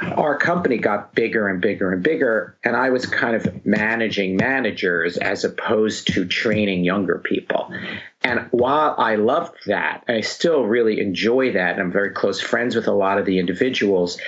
our 0.02 0.36
company 0.36 0.76
got 0.76 1.14
bigger 1.14 1.48
and 1.48 1.60
bigger 1.60 1.92
and 1.92 2.02
bigger, 2.02 2.58
and 2.64 2.76
I 2.76 2.90
was 2.90 3.06
kind 3.06 3.36
of 3.36 3.64
managing 3.64 4.36
managers 4.36 5.16
as 5.16 5.44
opposed 5.44 6.08
to 6.08 6.26
training 6.26 6.84
younger 6.84 7.18
people. 7.18 7.72
And 8.22 8.48
while 8.50 8.94
I 8.98 9.16
loved 9.16 9.54
that, 9.66 10.04
I 10.08 10.20
still 10.20 10.64
really 10.64 11.00
enjoy 11.00 11.52
that. 11.52 11.72
And 11.72 11.80
I'm 11.80 11.92
very 11.92 12.10
close 12.10 12.40
friends 12.40 12.74
with 12.74 12.88
a 12.88 12.92
lot 12.92 13.18
of 13.18 13.26
the 13.26 13.38
individuals. 13.38 14.18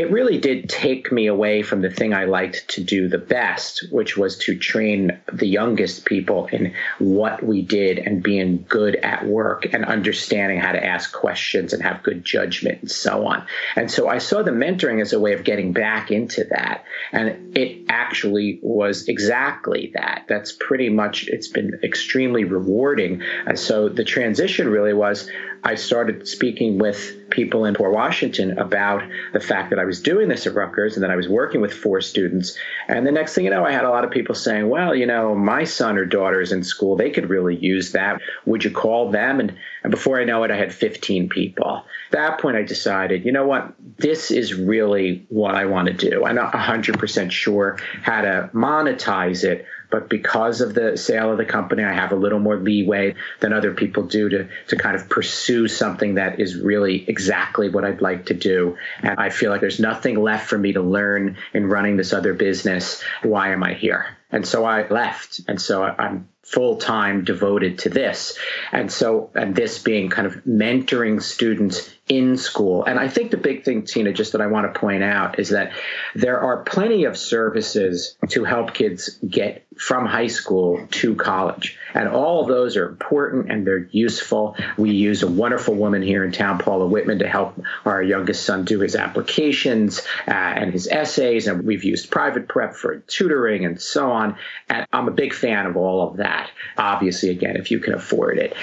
It 0.00 0.10
really 0.10 0.38
did 0.38 0.70
take 0.70 1.12
me 1.12 1.26
away 1.26 1.60
from 1.60 1.82
the 1.82 1.90
thing 1.90 2.14
I 2.14 2.24
liked 2.24 2.68
to 2.68 2.82
do 2.82 3.06
the 3.06 3.18
best, 3.18 3.86
which 3.92 4.16
was 4.16 4.38
to 4.38 4.56
train 4.56 5.20
the 5.30 5.46
youngest 5.46 6.06
people 6.06 6.46
in 6.46 6.72
what 6.98 7.42
we 7.42 7.60
did 7.60 7.98
and 7.98 8.22
being 8.22 8.64
good 8.66 8.96
at 8.96 9.26
work 9.26 9.66
and 9.74 9.84
understanding 9.84 10.58
how 10.58 10.72
to 10.72 10.82
ask 10.82 11.12
questions 11.12 11.74
and 11.74 11.82
have 11.82 12.02
good 12.02 12.24
judgment 12.24 12.80
and 12.80 12.90
so 12.90 13.26
on. 13.26 13.44
And 13.76 13.90
so 13.90 14.08
I 14.08 14.16
saw 14.16 14.42
the 14.42 14.52
mentoring 14.52 15.02
as 15.02 15.12
a 15.12 15.20
way 15.20 15.34
of 15.34 15.44
getting 15.44 15.74
back 15.74 16.10
into 16.10 16.44
that. 16.44 16.84
And 17.12 17.54
it 17.54 17.84
actually 17.90 18.58
was 18.62 19.06
exactly 19.06 19.90
that. 19.92 20.24
That's 20.30 20.50
pretty 20.50 20.88
much, 20.88 21.28
it's 21.28 21.48
been 21.48 21.78
extremely 21.84 22.44
rewarding 22.44 23.20
and 23.44 23.58
so 23.58 23.90
the 23.90 24.04
transition 24.04 24.66
really 24.68 24.94
was 24.94 25.28
I 25.62 25.74
started 25.74 26.26
speaking 26.26 26.78
with 26.78 27.16
people 27.30 27.64
in 27.64 27.74
Port 27.74 27.92
Washington 27.92 28.58
about 28.58 29.02
the 29.32 29.40
fact 29.40 29.70
that 29.70 29.78
I 29.78 29.84
was 29.84 30.00
doing 30.00 30.28
this 30.28 30.46
at 30.46 30.54
Rutgers 30.54 30.94
and 30.94 31.02
that 31.02 31.10
I 31.10 31.16
was 31.16 31.28
working 31.28 31.60
with 31.60 31.72
four 31.72 32.00
students. 32.00 32.56
And 32.88 33.06
the 33.06 33.12
next 33.12 33.34
thing 33.34 33.44
you 33.44 33.50
know, 33.50 33.64
I 33.64 33.72
had 33.72 33.84
a 33.84 33.90
lot 33.90 34.04
of 34.04 34.10
people 34.10 34.34
saying, 34.34 34.68
well, 34.68 34.94
you 34.94 35.06
know, 35.06 35.34
my 35.34 35.64
son 35.64 35.98
or 35.98 36.04
daughter 36.04 36.40
is 36.40 36.52
in 36.52 36.62
school. 36.62 36.96
They 36.96 37.10
could 37.10 37.28
really 37.28 37.56
use 37.56 37.92
that. 37.92 38.20
Would 38.46 38.64
you 38.64 38.70
call 38.70 39.10
them? 39.10 39.40
And, 39.40 39.56
and 39.82 39.90
before 39.90 40.20
I 40.20 40.24
know 40.24 40.42
it, 40.44 40.50
I 40.50 40.56
had 40.56 40.74
15 40.74 41.28
people. 41.28 41.84
At 42.06 42.12
that 42.12 42.40
point, 42.40 42.56
I 42.56 42.62
decided, 42.62 43.24
you 43.24 43.32
know 43.32 43.46
what? 43.46 43.74
This 43.98 44.30
is 44.30 44.54
really 44.54 45.26
what 45.28 45.54
I 45.54 45.66
want 45.66 45.88
to 45.88 45.94
do. 45.94 46.24
I'm 46.24 46.36
not 46.36 46.52
100% 46.52 47.30
sure 47.30 47.78
how 48.02 48.22
to 48.22 48.50
monetize 48.54 49.44
it, 49.44 49.66
but 49.90 50.08
because 50.08 50.60
of 50.60 50.74
the 50.74 50.96
sale 50.96 51.32
of 51.32 51.38
the 51.38 51.44
company, 51.44 51.84
I 51.84 51.92
have 51.92 52.12
a 52.12 52.16
little 52.16 52.38
more 52.38 52.56
leeway 52.56 53.14
than 53.40 53.52
other 53.52 53.74
people 53.74 54.04
do 54.04 54.28
to, 54.28 54.48
to 54.68 54.76
kind 54.76 54.96
of 54.96 55.08
pursue 55.08 55.68
something 55.68 56.14
that 56.14 56.40
is 56.40 56.56
really 56.56 57.04
exactly 57.08 57.68
what 57.68 57.84
I'd 57.84 58.00
like 58.00 58.26
to 58.26 58.34
do. 58.34 58.76
And 59.02 59.18
I 59.18 59.30
feel 59.30 59.50
like 59.50 59.60
there's 59.60 59.80
nothing 59.80 60.20
left 60.20 60.48
for 60.48 60.58
me 60.58 60.72
to 60.72 60.80
learn 60.80 61.36
in 61.52 61.66
running 61.66 61.96
this 61.96 62.12
other 62.12 62.34
business. 62.34 63.02
Why 63.22 63.52
am 63.52 63.62
I 63.62 63.74
here? 63.74 64.16
And 64.32 64.46
so 64.46 64.64
I 64.64 64.88
left. 64.88 65.40
And 65.48 65.60
so 65.60 65.82
I'm 65.82 66.28
full 66.42 66.76
time 66.76 67.24
devoted 67.24 67.78
to 67.80 67.88
this. 67.88 68.38
And 68.72 68.90
so, 68.90 69.30
and 69.34 69.54
this 69.54 69.78
being 69.78 70.08
kind 70.08 70.26
of 70.26 70.34
mentoring 70.44 71.22
students 71.22 71.92
in 72.10 72.36
school. 72.36 72.82
And 72.84 72.98
I 72.98 73.08
think 73.08 73.30
the 73.30 73.36
big 73.36 73.64
thing, 73.64 73.84
Tina, 73.84 74.12
just 74.12 74.32
that 74.32 74.40
I 74.40 74.48
want 74.48 74.74
to 74.74 74.78
point 74.80 75.04
out 75.04 75.38
is 75.38 75.50
that 75.50 75.72
there 76.16 76.40
are 76.40 76.64
plenty 76.64 77.04
of 77.04 77.16
services 77.16 78.16
to 78.30 78.42
help 78.42 78.74
kids 78.74 79.16
get 79.26 79.64
from 79.78 80.06
high 80.06 80.26
school 80.26 80.88
to 80.90 81.14
college. 81.14 81.78
And 81.94 82.08
all 82.08 82.44
those 82.46 82.76
are 82.76 82.88
important 82.88 83.52
and 83.52 83.64
they're 83.64 83.88
useful. 83.92 84.56
We 84.76 84.90
use 84.90 85.22
a 85.22 85.28
wonderful 85.28 85.76
woman 85.76 86.02
here 86.02 86.24
in 86.24 86.32
town, 86.32 86.58
Paula 86.58 86.88
Whitman, 86.88 87.20
to 87.20 87.28
help 87.28 87.62
our 87.84 88.02
youngest 88.02 88.44
son 88.44 88.64
do 88.64 88.80
his 88.80 88.96
applications 88.96 90.00
uh, 90.26 90.32
and 90.32 90.72
his 90.72 90.88
essays. 90.88 91.46
And 91.46 91.64
we've 91.64 91.84
used 91.84 92.10
private 92.10 92.48
prep 92.48 92.74
for 92.74 92.98
tutoring 92.98 93.64
and 93.64 93.80
so 93.80 94.10
on. 94.10 94.36
And 94.68 94.84
I'm 94.92 95.06
a 95.06 95.12
big 95.12 95.32
fan 95.32 95.66
of 95.66 95.76
all 95.76 96.10
of 96.10 96.16
that. 96.16 96.50
Obviously, 96.76 97.30
again, 97.30 97.54
if 97.54 97.70
you 97.70 97.78
can 97.78 97.94
afford 97.94 98.38
it. 98.38 98.56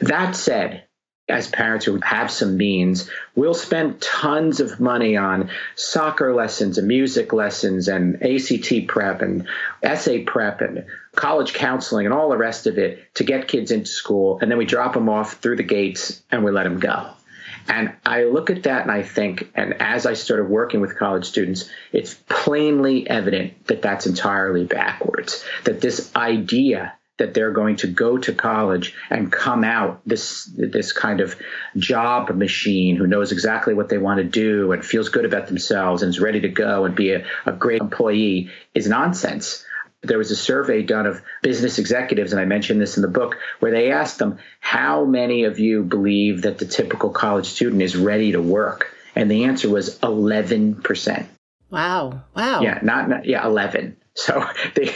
That 0.00 0.34
said, 0.34 0.84
as 1.28 1.48
parents 1.48 1.86
who 1.86 1.98
have 2.02 2.30
some 2.30 2.56
means, 2.56 3.08
we'll 3.34 3.54
spend 3.54 4.00
tons 4.00 4.60
of 4.60 4.78
money 4.78 5.16
on 5.16 5.48
soccer 5.74 6.34
lessons 6.34 6.76
and 6.76 6.86
music 6.86 7.32
lessons 7.32 7.88
and 7.88 8.22
ACT 8.22 8.86
prep 8.88 9.22
and 9.22 9.46
essay 9.82 10.22
prep 10.22 10.60
and 10.60 10.84
college 11.14 11.54
counseling 11.54 12.04
and 12.04 12.14
all 12.14 12.28
the 12.28 12.36
rest 12.36 12.66
of 12.66 12.76
it 12.76 13.14
to 13.14 13.24
get 13.24 13.48
kids 13.48 13.70
into 13.70 13.88
school. 13.88 14.38
And 14.40 14.50
then 14.50 14.58
we 14.58 14.66
drop 14.66 14.92
them 14.92 15.08
off 15.08 15.34
through 15.40 15.56
the 15.56 15.62
gates 15.62 16.22
and 16.30 16.44
we 16.44 16.50
let 16.50 16.64
them 16.64 16.78
go. 16.78 17.10
And 17.68 17.94
I 18.04 18.24
look 18.24 18.50
at 18.50 18.64
that 18.64 18.82
and 18.82 18.90
I 18.90 19.02
think, 19.02 19.50
and 19.54 19.80
as 19.80 20.04
I 20.04 20.12
started 20.12 20.50
working 20.50 20.82
with 20.82 20.98
college 20.98 21.24
students, 21.24 21.70
it's 21.92 22.14
plainly 22.28 23.08
evident 23.08 23.66
that 23.68 23.80
that's 23.80 24.06
entirely 24.06 24.64
backwards. 24.66 25.42
That 25.64 25.80
this 25.80 26.14
idea 26.14 26.92
that 27.18 27.32
they're 27.32 27.52
going 27.52 27.76
to 27.76 27.86
go 27.86 28.18
to 28.18 28.32
college 28.32 28.94
and 29.10 29.30
come 29.30 29.62
out 29.62 30.00
this 30.06 30.50
this 30.56 30.92
kind 30.92 31.20
of 31.20 31.36
job 31.76 32.30
machine 32.30 32.96
who 32.96 33.06
knows 33.06 33.30
exactly 33.32 33.74
what 33.74 33.88
they 33.88 33.98
want 33.98 34.18
to 34.18 34.24
do 34.24 34.72
and 34.72 34.84
feels 34.84 35.08
good 35.08 35.24
about 35.24 35.46
themselves 35.46 36.02
and 36.02 36.10
is 36.10 36.20
ready 36.20 36.40
to 36.40 36.48
go 36.48 36.84
and 36.84 36.94
be 36.94 37.12
a, 37.12 37.24
a 37.46 37.52
great 37.52 37.80
employee 37.80 38.50
is 38.74 38.88
nonsense. 38.88 39.64
There 40.02 40.18
was 40.18 40.30
a 40.30 40.36
survey 40.36 40.82
done 40.82 41.06
of 41.06 41.22
business 41.42 41.78
executives, 41.78 42.32
and 42.32 42.40
I 42.40 42.44
mentioned 42.44 42.78
this 42.78 42.96
in 42.96 43.02
the 43.02 43.08
book, 43.08 43.36
where 43.60 43.72
they 43.72 43.90
asked 43.90 44.18
them, 44.18 44.38
How 44.60 45.06
many 45.06 45.44
of 45.44 45.58
you 45.58 45.82
believe 45.82 46.42
that 46.42 46.58
the 46.58 46.66
typical 46.66 47.08
college 47.08 47.46
student 47.46 47.80
is 47.80 47.96
ready 47.96 48.32
to 48.32 48.42
work? 48.42 48.94
And 49.16 49.30
the 49.30 49.44
answer 49.44 49.70
was 49.70 49.98
11%. 50.00 51.26
Wow. 51.70 52.22
Wow. 52.36 52.60
Yeah, 52.60 52.80
not, 52.82 53.08
not 53.08 53.24
yeah, 53.24 53.46
11. 53.46 53.96
So 54.14 54.44
they, 54.74 54.94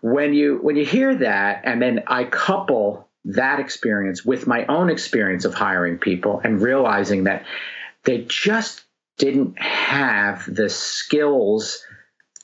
when 0.00 0.32
you 0.34 0.58
when 0.62 0.76
you 0.76 0.84
hear 0.84 1.14
that, 1.16 1.62
and 1.64 1.80
then 1.80 2.04
I 2.06 2.24
couple 2.24 3.08
that 3.26 3.60
experience 3.60 4.24
with 4.24 4.46
my 4.46 4.64
own 4.66 4.88
experience 4.88 5.44
of 5.44 5.54
hiring 5.54 5.98
people 5.98 6.40
and 6.42 6.60
realizing 6.60 7.24
that 7.24 7.44
they 8.04 8.24
just 8.28 8.82
didn't 9.18 9.60
have 9.60 10.52
the 10.52 10.70
skills 10.70 11.84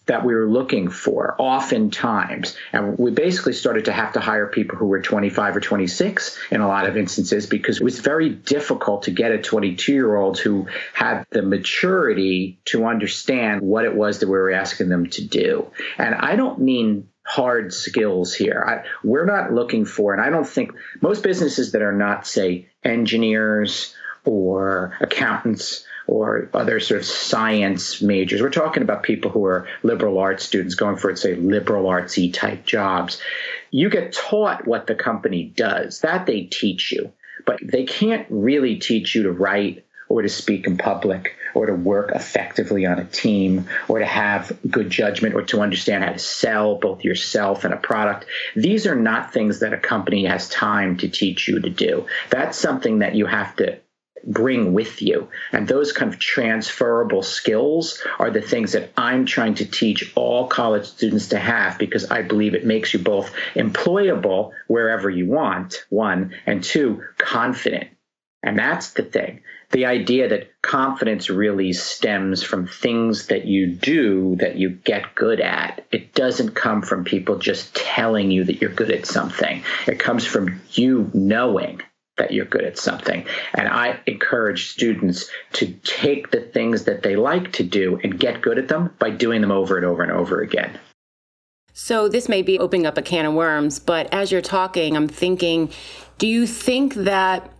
that 0.06 0.24
we 0.24 0.34
were 0.34 0.48
looking 0.48 0.88
for 0.88 1.34
oftentimes. 1.38 2.56
And 2.72 2.98
we 2.98 3.10
basically 3.10 3.52
started 3.52 3.86
to 3.86 3.92
have 3.92 4.12
to 4.14 4.20
hire 4.20 4.46
people 4.46 4.78
who 4.78 4.86
were 4.86 5.02
25 5.02 5.56
or 5.56 5.60
26 5.60 6.38
in 6.50 6.60
a 6.60 6.68
lot 6.68 6.86
of 6.86 6.96
instances 6.96 7.46
because 7.46 7.78
it 7.78 7.84
was 7.84 7.98
very 7.98 8.30
difficult 8.30 9.04
to 9.04 9.10
get 9.10 9.32
a 9.32 9.38
22 9.38 9.92
year 9.92 10.16
old 10.16 10.38
who 10.38 10.66
had 10.94 11.26
the 11.30 11.42
maturity 11.42 12.58
to 12.66 12.86
understand 12.86 13.60
what 13.60 13.84
it 13.84 13.94
was 13.94 14.20
that 14.20 14.28
we 14.28 14.38
were 14.38 14.52
asking 14.52 14.88
them 14.88 15.08
to 15.10 15.24
do. 15.24 15.70
And 15.98 16.14
I 16.14 16.36
don't 16.36 16.60
mean 16.60 17.08
hard 17.24 17.74
skills 17.74 18.32
here. 18.32 18.64
I, 18.66 18.88
we're 19.02 19.26
not 19.26 19.52
looking 19.52 19.84
for, 19.84 20.12
and 20.12 20.22
I 20.22 20.30
don't 20.30 20.48
think 20.48 20.72
most 21.00 21.24
businesses 21.24 21.72
that 21.72 21.82
are 21.82 21.92
not, 21.92 22.26
say, 22.26 22.68
engineers 22.84 23.94
or 24.24 24.96
accountants 25.00 25.84
or 26.06 26.48
other 26.54 26.80
sort 26.80 27.00
of 27.00 27.06
science 27.06 28.00
majors. 28.00 28.40
We're 28.40 28.50
talking 28.50 28.82
about 28.82 29.02
people 29.02 29.30
who 29.30 29.44
are 29.44 29.68
liberal 29.82 30.18
arts 30.18 30.44
students 30.44 30.74
going 30.74 30.96
for, 30.96 31.14
say, 31.16 31.34
liberal 31.34 31.84
artsy 31.84 32.32
type 32.32 32.64
jobs. 32.64 33.20
You 33.70 33.90
get 33.90 34.12
taught 34.12 34.66
what 34.66 34.86
the 34.86 34.94
company 34.94 35.44
does. 35.44 36.00
That 36.00 36.26
they 36.26 36.42
teach 36.42 36.92
you, 36.92 37.12
but 37.44 37.58
they 37.62 37.84
can't 37.84 38.26
really 38.30 38.76
teach 38.76 39.14
you 39.14 39.24
to 39.24 39.32
write 39.32 39.84
or 40.08 40.22
to 40.22 40.28
speak 40.28 40.66
in 40.66 40.78
public 40.78 41.36
or 41.54 41.66
to 41.66 41.74
work 41.74 42.12
effectively 42.14 42.86
on 42.86 42.98
a 42.98 43.04
team 43.04 43.66
or 43.88 43.98
to 43.98 44.04
have 44.04 44.56
good 44.70 44.90
judgment 44.90 45.34
or 45.34 45.42
to 45.42 45.60
understand 45.60 46.04
how 46.04 46.12
to 46.12 46.18
sell 46.18 46.76
both 46.76 47.02
yourself 47.02 47.64
and 47.64 47.74
a 47.74 47.78
product. 47.78 48.26
These 48.54 48.86
are 48.86 48.94
not 48.94 49.32
things 49.32 49.60
that 49.60 49.72
a 49.72 49.78
company 49.78 50.26
has 50.26 50.48
time 50.48 50.96
to 50.98 51.08
teach 51.08 51.48
you 51.48 51.60
to 51.60 51.70
do. 51.70 52.06
That's 52.30 52.56
something 52.56 53.00
that 53.00 53.14
you 53.14 53.26
have 53.26 53.56
to 53.56 53.80
bring 54.24 54.72
with 54.72 55.02
you. 55.02 55.28
And 55.52 55.68
those 55.68 55.92
kind 55.92 56.12
of 56.12 56.18
transferable 56.18 57.22
skills 57.22 58.02
are 58.18 58.30
the 58.30 58.40
things 58.40 58.72
that 58.72 58.90
I'm 58.96 59.26
trying 59.26 59.54
to 59.56 59.64
teach 59.64 60.12
all 60.16 60.46
college 60.48 60.86
students 60.86 61.28
to 61.28 61.38
have 61.38 61.78
because 61.78 62.10
I 62.10 62.22
believe 62.22 62.54
it 62.54 62.66
makes 62.66 62.92
you 62.92 63.00
both 63.00 63.32
employable 63.54 64.52
wherever 64.66 65.08
you 65.08 65.26
want, 65.26 65.84
one, 65.90 66.34
and 66.46 66.62
two, 66.62 67.02
confident. 67.18 67.88
And 68.42 68.58
that's 68.58 68.90
the 68.90 69.02
thing. 69.02 69.42
The 69.70 69.86
idea 69.86 70.28
that 70.28 70.50
confidence 70.62 71.28
really 71.28 71.72
stems 71.72 72.44
from 72.44 72.68
things 72.68 73.26
that 73.26 73.46
you 73.46 73.66
do 73.66 74.36
that 74.36 74.56
you 74.56 74.70
get 74.70 75.16
good 75.16 75.40
at. 75.40 75.84
It 75.90 76.14
doesn't 76.14 76.54
come 76.54 76.82
from 76.82 77.04
people 77.04 77.38
just 77.38 77.74
telling 77.74 78.30
you 78.30 78.44
that 78.44 78.60
you're 78.60 78.70
good 78.70 78.92
at 78.92 79.06
something. 79.06 79.64
It 79.88 79.98
comes 79.98 80.24
from 80.24 80.60
you 80.72 81.10
knowing 81.12 81.82
that 82.18 82.32
you're 82.32 82.46
good 82.46 82.64
at 82.64 82.78
something. 82.78 83.24
And 83.54 83.68
I 83.68 84.00
encourage 84.06 84.70
students 84.70 85.30
to 85.54 85.72
take 85.84 86.30
the 86.30 86.40
things 86.40 86.84
that 86.84 87.02
they 87.02 87.16
like 87.16 87.52
to 87.52 87.62
do 87.62 88.00
and 88.02 88.18
get 88.18 88.42
good 88.42 88.58
at 88.58 88.68
them 88.68 88.94
by 88.98 89.10
doing 89.10 89.40
them 89.40 89.52
over 89.52 89.76
and 89.76 89.86
over 89.86 90.02
and 90.02 90.12
over 90.12 90.40
again. 90.40 90.78
So, 91.72 92.08
this 92.08 92.26
may 92.26 92.40
be 92.40 92.58
opening 92.58 92.86
up 92.86 92.96
a 92.96 93.02
can 93.02 93.26
of 93.26 93.34
worms, 93.34 93.78
but 93.78 94.12
as 94.12 94.32
you're 94.32 94.40
talking, 94.40 94.96
I'm 94.96 95.08
thinking 95.08 95.70
do 96.18 96.26
you 96.26 96.46
think 96.46 96.94
that 96.94 97.52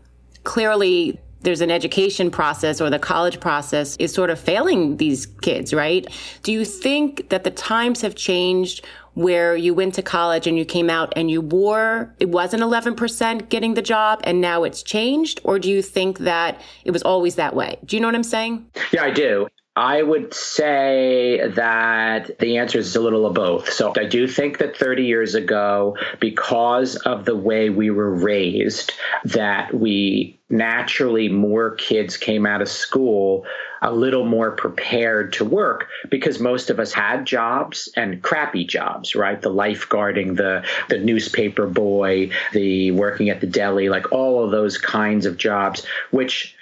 clearly 0.44 1.20
there's 1.42 1.60
an 1.60 1.70
education 1.70 2.30
process 2.30 2.80
or 2.80 2.90
the 2.90 2.98
college 2.98 3.38
process 3.38 3.96
is 3.98 4.12
sort 4.12 4.30
of 4.30 4.40
failing 4.40 4.96
these 4.96 5.26
kids, 5.26 5.74
right? 5.74 6.06
Do 6.42 6.52
you 6.52 6.64
think 6.64 7.28
that 7.28 7.44
the 7.44 7.50
times 7.50 8.00
have 8.00 8.14
changed 8.14 8.84
where 9.16 9.56
you 9.56 9.72
went 9.72 9.94
to 9.94 10.02
college 10.02 10.46
and 10.46 10.58
you 10.58 10.64
came 10.66 10.90
out 10.90 11.10
and 11.16 11.30
you 11.30 11.40
wore, 11.40 12.14
it 12.20 12.28
wasn't 12.28 12.62
11% 12.62 13.48
getting 13.48 13.72
the 13.72 13.80
job 13.80 14.20
and 14.24 14.42
now 14.42 14.62
it's 14.62 14.82
changed? 14.82 15.40
Or 15.42 15.58
do 15.58 15.70
you 15.70 15.80
think 15.80 16.18
that 16.18 16.60
it 16.84 16.90
was 16.90 17.02
always 17.02 17.36
that 17.36 17.56
way? 17.56 17.78
Do 17.86 17.96
you 17.96 18.00
know 18.02 18.08
what 18.08 18.14
I'm 18.14 18.22
saying? 18.22 18.66
Yeah, 18.92 19.04
I 19.04 19.10
do. 19.10 19.48
I 19.76 20.00
would 20.02 20.32
say 20.32 21.46
that 21.48 22.38
the 22.38 22.56
answer 22.56 22.78
is 22.78 22.96
a 22.96 23.00
little 23.00 23.26
of 23.26 23.34
both. 23.34 23.70
So 23.70 23.92
I 23.94 24.04
do 24.04 24.26
think 24.26 24.56
that 24.58 24.74
30 24.74 25.04
years 25.04 25.34
ago, 25.34 25.98
because 26.18 26.96
of 26.96 27.26
the 27.26 27.36
way 27.36 27.68
we 27.68 27.90
were 27.90 28.14
raised, 28.14 28.94
that 29.26 29.74
we 29.74 30.38
naturally 30.48 31.28
more 31.28 31.72
kids 31.72 32.16
came 32.16 32.46
out 32.46 32.62
of 32.62 32.68
school 32.68 33.44
a 33.82 33.92
little 33.92 34.24
more 34.24 34.52
prepared 34.52 35.34
to 35.34 35.44
work 35.44 35.88
because 36.08 36.40
most 36.40 36.70
of 36.70 36.80
us 36.80 36.92
had 36.92 37.26
jobs 37.26 37.90
and 37.96 38.22
crappy 38.22 38.64
jobs, 38.64 39.14
right? 39.14 39.42
The 39.42 39.50
lifeguarding, 39.50 40.36
the 40.36 40.64
the 40.88 40.98
newspaper 40.98 41.66
boy, 41.66 42.30
the 42.52 42.92
working 42.92 43.28
at 43.28 43.42
the 43.42 43.46
deli, 43.46 43.90
like 43.90 44.10
all 44.10 44.42
of 44.42 44.52
those 44.52 44.78
kinds 44.78 45.26
of 45.26 45.36
jobs, 45.36 45.84
which 46.10 46.56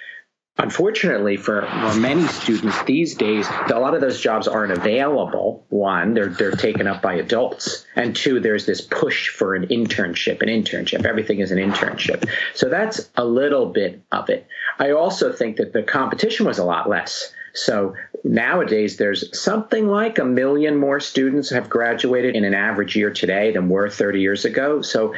Unfortunately, 0.57 1.35
for 1.35 1.67
many 1.97 2.25
students 2.27 2.81
these 2.83 3.13
days, 3.15 3.45
a 3.69 3.77
lot 3.77 3.93
of 3.93 3.99
those 3.99 4.21
jobs 4.21 4.47
aren't 4.47 4.71
available. 4.71 5.65
One, 5.67 6.13
they're 6.13 6.29
they're 6.29 6.51
taken 6.51 6.87
up 6.87 7.01
by 7.01 7.15
adults, 7.15 7.85
and 7.97 8.15
two, 8.15 8.39
there's 8.39 8.65
this 8.65 8.79
push 8.79 9.27
for 9.27 9.53
an 9.55 9.67
internship. 9.67 10.41
An 10.41 10.47
internship, 10.47 11.05
everything 11.05 11.39
is 11.39 11.51
an 11.51 11.57
internship. 11.57 12.29
So 12.53 12.69
that's 12.69 13.09
a 13.17 13.25
little 13.25 13.65
bit 13.65 14.01
of 14.13 14.29
it. 14.29 14.47
I 14.79 14.91
also 14.91 15.33
think 15.33 15.57
that 15.57 15.73
the 15.73 15.83
competition 15.83 16.45
was 16.45 16.57
a 16.57 16.63
lot 16.63 16.87
less. 16.87 17.33
So 17.53 17.95
nowadays, 18.23 18.95
there's 18.95 19.37
something 19.37 19.87
like 19.87 20.19
a 20.19 20.25
million 20.25 20.77
more 20.77 21.01
students 21.01 21.49
have 21.49 21.69
graduated 21.69 22.33
in 22.33 22.45
an 22.45 22.53
average 22.53 22.95
year 22.95 23.11
today 23.11 23.51
than 23.51 23.67
were 23.67 23.89
30 23.89 24.21
years 24.21 24.45
ago. 24.45 24.81
So 24.81 25.15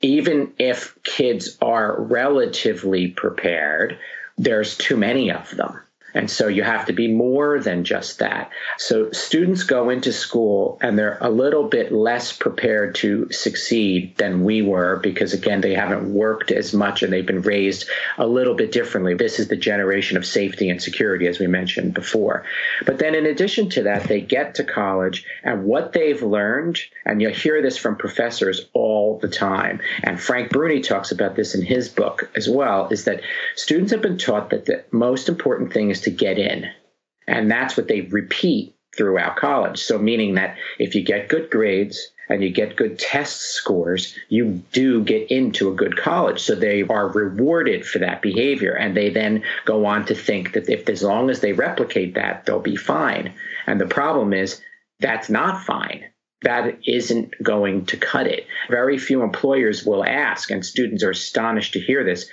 even 0.00 0.52
if 0.58 0.96
kids 1.04 1.58
are 1.60 2.00
relatively 2.00 3.08
prepared, 3.08 3.98
there's 4.36 4.76
too 4.76 4.96
many 4.96 5.30
of 5.30 5.50
them. 5.56 5.80
And 6.14 6.30
so 6.30 6.48
you 6.48 6.62
have 6.62 6.86
to 6.86 6.92
be 6.92 7.08
more 7.08 7.58
than 7.58 7.84
just 7.84 8.18
that. 8.18 8.50
So 8.78 9.10
students 9.12 9.62
go 9.62 9.90
into 9.90 10.12
school 10.12 10.78
and 10.80 10.98
they're 10.98 11.18
a 11.20 11.30
little 11.30 11.64
bit 11.64 11.92
less 11.92 12.32
prepared 12.32 12.94
to 12.96 13.30
succeed 13.32 14.16
than 14.18 14.44
we 14.44 14.62
were 14.62 14.96
because, 14.96 15.32
again, 15.32 15.60
they 15.60 15.74
haven't 15.74 16.12
worked 16.12 16.50
as 16.50 16.74
much 16.74 17.02
and 17.02 17.12
they've 17.12 17.26
been 17.26 17.42
raised 17.42 17.88
a 18.18 18.26
little 18.26 18.54
bit 18.54 18.72
differently. 18.72 19.14
This 19.14 19.38
is 19.38 19.48
the 19.48 19.56
generation 19.56 20.16
of 20.16 20.26
safety 20.26 20.68
and 20.68 20.82
security, 20.82 21.26
as 21.26 21.38
we 21.38 21.46
mentioned 21.46 21.94
before. 21.94 22.44
But 22.84 22.98
then, 22.98 23.14
in 23.14 23.26
addition 23.26 23.70
to 23.70 23.84
that, 23.84 24.04
they 24.04 24.20
get 24.20 24.56
to 24.56 24.64
college 24.64 25.24
and 25.42 25.64
what 25.64 25.92
they've 25.92 26.22
learned, 26.22 26.78
and 27.06 27.22
you'll 27.22 27.32
hear 27.32 27.62
this 27.62 27.78
from 27.78 27.96
professors 27.96 28.66
all 28.74 29.18
the 29.18 29.28
time. 29.28 29.80
And 30.02 30.20
Frank 30.20 30.50
Bruni 30.50 30.80
talks 30.80 31.10
about 31.10 31.36
this 31.36 31.54
in 31.54 31.62
his 31.62 31.88
book 31.88 32.30
as 32.36 32.48
well, 32.48 32.88
is 32.88 33.04
that 33.04 33.22
students 33.56 33.92
have 33.92 34.02
been 34.02 34.18
taught 34.18 34.50
that 34.50 34.66
the 34.66 34.84
most 34.90 35.28
important 35.28 35.72
thing 35.72 35.90
is 35.90 36.01
to 36.02 36.10
get 36.10 36.38
in. 36.38 36.70
And 37.26 37.50
that's 37.50 37.76
what 37.76 37.88
they 37.88 38.02
repeat 38.02 38.74
throughout 38.96 39.36
college. 39.36 39.80
So, 39.80 39.98
meaning 39.98 40.34
that 40.34 40.56
if 40.78 40.94
you 40.94 41.02
get 41.02 41.28
good 41.28 41.50
grades 41.50 42.08
and 42.28 42.42
you 42.42 42.50
get 42.50 42.76
good 42.76 42.98
test 42.98 43.40
scores, 43.40 44.16
you 44.28 44.62
do 44.72 45.02
get 45.02 45.30
into 45.30 45.70
a 45.70 45.74
good 45.74 45.96
college. 45.96 46.40
So, 46.40 46.54
they 46.54 46.82
are 46.82 47.08
rewarded 47.08 47.86
for 47.86 48.00
that 48.00 48.22
behavior. 48.22 48.74
And 48.74 48.96
they 48.96 49.10
then 49.10 49.44
go 49.64 49.86
on 49.86 50.06
to 50.06 50.14
think 50.14 50.52
that 50.52 50.68
if 50.68 50.88
as 50.88 51.02
long 51.02 51.30
as 51.30 51.40
they 51.40 51.52
replicate 51.52 52.14
that, 52.14 52.44
they'll 52.44 52.60
be 52.60 52.76
fine. 52.76 53.32
And 53.66 53.80
the 53.80 53.86
problem 53.86 54.32
is 54.32 54.60
that's 55.00 55.30
not 55.30 55.64
fine. 55.64 56.04
That 56.42 56.78
isn't 56.86 57.34
going 57.42 57.86
to 57.86 57.96
cut 57.96 58.26
it. 58.26 58.46
Very 58.68 58.98
few 58.98 59.22
employers 59.22 59.84
will 59.84 60.04
ask, 60.04 60.50
and 60.50 60.66
students 60.66 61.04
are 61.04 61.10
astonished 61.10 61.74
to 61.74 61.80
hear 61.80 62.02
this 62.04 62.28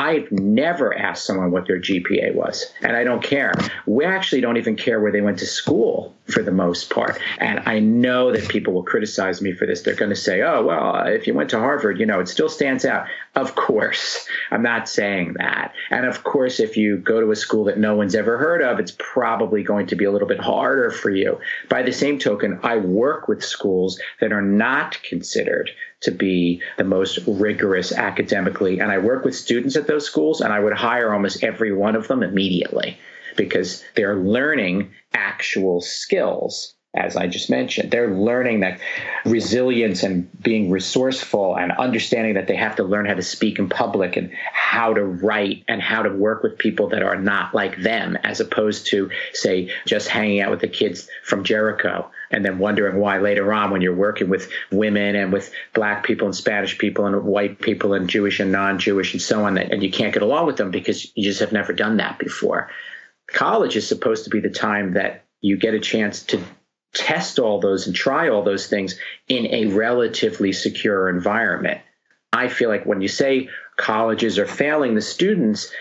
I've 0.00 0.32
never 0.32 0.96
asked 0.96 1.26
someone 1.26 1.50
what 1.50 1.66
their 1.66 1.78
GPA 1.78 2.34
was, 2.34 2.72
and 2.80 2.96
I 2.96 3.04
don't 3.04 3.22
care. 3.22 3.52
We 3.84 4.06
actually 4.06 4.40
don't 4.40 4.56
even 4.56 4.74
care 4.74 4.98
where 4.98 5.12
they 5.12 5.20
went 5.20 5.38
to 5.40 5.46
school 5.46 6.16
for 6.24 6.42
the 6.42 6.50
most 6.50 6.88
part. 6.88 7.20
And 7.36 7.60
I 7.66 7.80
know 7.80 8.32
that 8.32 8.48
people 8.48 8.72
will 8.72 8.82
criticize 8.82 9.42
me 9.42 9.52
for 9.52 9.66
this. 9.66 9.82
They're 9.82 9.94
going 9.94 10.08
to 10.08 10.16
say, 10.16 10.40
oh, 10.40 10.64
well, 10.64 11.06
if 11.06 11.26
you 11.26 11.34
went 11.34 11.50
to 11.50 11.58
Harvard, 11.58 12.00
you 12.00 12.06
know, 12.06 12.18
it 12.18 12.28
still 12.28 12.48
stands 12.48 12.86
out. 12.86 13.08
Of 13.34 13.56
course, 13.56 14.26
I'm 14.50 14.62
not 14.62 14.88
saying 14.88 15.34
that. 15.34 15.74
And 15.90 16.06
of 16.06 16.24
course, 16.24 16.60
if 16.60 16.78
you 16.78 16.96
go 16.96 17.20
to 17.20 17.30
a 17.30 17.36
school 17.36 17.64
that 17.64 17.78
no 17.78 17.94
one's 17.94 18.14
ever 18.14 18.38
heard 18.38 18.62
of, 18.62 18.80
it's 18.80 18.96
probably 18.98 19.62
going 19.62 19.86
to 19.88 19.96
be 19.96 20.06
a 20.06 20.10
little 20.10 20.28
bit 20.28 20.40
harder 20.40 20.90
for 20.90 21.10
you. 21.10 21.38
By 21.68 21.82
the 21.82 21.92
same 21.92 22.18
token, 22.18 22.58
I 22.62 22.78
work 22.78 23.28
with 23.28 23.44
schools 23.44 24.00
that 24.20 24.32
are 24.32 24.40
not 24.40 25.02
considered 25.02 25.70
to 26.00 26.10
be 26.10 26.62
the 26.78 26.84
most 26.84 27.18
rigorous 27.26 27.92
academically. 27.92 28.80
And 28.80 28.90
I 28.90 28.98
work 28.98 29.24
with 29.24 29.36
students 29.36 29.76
at 29.76 29.86
those 29.86 30.06
schools, 30.06 30.40
and 30.40 30.52
I 30.52 30.60
would 30.60 30.72
hire 30.72 31.12
almost 31.12 31.44
every 31.44 31.72
one 31.72 31.96
of 31.96 32.08
them 32.08 32.22
immediately 32.22 32.98
because 33.36 33.84
they're 33.94 34.16
learning 34.16 34.92
actual 35.12 35.80
skills 35.80 36.74
as 36.94 37.16
I 37.16 37.28
just 37.28 37.50
mentioned. 37.50 37.90
They're 37.90 38.12
learning 38.12 38.60
that 38.60 38.80
resilience 39.24 40.02
and 40.02 40.28
being 40.42 40.70
resourceful 40.70 41.56
and 41.56 41.70
understanding 41.70 42.34
that 42.34 42.48
they 42.48 42.56
have 42.56 42.76
to 42.76 42.82
learn 42.82 43.06
how 43.06 43.14
to 43.14 43.22
speak 43.22 43.60
in 43.60 43.68
public 43.68 44.16
and 44.16 44.32
how 44.52 44.92
to 44.94 45.04
write 45.04 45.62
and 45.68 45.80
how 45.80 46.02
to 46.02 46.10
work 46.10 46.42
with 46.42 46.58
people 46.58 46.88
that 46.88 47.04
are 47.04 47.16
not 47.16 47.54
like 47.54 47.80
them, 47.80 48.16
as 48.24 48.40
opposed 48.40 48.88
to, 48.88 49.08
say, 49.32 49.70
just 49.86 50.08
hanging 50.08 50.40
out 50.40 50.50
with 50.50 50.60
the 50.60 50.68
kids 50.68 51.08
from 51.22 51.44
Jericho 51.44 52.10
and 52.32 52.44
then 52.44 52.58
wondering 52.58 52.96
why 52.96 53.18
later 53.18 53.52
on 53.52 53.70
when 53.70 53.82
you're 53.82 53.94
working 53.94 54.28
with 54.28 54.50
women 54.72 55.14
and 55.14 55.32
with 55.32 55.52
black 55.74 56.04
people 56.04 56.26
and 56.26 56.34
Spanish 56.34 56.76
people 56.76 57.06
and 57.06 57.22
white 57.22 57.60
people 57.60 57.94
and 57.94 58.10
Jewish 58.10 58.40
and 58.40 58.50
non-Jewish 58.50 59.12
and 59.12 59.22
so 59.22 59.44
on, 59.44 59.58
and 59.58 59.82
you 59.82 59.92
can't 59.92 60.12
get 60.12 60.22
along 60.22 60.46
with 60.46 60.56
them 60.56 60.72
because 60.72 61.16
you 61.16 61.22
just 61.22 61.40
have 61.40 61.52
never 61.52 61.72
done 61.72 61.98
that 61.98 62.18
before. 62.18 62.68
College 63.28 63.76
is 63.76 63.86
supposed 63.86 64.24
to 64.24 64.30
be 64.30 64.40
the 64.40 64.50
time 64.50 64.94
that 64.94 65.24
you 65.40 65.56
get 65.56 65.74
a 65.74 65.80
chance 65.80 66.24
to 66.24 66.42
test 66.92 67.38
all 67.38 67.60
those 67.60 67.86
and 67.86 67.94
try 67.94 68.28
all 68.28 68.42
those 68.42 68.66
things 68.66 68.98
in 69.28 69.46
a 69.46 69.66
relatively 69.66 70.52
secure 70.52 71.08
environment. 71.08 71.80
I 72.32 72.48
feel 72.48 72.68
like 72.68 72.86
when 72.86 73.00
you 73.00 73.08
say 73.08 73.48
colleges 73.76 74.38
are 74.38 74.46
failing 74.46 74.94
the 74.94 75.00
students, 75.00 75.72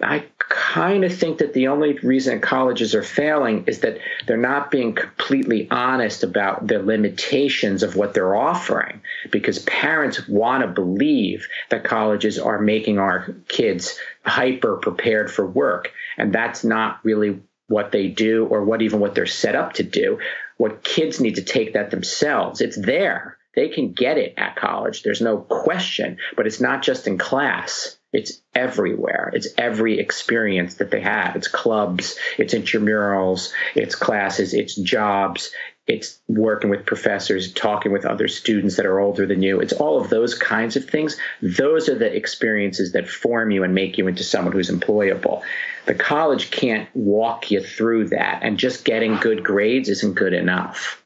I 0.00 0.24
kind 0.38 1.04
of 1.04 1.14
think 1.14 1.38
that 1.38 1.54
the 1.54 1.68
only 1.68 1.94
reason 1.98 2.40
colleges 2.40 2.94
are 2.94 3.02
failing 3.02 3.64
is 3.66 3.80
that 3.80 3.98
they're 4.26 4.36
not 4.36 4.70
being 4.70 4.94
completely 4.94 5.68
honest 5.70 6.24
about 6.24 6.66
the 6.66 6.80
limitations 6.80 7.82
of 7.82 7.96
what 7.96 8.12
they're 8.12 8.34
offering 8.34 9.00
because 9.30 9.60
parents 9.60 10.28
want 10.28 10.62
to 10.62 10.68
believe 10.68 11.46
that 11.70 11.84
colleges 11.84 12.38
are 12.38 12.60
making 12.60 12.98
our 12.98 13.34
kids 13.48 13.98
hyper 14.24 14.76
prepared 14.76 15.30
for 15.30 15.46
work 15.46 15.92
and 16.18 16.32
that's 16.32 16.64
not 16.64 16.98
really 17.04 17.40
what 17.68 17.92
they 17.92 18.08
do 18.08 18.46
or 18.46 18.64
what 18.64 18.82
even 18.82 19.00
what 19.00 19.14
they're 19.14 19.26
set 19.26 19.54
up 19.54 19.74
to 19.74 19.82
do 19.82 20.18
what 20.56 20.84
kids 20.84 21.20
need 21.20 21.36
to 21.36 21.42
take 21.42 21.74
that 21.74 21.90
themselves. 21.90 22.60
It's 22.60 22.76
there. 22.76 23.38
They 23.54 23.68
can 23.68 23.92
get 23.92 24.18
it 24.18 24.34
at 24.36 24.56
college. 24.56 25.02
There's 25.02 25.20
no 25.20 25.38
question, 25.38 26.18
but 26.36 26.46
it's 26.46 26.60
not 26.60 26.82
just 26.82 27.06
in 27.06 27.18
class. 27.18 27.96
It's 28.12 28.40
everywhere. 28.54 29.30
It's 29.32 29.48
every 29.58 29.98
experience 29.98 30.74
that 30.74 30.90
they 30.90 31.00
have. 31.00 31.34
It's 31.36 31.48
clubs, 31.48 32.16
it's 32.38 32.54
intramurals, 32.54 33.52
it's 33.74 33.96
classes, 33.96 34.54
it's 34.54 34.76
jobs, 34.76 35.50
it's 35.86 36.18
working 36.28 36.70
with 36.70 36.86
professors, 36.86 37.52
talking 37.52 37.92
with 37.92 38.06
other 38.06 38.28
students 38.28 38.76
that 38.76 38.86
are 38.86 39.00
older 39.00 39.26
than 39.26 39.42
you. 39.42 39.60
It's 39.60 39.72
all 39.72 40.00
of 40.00 40.08
those 40.08 40.34
kinds 40.34 40.76
of 40.76 40.88
things. 40.88 41.16
Those 41.42 41.88
are 41.88 41.98
the 41.98 42.14
experiences 42.14 42.92
that 42.92 43.08
form 43.08 43.50
you 43.50 43.64
and 43.64 43.74
make 43.74 43.98
you 43.98 44.06
into 44.06 44.24
someone 44.24 44.52
who's 44.52 44.70
employable. 44.70 45.42
The 45.86 45.94
college 45.94 46.50
can't 46.50 46.88
walk 46.94 47.50
you 47.50 47.60
through 47.60 48.08
that, 48.08 48.40
and 48.42 48.58
just 48.58 48.84
getting 48.84 49.16
good 49.16 49.44
grades 49.44 49.88
isn't 49.88 50.14
good 50.14 50.32
enough. 50.32 51.04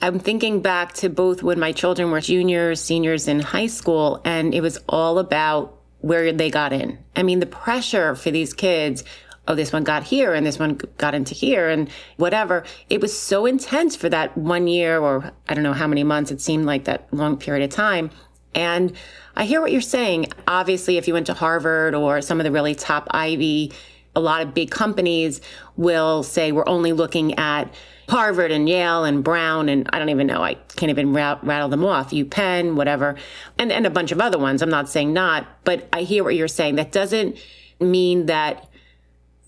I'm 0.00 0.18
thinking 0.18 0.60
back 0.60 0.92
to 0.94 1.08
both 1.08 1.42
when 1.42 1.58
my 1.58 1.72
children 1.72 2.10
were 2.10 2.20
juniors, 2.20 2.80
seniors 2.80 3.28
in 3.28 3.40
high 3.40 3.66
school, 3.66 4.20
and 4.24 4.54
it 4.54 4.60
was 4.60 4.78
all 4.88 5.18
about 5.18 5.78
where 6.00 6.32
they 6.32 6.50
got 6.50 6.72
in. 6.72 6.98
I 7.14 7.22
mean, 7.22 7.40
the 7.40 7.46
pressure 7.46 8.14
for 8.14 8.30
these 8.30 8.52
kids 8.52 9.04
oh, 9.48 9.54
this 9.54 9.72
one 9.72 9.84
got 9.84 10.04
here 10.04 10.34
and 10.34 10.46
this 10.46 10.58
one 10.58 10.78
got 10.98 11.14
into 11.14 11.34
here 11.34 11.68
and 11.68 11.88
whatever. 12.16 12.64
It 12.90 13.00
was 13.00 13.18
so 13.18 13.46
intense 13.46 13.96
for 13.96 14.08
that 14.08 14.36
one 14.36 14.66
year 14.66 14.98
or 14.98 15.30
I 15.48 15.54
don't 15.54 15.62
know 15.64 15.72
how 15.72 15.86
many 15.86 16.04
months. 16.04 16.30
It 16.30 16.40
seemed 16.40 16.66
like 16.66 16.84
that 16.84 17.12
long 17.12 17.36
period 17.36 17.64
of 17.64 17.70
time. 17.70 18.10
And 18.54 18.92
I 19.36 19.44
hear 19.44 19.60
what 19.60 19.72
you're 19.72 19.80
saying. 19.80 20.32
Obviously, 20.48 20.96
if 20.96 21.06
you 21.06 21.14
went 21.14 21.26
to 21.26 21.34
Harvard 21.34 21.94
or 21.94 22.22
some 22.22 22.40
of 22.40 22.44
the 22.44 22.50
really 22.50 22.74
top 22.74 23.06
Ivy, 23.10 23.72
a 24.16 24.20
lot 24.20 24.42
of 24.42 24.54
big 24.54 24.70
companies 24.70 25.40
will 25.76 26.22
say 26.22 26.50
we're 26.50 26.68
only 26.68 26.92
looking 26.92 27.38
at 27.38 27.72
Harvard 28.08 28.50
and 28.50 28.68
Yale 28.68 29.04
and 29.04 29.22
Brown 29.22 29.68
and 29.68 29.88
I 29.92 29.98
don't 29.98 30.08
even 30.08 30.26
know. 30.26 30.42
I 30.42 30.54
can't 30.54 30.90
even 30.90 31.12
rattle 31.12 31.68
them 31.68 31.84
off. 31.84 32.10
UPenn, 32.10 32.74
whatever, 32.74 33.16
and 33.58 33.70
and 33.70 33.86
a 33.86 33.90
bunch 33.90 34.12
of 34.12 34.20
other 34.20 34.38
ones. 34.38 34.62
I'm 34.62 34.70
not 34.70 34.88
saying 34.88 35.12
not, 35.12 35.46
but 35.64 35.88
I 35.92 36.02
hear 36.02 36.24
what 36.24 36.34
you're 36.34 36.48
saying. 36.48 36.76
That 36.76 36.92
doesn't 36.92 37.36
mean 37.80 38.26
that 38.26 38.68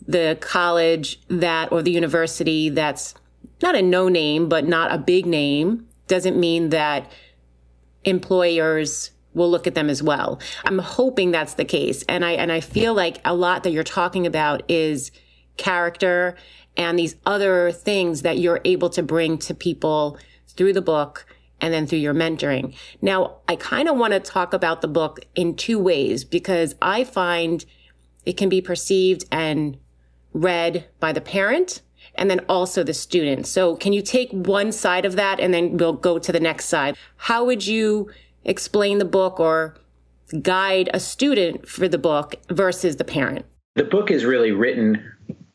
the 0.06 0.36
college 0.40 1.20
that 1.28 1.72
or 1.72 1.82
the 1.82 1.90
university 1.90 2.68
that's 2.68 3.14
not 3.62 3.74
a 3.74 3.82
no 3.82 4.08
name 4.08 4.48
but 4.48 4.66
not 4.66 4.92
a 4.92 4.98
big 4.98 5.26
name 5.26 5.86
doesn't 6.06 6.38
mean 6.38 6.70
that 6.70 7.10
employers 8.04 9.10
will 9.38 9.50
look 9.50 9.66
at 9.66 9.74
them 9.74 9.88
as 9.88 10.02
well. 10.02 10.40
I'm 10.64 10.78
hoping 10.78 11.30
that's 11.30 11.54
the 11.54 11.64
case. 11.64 12.02
And 12.08 12.24
I, 12.24 12.32
and 12.32 12.52
I 12.52 12.60
feel 12.60 12.92
like 12.92 13.20
a 13.24 13.34
lot 13.34 13.62
that 13.62 13.70
you're 13.70 13.84
talking 13.84 14.26
about 14.26 14.62
is 14.68 15.10
character 15.56 16.36
and 16.76 16.98
these 16.98 17.16
other 17.24 17.72
things 17.72 18.22
that 18.22 18.38
you're 18.38 18.60
able 18.64 18.90
to 18.90 19.02
bring 19.02 19.38
to 19.38 19.54
people 19.54 20.18
through 20.46 20.72
the 20.72 20.82
book 20.82 21.26
and 21.60 21.74
then 21.74 21.86
through 21.86 21.98
your 21.98 22.14
mentoring. 22.14 22.74
Now, 23.02 23.38
I 23.48 23.56
kind 23.56 23.88
of 23.88 23.96
want 23.96 24.12
to 24.12 24.20
talk 24.20 24.52
about 24.52 24.80
the 24.80 24.88
book 24.88 25.20
in 25.34 25.56
two 25.56 25.78
ways 25.78 26.24
because 26.24 26.74
I 26.80 27.04
find 27.04 27.64
it 28.24 28.36
can 28.36 28.48
be 28.48 28.60
perceived 28.60 29.24
and 29.32 29.76
read 30.32 30.86
by 31.00 31.12
the 31.12 31.20
parent 31.20 31.82
and 32.14 32.30
then 32.30 32.40
also 32.48 32.82
the 32.82 32.94
student. 32.94 33.46
So 33.46 33.76
can 33.76 33.92
you 33.92 34.02
take 34.02 34.30
one 34.32 34.70
side 34.70 35.04
of 35.04 35.16
that 35.16 35.40
and 35.40 35.52
then 35.52 35.76
we'll 35.76 35.94
go 35.94 36.18
to 36.18 36.32
the 36.32 36.40
next 36.40 36.66
side? 36.66 36.96
How 37.16 37.44
would 37.44 37.66
you 37.66 38.10
explain 38.48 38.98
the 38.98 39.04
book 39.04 39.38
or 39.38 39.76
guide 40.42 40.90
a 40.92 40.98
student 40.98 41.68
for 41.68 41.86
the 41.86 41.98
book 41.98 42.34
versus 42.50 42.96
the 42.96 43.04
parent? 43.04 43.46
The 43.76 43.84
book 43.84 44.10
is 44.10 44.24
really 44.24 44.50
written 44.50 45.12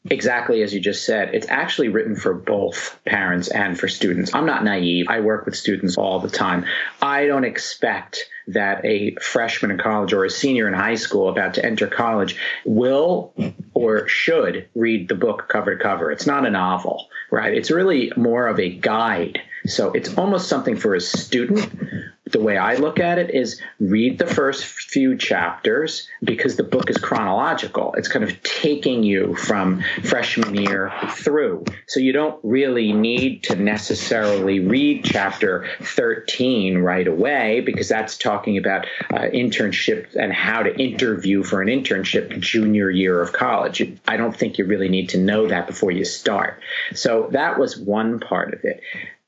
exactly 0.09 0.61
as 0.61 0.73
you 0.73 0.79
just 0.79 1.05
said. 1.05 1.33
It's 1.33 1.47
actually 1.49 1.89
written 1.89 2.15
for 2.15 2.33
both 2.33 2.99
parents 3.05 3.49
and 3.49 3.79
for 3.79 3.87
students. 3.87 4.33
I'm 4.33 4.45
not 4.45 4.63
naive. 4.63 5.07
I 5.09 5.21
work 5.21 5.45
with 5.45 5.55
students 5.55 5.97
all 5.97 6.19
the 6.19 6.29
time. 6.29 6.65
I 7.01 7.25
don't 7.25 7.45
expect 7.45 8.19
that 8.47 8.83
a 8.83 9.15
freshman 9.15 9.71
in 9.71 9.77
college 9.77 10.11
or 10.11 10.25
a 10.25 10.29
senior 10.29 10.67
in 10.67 10.73
high 10.73 10.95
school 10.95 11.29
about 11.29 11.53
to 11.53 11.65
enter 11.65 11.87
college 11.87 12.37
will 12.65 13.33
or 13.73 14.07
should 14.07 14.67
read 14.75 15.07
the 15.07 15.15
book 15.15 15.47
cover 15.47 15.75
to 15.75 15.81
cover. 15.81 16.11
It's 16.11 16.27
not 16.27 16.45
a 16.45 16.51
novel, 16.51 17.07
right? 17.31 17.53
It's 17.53 17.71
really 17.71 18.11
more 18.17 18.47
of 18.47 18.59
a 18.59 18.69
guide. 18.69 19.39
So 19.65 19.93
it's 19.93 20.17
almost 20.17 20.49
something 20.49 20.75
for 20.75 20.93
a 20.93 21.01
student 21.01 21.69
the 22.33 22.41
way 22.41 22.57
I 22.57 22.75
look 22.75 22.99
at 22.99 23.19
it 23.19 23.33
is 23.33 23.61
read 23.79 24.17
the 24.17 24.27
first 24.27 24.65
few 24.65 25.15
chapters 25.17 26.07
because 26.23 26.57
the 26.57 26.63
book 26.63 26.89
is 26.89 26.97
chronological. 26.97 27.93
It's 27.93 28.07
kind 28.07 28.25
of 28.25 28.41
taking 28.43 29.03
you 29.03 29.35
from 29.35 29.83
freshman 30.03 30.55
year 30.55 30.91
through. 31.11 31.63
So 31.87 31.99
you 31.99 32.11
don't 32.11 32.39
really 32.43 32.91
need 32.91 33.43
to 33.43 33.55
necessarily 33.55 34.59
read 34.59 35.05
chapter 35.05 35.67
13 35.81 36.79
right 36.79 37.07
away 37.07 37.61
because 37.61 37.87
that's 37.87 38.17
talking 38.17 38.57
about 38.57 38.85
uh, 39.11 39.29
internships 39.33 40.15
and 40.15 40.33
how 40.33 40.63
to 40.63 40.75
interview 40.77 41.43
for 41.43 41.61
an 41.61 41.67
internship 41.67 42.39
junior 42.39 42.89
year 42.89 43.21
of 43.21 43.31
college. 43.31 43.81
I 44.07 44.17
don't 44.17 44.35
think 44.35 44.57
you 44.57 44.65
really 44.65 44.89
need 44.89 45.09
to 45.09 45.17
know 45.17 45.47
that 45.47 45.67
before 45.67 45.91
you 45.91 46.03
start. 46.03 46.59
So 46.95 47.29
that 47.31 47.59
was 47.59 47.77
one 47.77 48.19
part 48.19 48.53
of 48.53 48.63
it 48.63 48.81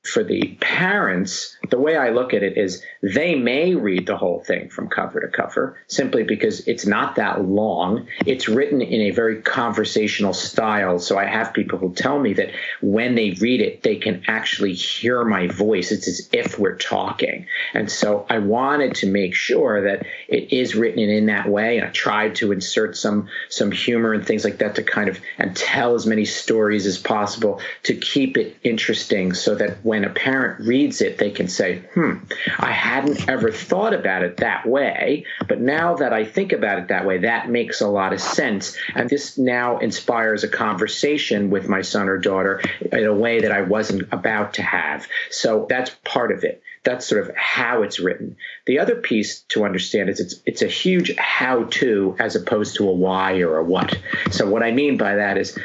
for 0.05 0.23
the 0.23 0.57
parents, 0.61 1.57
the 1.69 1.79
way 1.79 1.97
I 1.97 2.09
look 2.09 2.33
at 2.33 2.43
it 2.43 2.57
is 2.57 2.83
they 3.01 3.35
may 3.35 3.75
read 3.75 4.05
the 4.05 4.17
whole 4.17 4.39
thing 4.39 4.69
from 4.69 4.87
cover 4.87 5.19
to 5.19 5.27
cover 5.27 5.77
simply 5.87 6.23
because 6.23 6.67
it's 6.67 6.85
not 6.85 7.15
that 7.15 7.43
long. 7.43 8.07
It's 8.25 8.47
written 8.47 8.81
in 8.81 9.01
a 9.01 9.11
very 9.11 9.41
conversational 9.41 10.33
style. 10.33 10.99
So 10.99 11.17
I 11.17 11.25
have 11.25 11.53
people 11.53 11.79
who 11.79 11.93
tell 11.93 12.19
me 12.19 12.33
that 12.33 12.51
when 12.81 13.15
they 13.15 13.31
read 13.31 13.61
it, 13.61 13.83
they 13.83 13.95
can 13.95 14.23
actually 14.27 14.73
hear 14.73 15.23
my 15.23 15.47
voice. 15.47 15.91
It's 15.91 16.07
as 16.07 16.29
if 16.31 16.59
we're 16.59 16.77
talking. 16.77 17.47
And 17.73 17.89
so 17.89 18.25
I 18.29 18.39
wanted 18.39 18.95
to 18.95 19.07
make 19.07 19.33
sure 19.33 19.81
that 19.83 20.05
it 20.27 20.53
is 20.53 20.75
written 20.75 20.99
in 20.99 21.25
that 21.27 21.49
way. 21.49 21.77
And 21.77 21.87
I 21.87 21.91
tried 21.91 22.35
to 22.35 22.51
insert 22.51 22.95
some, 22.95 23.27
some 23.49 23.71
humor 23.71 24.13
and 24.13 24.25
things 24.25 24.43
like 24.43 24.59
that 24.59 24.75
to 24.75 24.83
kind 24.83 25.09
of 25.09 25.19
and 25.37 25.55
tell 25.55 25.95
as 25.95 26.05
many 26.05 26.25
stories 26.25 26.85
as 26.85 26.97
possible 26.97 27.59
to 27.83 27.95
keep 27.95 28.37
it 28.37 28.57
interesting 28.63 29.33
so 29.33 29.55
that 29.55 29.83
when 29.83 29.94
when 29.95 30.03
a 30.03 30.09
parent 30.09 30.59
reads 30.59 30.99
it, 30.99 31.17
they 31.17 31.31
can 31.31 31.47
say, 31.47 31.79
hmm, 31.93 32.15
I 32.59 32.73
hadn't 32.73 33.29
ever 33.29 33.49
thought 33.49 33.93
about 33.93 34.23
it 34.23 34.37
that 34.37 34.67
way. 34.67 35.25
But 35.47 35.61
now 35.61 35.95
that 35.95 36.11
I 36.11 36.25
think 36.25 36.51
about 36.51 36.79
it 36.79 36.89
that 36.89 37.05
way, 37.05 37.19
that 37.19 37.49
makes 37.49 37.79
a 37.79 37.87
lot 37.87 38.11
of 38.11 38.19
sense. 38.19 38.75
And 38.93 39.09
this 39.09 39.37
now 39.37 39.77
inspires 39.77 40.43
a 40.43 40.49
conversation 40.49 41.49
with 41.49 41.69
my 41.69 41.81
son 41.81 42.09
or 42.09 42.17
daughter 42.17 42.61
in 42.91 43.05
a 43.05 43.13
way 43.13 43.39
that 43.39 43.53
I 43.53 43.61
wasn't 43.61 44.11
about 44.11 44.55
to 44.55 44.63
have. 44.63 45.07
So 45.29 45.65
that's 45.69 45.91
part 46.03 46.33
of 46.33 46.43
it 46.43 46.61
that's 46.85 47.07
sort 47.07 47.27
of 47.27 47.35
how 47.35 47.81
it's 47.81 47.99
written. 47.99 48.37
The 48.67 48.79
other 48.79 48.95
piece 48.95 49.41
to 49.49 49.65
understand 49.65 50.07
is 50.07 50.19
it's 50.19 50.35
it's 50.45 50.61
a 50.61 50.67
huge 50.67 51.15
how 51.17 51.63
to 51.63 52.15
as 52.19 52.35
opposed 52.35 52.75
to 52.75 52.87
a 52.87 52.93
why 52.93 53.39
or 53.39 53.57
a 53.57 53.63
what. 53.63 53.97
So 54.29 54.47
what 54.47 54.61
I 54.61 54.71
mean 54.71 54.95
by 54.95 55.15
that 55.15 55.37
is 55.37 55.57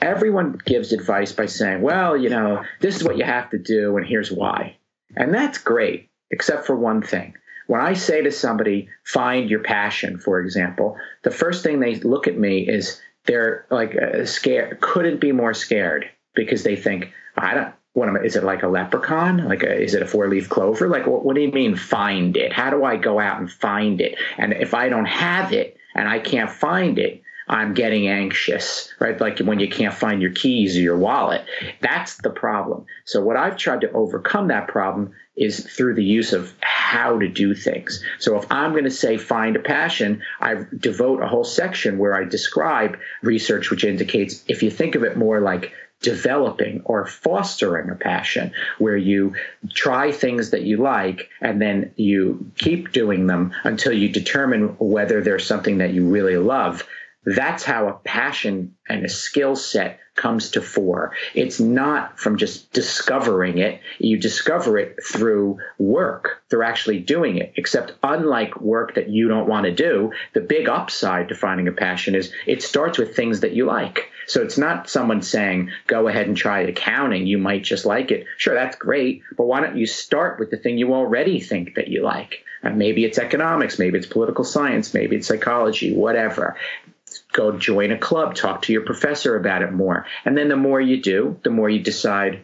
everyone 0.00 0.58
gives 0.64 0.92
advice 0.92 1.32
by 1.32 1.46
saying, 1.46 1.82
well, 1.82 2.16
you 2.16 2.28
know, 2.28 2.64
this 2.80 2.96
is 2.96 3.04
what 3.04 3.18
you 3.18 3.24
have 3.24 3.50
to 3.50 3.58
do, 3.58 3.96
and 3.96 4.06
here's 4.06 4.30
why. 4.30 4.76
And 5.16 5.32
that's 5.32 5.58
great, 5.58 6.10
except 6.30 6.66
for 6.66 6.76
one 6.76 7.02
thing. 7.02 7.34
When 7.66 7.80
I 7.80 7.94
say 7.94 8.22
to 8.22 8.30
somebody, 8.30 8.88
find 9.04 9.50
your 9.50 9.60
passion, 9.60 10.18
for 10.18 10.40
example, 10.40 10.96
the 11.24 11.30
first 11.30 11.64
thing 11.64 11.80
they 11.80 11.96
look 11.96 12.28
at 12.28 12.38
me 12.38 12.68
is 12.68 13.00
they're 13.24 13.66
like 13.70 13.96
uh, 13.96 14.24
scared, 14.24 14.80
couldn't 14.80 15.20
be 15.20 15.32
more 15.32 15.54
scared 15.54 16.08
because 16.34 16.62
they 16.62 16.76
think, 16.76 17.12
I 17.36 17.54
don't, 17.54 17.74
what 17.94 18.08
am 18.08 18.16
I, 18.16 18.20
is 18.20 18.36
it 18.36 18.44
like 18.44 18.62
a 18.62 18.68
leprechaun? 18.68 19.48
Like, 19.48 19.62
a, 19.62 19.82
is 19.82 19.94
it 19.94 20.02
a 20.02 20.06
four 20.06 20.28
leaf 20.28 20.48
clover? 20.48 20.86
Like, 20.86 21.06
what, 21.06 21.24
what 21.24 21.34
do 21.34 21.40
you 21.40 21.50
mean 21.50 21.74
find 21.74 22.36
it? 22.36 22.52
How 22.52 22.70
do 22.70 22.84
I 22.84 22.96
go 22.96 23.18
out 23.18 23.40
and 23.40 23.50
find 23.50 24.00
it? 24.00 24.16
And 24.38 24.52
if 24.52 24.74
I 24.74 24.88
don't 24.88 25.06
have 25.06 25.52
it 25.52 25.76
and 25.94 26.08
I 26.08 26.18
can't 26.18 26.50
find 26.50 26.98
it, 26.98 27.22
I'm 27.48 27.74
getting 27.74 28.08
anxious, 28.08 28.92
right? 28.98 29.20
Like 29.20 29.38
when 29.38 29.60
you 29.60 29.68
can't 29.68 29.94
find 29.94 30.20
your 30.20 30.32
keys 30.32 30.76
or 30.76 30.80
your 30.80 30.96
wallet. 30.96 31.44
That's 31.80 32.16
the 32.16 32.30
problem. 32.30 32.86
So, 33.04 33.22
what 33.22 33.36
I've 33.36 33.56
tried 33.56 33.82
to 33.82 33.92
overcome 33.92 34.48
that 34.48 34.68
problem 34.68 35.12
is 35.36 35.64
through 35.64 35.94
the 35.94 36.04
use 36.04 36.32
of 36.32 36.52
how 36.60 37.18
to 37.18 37.28
do 37.28 37.54
things. 37.54 38.02
So, 38.18 38.36
if 38.36 38.50
I'm 38.50 38.72
going 38.72 38.84
to 38.84 38.90
say 38.90 39.16
find 39.16 39.54
a 39.54 39.60
passion, 39.60 40.22
I 40.40 40.56
devote 40.76 41.22
a 41.22 41.28
whole 41.28 41.44
section 41.44 41.98
where 41.98 42.14
I 42.14 42.24
describe 42.24 42.98
research 43.22 43.70
which 43.70 43.84
indicates 43.84 44.42
if 44.48 44.62
you 44.62 44.70
think 44.70 44.96
of 44.96 45.04
it 45.04 45.16
more 45.16 45.40
like 45.40 45.72
developing 46.02 46.82
or 46.84 47.06
fostering 47.06 47.88
a 47.90 47.94
passion 47.94 48.52
where 48.78 48.96
you 48.96 49.34
try 49.72 50.12
things 50.12 50.50
that 50.50 50.62
you 50.62 50.76
like 50.76 51.30
and 51.40 51.60
then 51.60 51.92
you 51.96 52.50
keep 52.58 52.92
doing 52.92 53.26
them 53.26 53.54
until 53.64 53.92
you 53.92 54.08
determine 54.08 54.76
whether 54.78 55.22
there's 55.22 55.46
something 55.46 55.78
that 55.78 55.94
you 55.94 56.06
really 56.06 56.36
love 56.36 56.86
that's 57.26 57.64
how 57.64 57.88
a 57.88 57.92
passion 57.92 58.76
and 58.88 59.04
a 59.04 59.08
skill 59.08 59.56
set 59.56 59.98
comes 60.14 60.52
to 60.52 60.62
fore. 60.62 61.12
It's 61.34 61.58
not 61.58 62.18
from 62.20 62.38
just 62.38 62.72
discovering 62.72 63.58
it. 63.58 63.80
You 63.98 64.16
discover 64.16 64.78
it 64.78 64.96
through 65.04 65.58
work, 65.78 66.42
through 66.48 66.62
actually 66.62 67.00
doing 67.00 67.36
it. 67.36 67.52
Except, 67.56 67.94
unlike 68.02 68.60
work 68.60 68.94
that 68.94 69.10
you 69.10 69.28
don't 69.28 69.48
want 69.48 69.66
to 69.66 69.74
do, 69.74 70.12
the 70.34 70.40
big 70.40 70.68
upside 70.68 71.28
to 71.28 71.34
finding 71.34 71.66
a 71.66 71.72
passion 71.72 72.14
is 72.14 72.32
it 72.46 72.62
starts 72.62 72.96
with 72.96 73.16
things 73.16 73.40
that 73.40 73.52
you 73.52 73.66
like. 73.66 74.08
So 74.28 74.40
it's 74.40 74.56
not 74.56 74.88
someone 74.88 75.20
saying, 75.20 75.70
go 75.88 76.06
ahead 76.06 76.28
and 76.28 76.36
try 76.36 76.60
accounting. 76.60 77.26
You 77.26 77.38
might 77.38 77.64
just 77.64 77.84
like 77.84 78.12
it. 78.12 78.24
Sure, 78.38 78.54
that's 78.54 78.76
great. 78.76 79.22
But 79.36 79.46
why 79.46 79.60
don't 79.60 79.76
you 79.76 79.86
start 79.86 80.38
with 80.38 80.50
the 80.50 80.56
thing 80.56 80.78
you 80.78 80.94
already 80.94 81.40
think 81.40 81.74
that 81.74 81.88
you 81.88 82.02
like? 82.02 82.44
Maybe 82.64 83.04
it's 83.04 83.18
economics, 83.18 83.78
maybe 83.78 83.96
it's 83.96 84.08
political 84.08 84.42
science, 84.42 84.92
maybe 84.92 85.14
it's 85.14 85.28
psychology, 85.28 85.94
whatever 85.94 86.56
go 87.36 87.52
join 87.52 87.92
a 87.92 87.98
club, 87.98 88.34
talk 88.34 88.62
to 88.62 88.72
your 88.72 88.82
professor 88.82 89.36
about 89.36 89.62
it 89.62 89.72
more. 89.72 90.06
And 90.24 90.36
then 90.36 90.48
the 90.48 90.56
more 90.56 90.80
you 90.80 91.02
do, 91.02 91.38
the 91.44 91.50
more 91.50 91.68
you 91.68 91.80
decide 91.80 92.42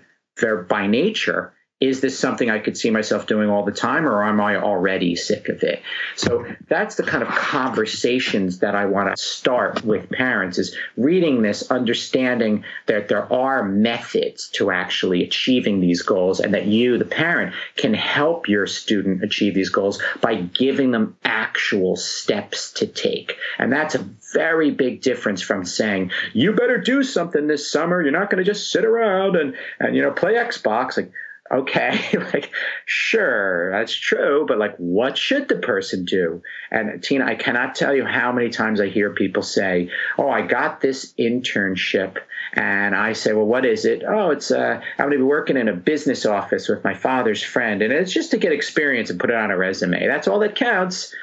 by 0.69 0.87
nature 0.87 1.53
is 1.83 2.01
this 2.01 2.17
something 2.17 2.49
I 2.49 2.61
could 2.61 2.77
see 2.77 2.91
myself 2.91 3.27
doing 3.27 3.51
all 3.51 3.65
the 3.65 3.73
time, 3.73 4.07
or 4.07 4.23
am 4.23 4.41
I 4.41 4.55
already 4.55 5.17
sick 5.17 5.49
of 5.49 5.65
it? 5.65 5.83
So 6.15 6.47
that's 6.69 6.95
the 6.95 7.03
kind 7.03 7.25
of 7.25 7.29
conversations 7.29 8.61
that 8.61 8.77
I 8.77 8.87
want 8.87 9.15
to 9.15 9.21
start 9.21 9.85
with 9.85 10.09
parents 10.09 10.59
is 10.59 10.77
reading 10.97 11.43
this, 11.43 11.71
understanding 11.73 12.65
that 12.87 13.09
there 13.09 13.31
are 13.33 13.65
methods 13.65 14.49
to 14.51 14.71
actually 14.71 15.25
achieving 15.25 15.81
these 15.81 16.03
goals, 16.03 16.39
and 16.39 16.55
that 16.55 16.67
you, 16.67 16.99
the 16.99 17.05
parent, 17.05 17.53
can 17.77 17.95
help 17.95 18.49
your 18.49 18.69
student 18.69 19.25
achieve 19.25 19.55
these 19.55 19.71
goals 19.71 20.01
by 20.21 20.37
giving 20.37 20.93
them 20.93 21.17
actual 21.25 21.97
steps 21.97 22.71
to 22.75 22.87
take. 22.87 23.37
And 23.59 23.73
that's 23.73 23.97
a 23.97 24.09
very 24.33 24.71
big 24.71 25.03
difference 25.03 25.43
from 25.43 25.65
saying, 25.65 26.13
you 26.33 26.53
better 26.53 26.79
do 26.79 27.03
something 27.03 27.49
this 27.49 27.71
summer. 27.71 28.01
You're 28.01 28.13
not 28.13 28.31
going 28.31 28.43
to 28.43 28.49
just 28.49 28.71
sit 28.71 28.85
around 28.85 29.35
and, 29.35 29.57
and, 29.81 29.97
you 29.97 30.01
know, 30.01 30.13
play 30.13 30.35
Xbox. 30.35 30.97
Like, 30.97 31.11
okay, 31.53 32.01
like, 32.33 32.51
sure, 32.87 33.71
that's 33.71 33.95
true, 33.95 34.45
but 34.47 34.59
like, 34.59 34.77
what 34.77 35.19
should 35.19 35.49
the 35.49 35.57
person 35.57 36.05
do? 36.05 36.43
And 36.71 37.03
Tina, 37.03 37.27
I 37.27 37.35
cannot 37.35 37.75
tell 37.75 37.95
you 37.95 38.05
how 38.05 38.33
many 38.33 38.51
times 38.51 38.81
I 38.81 38.89
hear 38.89 39.11
people 39.11 39.43
say, 39.43 39.91
oh, 40.19 40.31
I 40.31 40.43
got 40.43 40.81
this 40.81 41.13
internship. 41.19 42.19
And 42.55 42.95
I 42.95 43.13
say, 43.13 43.33
well, 43.33 43.47
what 43.47 43.65
is 43.65 43.85
it? 43.85 44.03
Oh, 44.07 44.31
it's, 44.31 44.51
uh, 44.51 44.81
I'm 44.99 45.07
going 45.07 45.13
to 45.13 45.19
be 45.19 45.23
working 45.23 45.57
in 45.57 45.69
a 45.69 45.75
business 45.75 46.27
office 46.27 46.69
with 46.69 46.85
my 46.85 46.95
father's 46.95 47.43
friend. 47.43 47.83
And 47.83 47.93
it's 47.93 48.13
just 48.13 48.31
to 48.33 48.39
get 48.39 48.53
experience 48.53 49.11
and 49.11 49.21
put 49.21 49.31
it 49.31 49.37
on 49.37 49.51
a 49.51 49.57
resume. 49.57 50.07
That's 50.07 50.29
all 50.29 50.39
that 50.41 50.55
counts. 50.55 51.15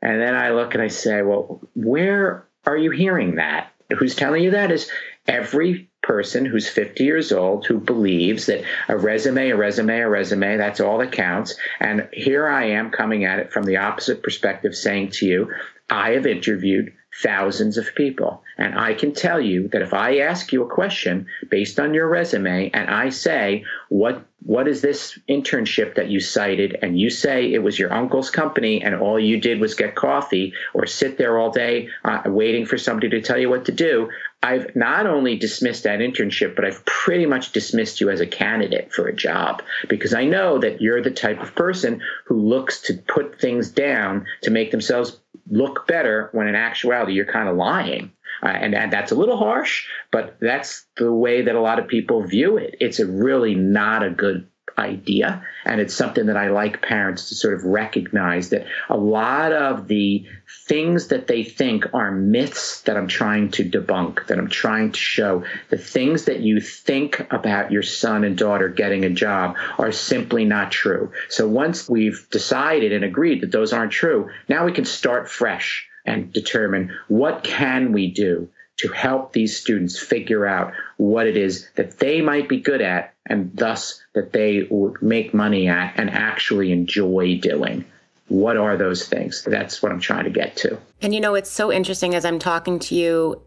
And 0.00 0.20
then 0.20 0.34
I 0.34 0.50
look 0.50 0.74
and 0.74 0.82
I 0.82 0.88
say, 0.88 1.22
well, 1.22 1.60
where 1.74 2.46
are 2.66 2.76
you 2.76 2.90
hearing 2.90 3.36
that? 3.36 3.72
Who's 3.98 4.14
telling 4.14 4.42
you 4.42 4.52
that 4.52 4.72
is 4.72 4.90
every 5.26 5.90
person 6.02 6.44
who's 6.44 6.68
50 6.68 7.04
years 7.04 7.32
old 7.32 7.66
who 7.66 7.78
believes 7.78 8.46
that 8.46 8.64
a 8.88 8.96
resume, 8.96 9.50
a 9.50 9.56
resume, 9.56 10.00
a 10.00 10.08
resume, 10.08 10.56
that's 10.56 10.80
all 10.80 10.98
that 10.98 11.12
counts. 11.12 11.54
And 11.80 12.08
here 12.12 12.48
I 12.48 12.66
am 12.66 12.90
coming 12.90 13.24
at 13.24 13.38
it 13.38 13.52
from 13.52 13.64
the 13.64 13.76
opposite 13.76 14.22
perspective, 14.22 14.74
saying 14.74 15.10
to 15.12 15.26
you, 15.26 15.52
I 15.88 16.10
have 16.12 16.26
interviewed 16.26 16.92
thousands 17.22 17.76
of 17.76 17.94
people. 17.94 18.42
And 18.58 18.78
I 18.78 18.94
can 18.94 19.12
tell 19.12 19.40
you 19.40 19.68
that 19.68 19.82
if 19.82 19.92
I 19.92 20.18
ask 20.18 20.52
you 20.52 20.62
a 20.62 20.68
question 20.68 21.26
based 21.50 21.78
on 21.78 21.94
your 21.94 22.08
resume 22.08 22.70
and 22.72 22.90
I 22.90 23.10
say, 23.10 23.64
what 23.88 24.24
what 24.44 24.66
is 24.66 24.80
this 24.80 25.18
internship 25.28 25.94
that 25.94 26.08
you 26.08 26.20
cited? 26.20 26.78
And 26.82 26.98
you 26.98 27.10
say 27.10 27.52
it 27.52 27.62
was 27.62 27.78
your 27.78 27.92
uncle's 27.92 28.30
company 28.30 28.82
and 28.82 28.94
all 28.94 29.18
you 29.18 29.40
did 29.40 29.60
was 29.60 29.74
get 29.74 29.94
coffee 29.94 30.52
or 30.74 30.86
sit 30.86 31.18
there 31.18 31.38
all 31.38 31.50
day 31.50 31.88
uh, 32.04 32.22
waiting 32.26 32.66
for 32.66 32.78
somebody 32.78 33.08
to 33.10 33.20
tell 33.20 33.38
you 33.38 33.48
what 33.48 33.66
to 33.66 33.72
do. 33.72 34.10
I've 34.42 34.74
not 34.74 35.06
only 35.06 35.36
dismissed 35.36 35.84
that 35.84 36.00
internship, 36.00 36.56
but 36.56 36.64
I've 36.64 36.84
pretty 36.84 37.26
much 37.26 37.52
dismissed 37.52 38.00
you 38.00 38.10
as 38.10 38.20
a 38.20 38.26
candidate 38.26 38.92
for 38.92 39.06
a 39.06 39.14
job 39.14 39.62
because 39.88 40.12
I 40.12 40.24
know 40.24 40.58
that 40.58 40.80
you're 40.80 41.02
the 41.02 41.10
type 41.10 41.40
of 41.40 41.54
person 41.54 42.00
who 42.26 42.40
looks 42.40 42.80
to 42.82 42.94
put 42.94 43.40
things 43.40 43.70
down 43.70 44.26
to 44.42 44.50
make 44.50 44.72
themselves 44.72 45.20
look 45.48 45.86
better 45.86 46.28
when 46.32 46.48
in 46.48 46.56
actuality 46.56 47.12
you're 47.12 47.24
kind 47.24 47.48
of 47.48 47.56
lying 47.56 48.10
Uh, 48.42 48.48
and, 48.48 48.74
and 48.74 48.92
that's 48.92 49.12
a 49.12 49.14
little 49.14 49.36
harsh, 49.36 49.86
but 50.10 50.36
that's 50.40 50.84
the 50.96 51.12
way 51.12 51.42
that 51.42 51.54
a 51.54 51.60
lot 51.60 51.78
of 51.78 51.86
people 51.86 52.22
view 52.22 52.56
it. 52.56 52.76
It's 52.80 52.98
really 52.98 53.54
not 53.54 54.02
a 54.02 54.10
good 54.10 54.48
idea. 54.78 55.44
And 55.64 55.80
it's 55.80 55.94
something 55.94 56.26
that 56.26 56.36
I 56.36 56.48
like 56.48 56.82
parents 56.82 57.28
to 57.28 57.34
sort 57.34 57.54
of 57.54 57.64
recognize 57.64 58.50
that 58.50 58.66
a 58.88 58.96
lot 58.96 59.52
of 59.52 59.86
the 59.88 60.24
things 60.66 61.08
that 61.08 61.26
they 61.26 61.44
think 61.44 61.86
are 61.94 62.10
myths 62.10 62.82
that 62.82 62.96
I'm 62.96 63.08
trying 63.08 63.50
to 63.52 63.68
debunk, 63.68 64.26
that 64.26 64.38
I'm 64.38 64.48
trying 64.48 64.92
to 64.92 64.98
show, 64.98 65.44
the 65.70 65.78
things 65.78 66.24
that 66.24 66.40
you 66.40 66.60
think 66.60 67.26
about 67.30 67.70
your 67.70 67.82
son 67.82 68.24
and 68.24 68.36
daughter 68.36 68.68
getting 68.68 69.04
a 69.04 69.10
job 69.10 69.56
are 69.78 69.92
simply 69.92 70.44
not 70.44 70.72
true. 70.72 71.12
So 71.28 71.46
once 71.46 71.88
we've 71.88 72.26
decided 72.30 72.92
and 72.92 73.04
agreed 73.04 73.42
that 73.42 73.52
those 73.52 73.72
aren't 73.72 73.92
true, 73.92 74.30
now 74.48 74.64
we 74.64 74.72
can 74.72 74.84
start 74.84 75.30
fresh 75.30 75.88
and 76.04 76.32
determine 76.32 76.92
what 77.08 77.44
can 77.44 77.92
we 77.92 78.10
do 78.10 78.48
to 78.78 78.88
help 78.88 79.32
these 79.32 79.56
students 79.56 79.98
figure 79.98 80.46
out 80.46 80.72
what 80.96 81.26
it 81.26 81.36
is 81.36 81.68
that 81.76 81.98
they 81.98 82.20
might 82.20 82.48
be 82.48 82.58
good 82.58 82.80
at 82.80 83.14
and 83.26 83.54
thus 83.54 84.02
that 84.14 84.32
they 84.32 84.66
would 84.70 85.00
make 85.02 85.32
money 85.32 85.68
at 85.68 85.94
and 85.96 86.10
actually 86.10 86.72
enjoy 86.72 87.38
doing. 87.38 87.84
What 88.28 88.56
are 88.56 88.76
those 88.76 89.06
things? 89.06 89.44
That's 89.44 89.82
what 89.82 89.92
I'm 89.92 90.00
trying 90.00 90.24
to 90.24 90.30
get 90.30 90.56
to. 90.56 90.78
And 91.02 91.14
you 91.14 91.20
know, 91.20 91.34
it's 91.34 91.50
so 91.50 91.70
interesting 91.70 92.14
as 92.14 92.24
I'm 92.24 92.38
talking 92.38 92.78
to 92.80 92.94
you, 92.94 93.42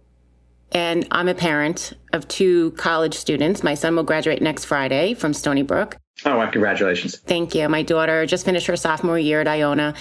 and 0.71 1.07
I'm 1.11 1.27
a 1.27 1.33
parent 1.33 1.93
of 2.13 2.27
two 2.27 2.71
college 2.71 3.15
students. 3.15 3.63
My 3.63 3.73
son 3.73 3.95
will 3.95 4.03
graduate 4.03 4.41
next 4.41 4.65
Friday 4.65 5.13
from 5.13 5.33
Stony 5.33 5.63
Brook. 5.63 5.97
Oh, 6.23 6.37
well, 6.37 6.51
congratulations. 6.51 7.17
Thank 7.17 7.55
you. 7.55 7.67
My 7.67 7.83
daughter 7.83 8.25
just 8.25 8.45
finished 8.45 8.67
her 8.67 8.75
sophomore 8.75 9.19
year 9.19 9.41
at 9.41 9.47
Iona. 9.47 9.95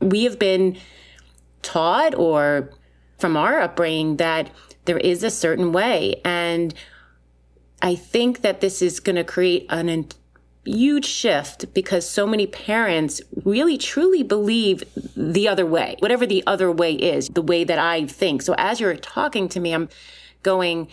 We 0.00 0.24
have 0.24 0.38
been 0.38 0.76
taught 1.62 2.14
or 2.14 2.70
from 3.18 3.36
our 3.36 3.60
upbringing 3.60 4.16
that 4.16 4.50
there 4.84 4.98
is 4.98 5.22
a 5.22 5.30
certain 5.30 5.72
way. 5.72 6.20
And 6.24 6.74
I 7.82 7.94
think 7.94 8.40
that 8.42 8.60
this 8.60 8.82
is 8.82 9.00
going 9.00 9.16
to 9.16 9.24
create 9.24 9.66
an 9.68 9.88
huge 10.64 11.06
shift 11.06 11.72
because 11.72 12.08
so 12.08 12.26
many 12.26 12.46
parents 12.46 13.20
really 13.44 13.78
truly 13.78 14.22
believe 14.22 14.84
the 15.16 15.48
other 15.48 15.64
way, 15.64 15.96
whatever 16.00 16.26
the 16.26 16.44
other 16.46 16.70
way 16.70 16.92
is, 16.92 17.28
the 17.28 17.42
way 17.42 17.64
that 17.64 17.78
I 17.78 18.06
think. 18.06 18.42
So 18.42 18.54
as 18.58 18.80
you're 18.80 18.96
talking 18.96 19.48
to 19.50 19.60
me, 19.60 19.72
I'm 19.72 19.88
going, 20.42 20.88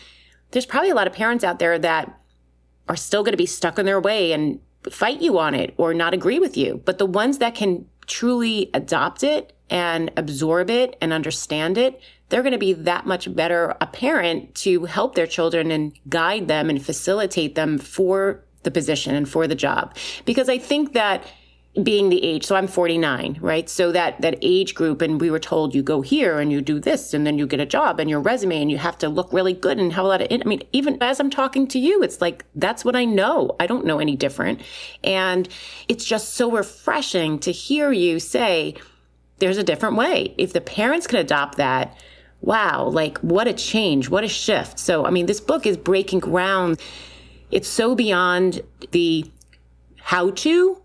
there's 0.51 0.65
probably 0.65 0.91
a 0.91 0.95
lot 0.95 1.07
of 1.07 1.13
parents 1.13 1.43
out 1.43 1.59
there 1.59 1.77
that 1.79 2.19
are 2.87 2.95
still 2.95 3.23
going 3.23 3.33
to 3.33 3.37
be 3.37 3.45
stuck 3.45 3.77
in 3.79 3.85
their 3.85 3.99
way 3.99 4.31
and 4.31 4.59
fight 4.89 5.21
you 5.21 5.37
on 5.39 5.55
it 5.55 5.73
or 5.77 5.93
not 5.93 6.13
agree 6.13 6.39
with 6.39 6.55
you. 6.55 6.81
But 6.85 6.97
the 6.97 7.05
ones 7.05 7.39
that 7.39 7.55
can 7.55 7.85
truly 8.07 8.69
adopt 8.73 9.23
it 9.23 9.54
and 9.69 10.11
absorb 10.17 10.69
it 10.69 10.95
and 11.01 11.11
understand 11.11 11.77
it, 11.77 11.99
they're 12.29 12.41
going 12.41 12.51
to 12.51 12.57
be 12.57 12.73
that 12.73 13.05
much 13.05 13.33
better 13.35 13.75
a 13.81 13.87
parent 13.87 14.55
to 14.55 14.85
help 14.85 15.15
their 15.15 15.27
children 15.27 15.71
and 15.71 15.93
guide 16.09 16.47
them 16.47 16.69
and 16.69 16.83
facilitate 16.83 17.55
them 17.55 17.77
for 17.77 18.43
the 18.63 18.71
position 18.71 19.15
and 19.15 19.29
for 19.29 19.47
the 19.47 19.55
job. 19.55 19.95
Because 20.25 20.49
I 20.49 20.57
think 20.57 20.93
that 20.93 21.23
being 21.83 22.09
the 22.09 22.23
age, 22.23 22.45
so 22.45 22.55
I'm 22.55 22.67
49, 22.67 23.37
right? 23.41 23.69
So 23.69 23.91
that, 23.91 24.21
that 24.21 24.37
age 24.41 24.75
group, 24.75 25.01
and 25.01 25.19
we 25.19 25.29
were 25.29 25.39
told 25.39 25.75
you 25.75 25.83
go 25.83 26.01
here 26.01 26.39
and 26.39 26.51
you 26.51 26.61
do 26.61 26.79
this 26.79 27.13
and 27.13 27.27
then 27.27 27.37
you 27.37 27.45
get 27.45 27.59
a 27.59 27.65
job 27.65 27.99
and 27.99 28.09
your 28.09 28.21
resume 28.21 28.61
and 28.61 28.71
you 28.71 28.77
have 28.77 28.97
to 28.99 29.09
look 29.09 29.31
really 29.33 29.53
good 29.53 29.77
and 29.77 29.91
have 29.91 30.05
a 30.05 30.07
lot 30.07 30.21
of, 30.21 30.27
I 30.31 30.47
mean, 30.47 30.63
even 30.71 30.97
as 31.01 31.19
I'm 31.19 31.29
talking 31.29 31.67
to 31.67 31.79
you, 31.79 32.01
it's 32.01 32.21
like, 32.21 32.45
that's 32.55 32.85
what 32.85 32.95
I 32.95 33.03
know. 33.03 33.55
I 33.59 33.67
don't 33.67 33.85
know 33.85 33.99
any 33.99 34.15
different. 34.15 34.61
And 35.03 35.49
it's 35.89 36.05
just 36.05 36.35
so 36.35 36.49
refreshing 36.49 37.39
to 37.39 37.51
hear 37.51 37.91
you 37.91 38.19
say, 38.19 38.75
there's 39.39 39.57
a 39.57 39.63
different 39.63 39.95
way. 39.95 40.33
If 40.37 40.53
the 40.53 40.61
parents 40.61 41.07
can 41.07 41.19
adopt 41.19 41.57
that, 41.57 41.97
wow, 42.41 42.85
like 42.85 43.17
what 43.19 43.47
a 43.47 43.53
change, 43.53 44.09
what 44.09 44.23
a 44.23 44.27
shift. 44.27 44.79
So, 44.79 45.05
I 45.05 45.09
mean, 45.09 45.25
this 45.25 45.41
book 45.41 45.65
is 45.65 45.77
breaking 45.77 46.19
ground. 46.19 46.79
It's 47.51 47.67
so 47.67 47.95
beyond 47.95 48.61
the 48.91 49.29
how 49.97 50.31
to 50.31 50.81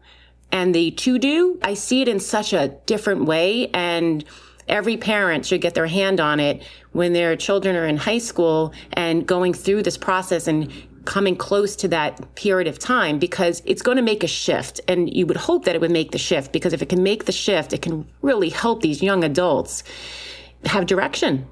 and 0.51 0.74
the 0.74 0.90
to 0.92 1.18
do. 1.18 1.59
I 1.62 1.74
see 1.74 2.03
it 2.03 2.09
in 2.09 2.20
such 2.20 2.53
a 2.53 2.68
different 2.86 3.24
way. 3.24 3.68
And 3.72 4.24
every 4.68 4.96
parent 4.96 5.46
should 5.46 5.61
get 5.61 5.74
their 5.74 5.86
hand 5.86 6.20
on 6.20 6.40
it 6.40 6.62
when 6.92 7.12
their 7.12 7.36
children 7.36 7.76
are 7.76 7.86
in 7.86 7.96
high 7.96 8.18
school 8.18 8.72
and 8.92 9.26
going 9.26 9.53
through 9.53 9.82
this 9.82 9.98
process 9.98 10.46
and 10.46 10.72
coming 11.05 11.36
close 11.36 11.76
to 11.76 11.88
that 11.88 12.34
period 12.34 12.68
of 12.68 12.78
time 12.78 13.18
because 13.18 13.62
it's 13.64 13.82
going 13.82 13.96
to 13.96 14.03
make 14.03 14.22
a 14.22 14.28
shift. 14.28 14.80
And 14.88 15.12
you 15.12 15.26
would 15.26 15.36
hope 15.36 15.64
that 15.64 15.74
it 15.74 15.80
would 15.80 15.90
make 15.90 16.11
the 16.11 16.18
shift 16.18 16.53
because 16.53 16.72
if 16.72 16.82
it 16.82 16.88
can 16.88 17.03
make 17.03 17.24
the 17.24 17.32
shift, 17.32 17.72
it 17.72 17.82
can 17.82 18.07
really 18.22 18.51
help 18.51 18.82
these 18.82 19.03
young 19.03 19.24
adults 19.24 19.82
have 20.64 20.86
direction. 20.86 21.46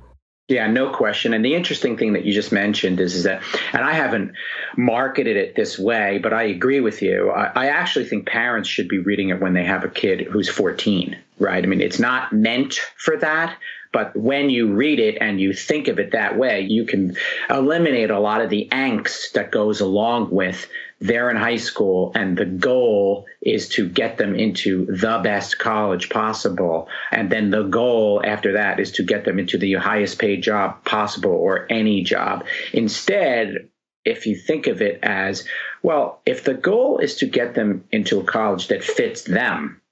Yeah, 0.49 0.66
no 0.66 0.90
question. 0.90 1.34
And 1.34 1.44
the 1.44 1.55
interesting 1.55 1.99
thing 1.99 2.14
that 2.14 2.24
you 2.24 2.32
just 2.32 2.53
mentioned 2.53 3.01
is, 3.01 3.14
is 3.14 3.24
that, 3.24 3.42
and 3.74 3.84
I 3.84 3.92
haven't 3.92 4.32
marketed 4.78 5.36
it 5.36 5.55
this 5.57 5.78
way, 5.78 6.18
but 6.22 6.32
I 6.32 6.44
agree 6.44 6.80
with 6.80 7.03
you. 7.03 7.30
I, 7.30 7.53
I, 7.55 7.66
actually 7.68 8.07
think 8.07 8.26
parents 8.26 8.66
should 8.66 8.88
be 8.88 8.99
reading 8.99 9.28
it 9.28 9.42
when 9.42 9.53
they 9.53 9.64
have 9.64 9.84
a 9.84 9.90
kid 9.90 10.22
who's 10.22 10.49
14, 10.49 11.18
right? 11.38 11.62
I 11.62 11.66
mean, 11.66 11.82
it's 11.82 11.99
not 11.99 12.32
meant 12.32 12.80
for 12.96 13.18
that, 13.18 13.59
but 13.99 14.14
when 14.14 14.49
you 14.49 14.74
read 14.74 15.01
it 15.01 15.18
and 15.20 15.40
you 15.40 15.53
think 15.53 15.88
of 15.88 15.99
it 15.99 16.12
that 16.12 16.38
way, 16.38 16.61
you 16.61 16.84
can 16.84 17.16
eliminate 17.51 18.11
a 18.11 18.20
lot 18.20 18.40
of 18.40 18.49
the 18.49 18.68
angst 18.70 19.32
that 19.32 19.51
goes 19.51 19.80
along 19.80 20.30
with 20.30 20.68
they're 21.01 21.30
in 21.30 21.36
high 21.36 21.57
school 21.57 22.12
and 22.14 22.38
the 22.38 22.44
goal 22.44 23.26
is 23.42 23.68
to 23.70 23.88
get 23.88 24.16
them 24.16 24.36
into 24.36 24.86
the 24.86 25.18
best 25.24 25.59
college 25.59 26.11
possible. 26.11 26.86
And 27.11 27.28
then 27.28 27.51
the 27.51 27.64
goal 27.64 28.22
after 28.24 28.53
that 28.53 28.78
is 28.78 28.92
to 28.92 29.03
get 29.03 29.24
them 29.24 29.40
into 29.40 29.59
the 29.59 29.74
highest 29.74 30.20
paid 30.20 30.44
job 30.44 30.84
possible 30.84 31.32
or 31.32 31.66
any 31.68 32.05
job. 32.05 32.44
Instead, 32.72 33.68
if 34.05 34.26
you 34.26 34.36
think 34.36 34.68
of 34.68 34.80
it 34.80 35.01
as, 35.03 35.44
well, 35.82 36.20
if 36.24 36.44
the 36.44 36.55
goal 36.55 36.99
is 36.99 37.16
to 37.16 37.26
get 37.26 37.57
them 37.57 37.82
into 37.90 38.20
a 38.20 38.24
college 38.24 38.68
that 38.68 38.84
fits 38.84 39.22
them, 39.22 39.82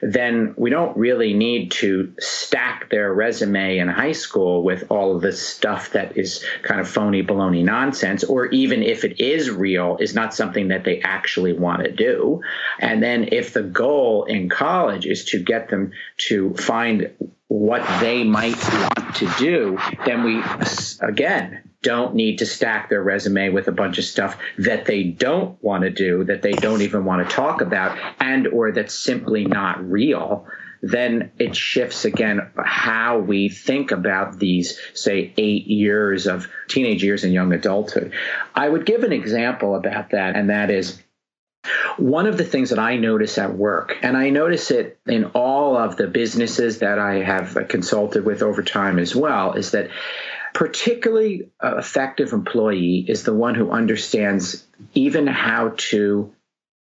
then 0.00 0.54
we 0.56 0.70
don't 0.70 0.96
really 0.96 1.34
need 1.34 1.70
to 1.72 2.12
stack 2.18 2.90
their 2.90 3.12
resume 3.12 3.78
in 3.78 3.88
high 3.88 4.12
school 4.12 4.62
with 4.62 4.90
all 4.90 5.14
of 5.14 5.22
this 5.22 5.40
stuff 5.40 5.90
that 5.92 6.16
is 6.16 6.44
kind 6.62 6.80
of 6.80 6.88
phony 6.88 7.22
baloney 7.22 7.64
nonsense, 7.64 8.24
or 8.24 8.46
even 8.46 8.82
if 8.82 9.04
it 9.04 9.20
is 9.20 9.50
real, 9.50 9.96
is 10.00 10.14
not 10.14 10.34
something 10.34 10.68
that 10.68 10.84
they 10.84 11.00
actually 11.00 11.52
want 11.52 11.84
to 11.84 11.90
do. 11.90 12.40
And 12.78 13.02
then 13.02 13.28
if 13.32 13.52
the 13.52 13.62
goal 13.62 14.24
in 14.24 14.48
college 14.48 15.06
is 15.06 15.24
to 15.26 15.42
get 15.42 15.68
them 15.68 15.92
to 16.28 16.54
find 16.54 17.10
what 17.48 17.82
they 18.00 18.24
might 18.24 18.56
want 18.72 19.16
to 19.16 19.28
do, 19.38 19.78
then 20.04 20.22
we 20.22 20.42
again 21.00 21.67
don't 21.82 22.14
need 22.14 22.38
to 22.38 22.46
stack 22.46 22.88
their 22.88 23.02
resume 23.02 23.50
with 23.50 23.68
a 23.68 23.72
bunch 23.72 23.98
of 23.98 24.04
stuff 24.04 24.36
that 24.58 24.86
they 24.86 25.04
don't 25.04 25.62
want 25.62 25.84
to 25.84 25.90
do, 25.90 26.24
that 26.24 26.42
they 26.42 26.52
don't 26.52 26.82
even 26.82 27.04
want 27.04 27.26
to 27.26 27.34
talk 27.34 27.60
about, 27.60 27.96
and 28.20 28.48
or 28.48 28.72
that's 28.72 28.98
simply 28.98 29.44
not 29.44 29.88
real. 29.88 30.46
Then 30.80 31.32
it 31.38 31.56
shifts 31.56 32.04
again 32.04 32.50
how 32.56 33.18
we 33.18 33.48
think 33.48 33.90
about 33.90 34.38
these, 34.38 34.78
say, 34.94 35.32
eight 35.36 35.66
years 35.66 36.26
of 36.26 36.48
teenage 36.68 37.02
years 37.02 37.24
and 37.24 37.32
young 37.32 37.52
adulthood. 37.52 38.12
I 38.54 38.68
would 38.68 38.86
give 38.86 39.02
an 39.02 39.12
example 39.12 39.74
about 39.74 40.10
that, 40.10 40.36
and 40.36 40.50
that 40.50 40.70
is 40.70 41.02
one 41.96 42.26
of 42.26 42.38
the 42.38 42.44
things 42.44 42.70
that 42.70 42.78
I 42.78 42.96
notice 42.96 43.38
at 43.38 43.56
work, 43.56 43.96
and 44.02 44.16
I 44.16 44.30
notice 44.30 44.70
it 44.70 45.00
in 45.06 45.24
all 45.26 45.76
of 45.76 45.96
the 45.96 46.06
businesses 46.06 46.78
that 46.78 46.98
I 46.98 47.16
have 47.16 47.66
consulted 47.68 48.24
with 48.24 48.42
over 48.42 48.62
time 48.62 48.98
as 48.98 49.14
well, 49.14 49.54
is 49.54 49.72
that 49.72 49.90
particularly 50.54 51.50
effective 51.62 52.32
employee 52.32 53.04
is 53.08 53.24
the 53.24 53.34
one 53.34 53.54
who 53.54 53.70
understands 53.70 54.66
even 54.94 55.26
how 55.26 55.74
to 55.76 56.34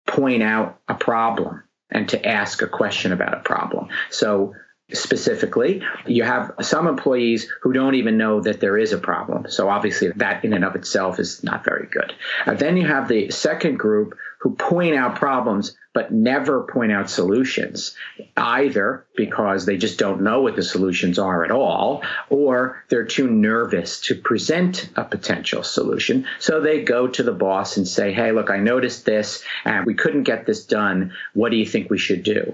point 0.07 0.43
out 0.43 0.80
a 0.88 0.93
problem 0.93 1.63
and 1.89 2.09
to 2.09 2.26
ask 2.26 2.61
a 2.61 2.68
question 2.68 3.11
about 3.11 3.34
a 3.34 3.41
problem. 3.41 3.88
So 4.09 4.53
specifically. 4.93 5.82
You 6.05 6.24
have 6.24 6.51
some 6.61 6.88
employees 6.88 7.49
who 7.61 7.74
don't 7.74 7.95
even 7.95 8.18
know 8.18 8.41
that 8.41 8.59
there 8.59 8.78
is 8.78 8.93
a 8.93 8.97
problem. 8.97 9.49
So 9.49 9.70
obviously, 9.70 10.11
that 10.16 10.45
in 10.45 10.53
and 10.53 10.63
of 10.63 10.76
itself 10.76 11.20
is 11.20 11.43
not 11.43 11.66
very 11.66 11.88
good. 11.88 12.13
Uh, 12.45 12.53
then 12.53 12.78
you 12.78 12.86
have 12.86 13.07
the 13.07 13.32
second 13.32 13.78
group 13.78 14.16
who 14.46 14.54
point 14.54 14.96
out 14.96 15.16
problems 15.16 15.76
but 15.91 16.12
never 16.12 16.68
point 16.72 16.91
out 16.91 17.10
solutions, 17.10 17.96
either 18.38 19.08
because 19.16 19.66
they 19.66 19.76
just 19.76 19.98
don't 19.98 20.22
know 20.22 20.43
what 20.43 20.56
the 20.56 20.62
solutions 20.62 21.18
are 21.18 21.43
at 21.43 21.50
all, 21.50 22.04
or 22.30 22.84
they're 22.89 23.08
too 23.08 23.28
nervous 23.28 24.02
to 24.02 24.14
present 24.14 24.88
a 24.96 25.04
potential 25.04 25.64
solution. 25.64 26.28
So 26.38 26.62
they 26.62 26.84
go 26.84 27.08
to 27.08 27.24
the 27.24 27.32
boss 27.32 27.78
and 27.78 27.88
say, 27.88 28.14
Hey, 28.14 28.34
look, 28.34 28.52
I 28.52 28.60
noticed 28.60 29.04
this 29.04 29.43
and 29.64 29.84
we 29.84 29.96
couldn't 29.96 30.24
get 30.24 30.46
this 30.46 30.64
done. 30.66 31.14
What 31.34 31.50
do 31.50 31.58
you 31.58 31.66
think 31.66 31.89
we 31.89 31.98
should 31.98 32.22
do? 32.22 32.54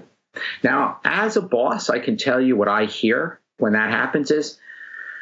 Now, 0.64 0.98
as 1.04 1.36
a 1.36 1.42
boss, 1.42 1.90
I 1.90 1.98
can 1.98 2.16
tell 2.16 2.40
you 2.40 2.56
what 2.56 2.68
I 2.68 2.86
hear 2.86 3.38
when 3.58 3.74
that 3.74 3.90
happens 3.90 4.30
is 4.30 4.58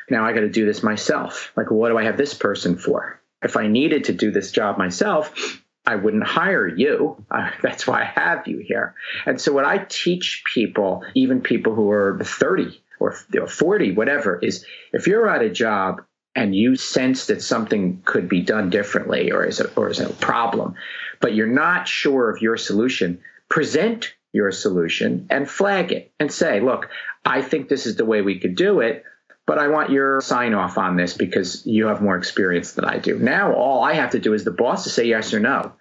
now 0.08 0.24
I 0.24 0.34
got 0.34 0.42
to 0.42 0.48
do 0.48 0.66
this 0.66 0.84
myself. 0.84 1.50
Like, 1.56 1.72
what 1.72 1.88
do 1.88 1.98
I 1.98 2.04
have 2.04 2.16
this 2.16 2.34
person 2.34 2.76
for? 2.76 3.20
If 3.42 3.56
I 3.56 3.66
needed 3.66 4.04
to 4.04 4.12
do 4.12 4.30
this 4.30 4.52
job 4.52 4.78
myself, 4.78 5.64
I 5.86 5.96
wouldn't 5.96 6.24
hire 6.24 6.66
you. 6.66 7.16
Uh, 7.30 7.48
that's 7.62 7.86
why 7.86 8.02
I 8.02 8.04
have 8.04 8.48
you 8.48 8.58
here. 8.58 8.96
And 9.24 9.40
so, 9.40 9.52
what 9.52 9.64
I 9.64 9.86
teach 9.88 10.42
people, 10.52 11.04
even 11.14 11.42
people 11.42 11.76
who 11.76 11.88
are 11.92 12.18
30 12.20 12.82
or 12.98 13.16
you 13.32 13.40
know, 13.40 13.46
40, 13.46 13.92
whatever, 13.92 14.36
is 14.42 14.66
if 14.92 15.06
you're 15.06 15.28
at 15.28 15.42
a 15.42 15.48
job 15.48 16.02
and 16.34 16.56
you 16.56 16.74
sense 16.74 17.26
that 17.26 17.40
something 17.40 18.02
could 18.04 18.28
be 18.28 18.40
done 18.40 18.68
differently 18.68 19.30
or 19.30 19.44
is 19.44 19.60
a, 19.60 19.72
or 19.74 19.90
is 19.90 20.00
a 20.00 20.10
problem, 20.10 20.74
but 21.20 21.34
you're 21.34 21.46
not 21.46 21.86
sure 21.86 22.30
of 22.30 22.42
your 22.42 22.56
solution, 22.56 23.20
present 23.48 24.14
your 24.32 24.50
solution 24.50 25.26
and 25.30 25.48
flag 25.48 25.92
it 25.92 26.12
and 26.18 26.32
say, 26.32 26.60
look, 26.60 26.88
I 27.24 27.42
think 27.42 27.68
this 27.68 27.86
is 27.86 27.96
the 27.96 28.04
way 28.04 28.22
we 28.22 28.38
could 28.38 28.56
do 28.56 28.80
it, 28.80 29.04
but 29.46 29.58
I 29.58 29.68
want 29.68 29.90
your 29.90 30.20
sign 30.20 30.54
off 30.54 30.78
on 30.78 30.96
this 30.96 31.14
because 31.14 31.66
you 31.66 31.86
have 31.86 32.02
more 32.02 32.16
experience 32.16 32.72
than 32.72 32.84
I 32.84 32.98
do. 32.98 33.18
Now, 33.18 33.52
all 33.54 33.82
I 33.82 33.94
have 33.94 34.10
to 34.10 34.18
do 34.18 34.32
is 34.34 34.44
the 34.44 34.50
boss 34.50 34.84
to 34.84 34.90
say 34.90 35.04
yes 35.04 35.34
or 35.34 35.40
no. 35.40 35.72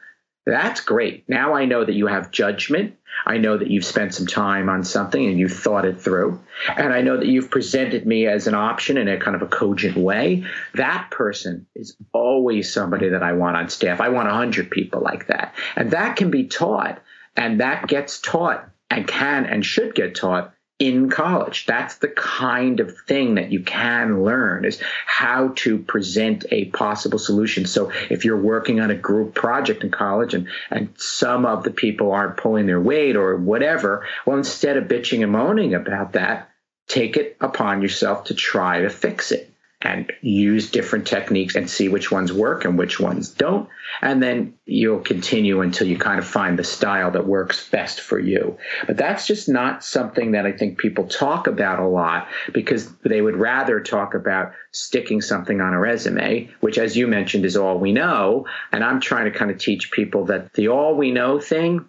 That's 0.45 0.82
great. 0.82 1.28
Now 1.28 1.53
I 1.53 1.66
know 1.66 1.86
that 1.86 1.93
you 1.93 2.07
have 2.07 2.32
judgment. 2.32 2.95
I 3.26 3.38
know 3.38 3.57
that 3.57 3.70
you've 3.70 3.86
spent 3.86 4.16
some 4.16 4.26
time 4.26 4.70
on 4.70 4.84
something 4.84 5.24
and 5.24 5.38
you've 5.38 5.53
thought 5.53 5.86
it 5.86 6.01
through. 6.01 6.39
And 6.76 6.93
I 6.93 7.01
know 7.01 7.18
that 7.18 7.28
you've 7.28 7.51
presented 7.51 8.05
me 8.07 8.26
as 8.26 8.47
an 8.47 8.55
option 8.55 8.97
in 8.97 9.07
a 9.07 9.20
kind 9.20 9.36
of 9.36 9.41
a 9.41 9.47
cogent 9.47 9.97
way. 9.97 10.45
That 10.74 11.10
person 11.12 11.68
is 11.76 11.95
always 12.14 12.74
somebody 12.74 13.10
that 13.10 13.24
I 13.24 13.34
want 13.34 13.57
on 13.57 13.70
staff. 13.70 14.01
I 14.01 14.10
want 14.10 14.28
100 14.28 14.72
people 14.72 15.01
like 15.01 15.28
that. 15.28 15.53
And 15.76 15.91
that 15.91 16.16
can 16.16 16.32
be 16.32 16.47
taught. 16.47 17.01
And 17.36 17.60
that 17.60 17.88
gets 17.88 18.20
taught 18.20 18.68
and 18.89 19.07
can 19.07 19.45
and 19.45 19.64
should 19.64 19.93
get 19.93 20.16
taught 20.16 20.53
in 20.80 21.09
college. 21.09 21.65
That's 21.65 21.97
the 21.97 22.07
kind 22.07 22.80
of 22.80 22.97
thing 23.01 23.36
that 23.36 23.51
you 23.51 23.59
can 23.59 24.23
learn 24.23 24.63
is 24.63 24.82
how 25.05 25.49
to 25.57 25.77
present 25.77 26.45
a 26.51 26.65
possible 26.65 27.19
solution. 27.19 27.65
So 27.65 27.91
if 28.09 28.23
you're 28.23 28.41
working 28.41 28.80
on 28.80 28.89
a 28.89 28.95
group 28.95 29.36
project 29.36 29.84
in 29.84 29.91
college 29.91 30.34
and, 30.34 30.47
and 30.71 30.89
some 30.97 31.45
of 31.45 31.63
the 31.63 31.71
people 31.71 32.13
aren't 32.13 32.38
pulling 32.38 32.65
their 32.65 32.80
weight 32.80 33.17
or 33.17 33.36
whatever, 33.36 34.07
well, 34.25 34.38
instead 34.38 34.77
of 34.77 34.86
bitching 34.86 35.21
and 35.21 35.34
moaning 35.34 35.75
about 35.75 36.13
that, 36.13 36.49
take 36.88 37.17
it 37.17 37.36
upon 37.41 37.82
yourself 37.82 38.25
to 38.25 38.34
try 38.34 38.82
to 38.82 38.89
fix 38.89 39.34
it 39.34 39.49
and 39.82 40.11
use 40.21 40.69
different 40.69 41.07
techniques 41.07 41.55
and 41.55 41.69
see 41.69 41.88
which 41.88 42.11
ones 42.11 42.34
work 42.34 42.65
and 42.65 42.77
which 42.77 42.99
ones 42.99 43.30
don't. 43.30 43.69
And 44.01 44.21
then 44.21 44.55
you'll 44.65 44.99
continue 44.99 45.61
until 45.61 45.88
you 45.88 45.97
kind 45.97 46.19
of 46.19 46.27
find 46.27 46.59
the 46.59 46.65
style 46.65 47.11
that 47.11 47.25
works 47.25 47.69
best 47.69 48.01
for 48.01 48.19
you. 48.19 48.57
But 48.88 48.97
that's 48.97 49.25
just 49.25 49.47
not 49.47 49.84
something 49.84 50.32
that 50.32 50.45
I 50.45 50.51
think 50.51 50.80
people 50.80 51.07
talk 51.07 51.47
about 51.47 51.80
a 51.80 51.88
lot 51.88 52.27
because 52.53 52.93
they 53.05 53.21
would 53.21 53.38
rather 53.38 53.80
talk 53.80 54.15
about 54.15 54.51
sticking 54.71 55.21
something 55.21 55.61
on 55.61 55.73
a 55.73 55.80
resume, 55.80 56.49
which, 56.59 56.77
as 56.77 56.97
you 56.97 57.07
mentioned, 57.07 57.45
is 57.45 57.55
all 57.55 57.80
we 57.80 57.93
know. 57.93 58.47
And 58.73 58.84
I'm 58.84 58.99
trying 58.99 59.32
to 59.32 59.38
kind 59.38 59.49
of 59.49 59.59
teach 59.59 59.91
people 59.91 60.25
that 60.25 60.53
the 60.53 60.67
all 60.67 60.95
we 60.95 61.11
know 61.11 61.39
thing 61.39 61.86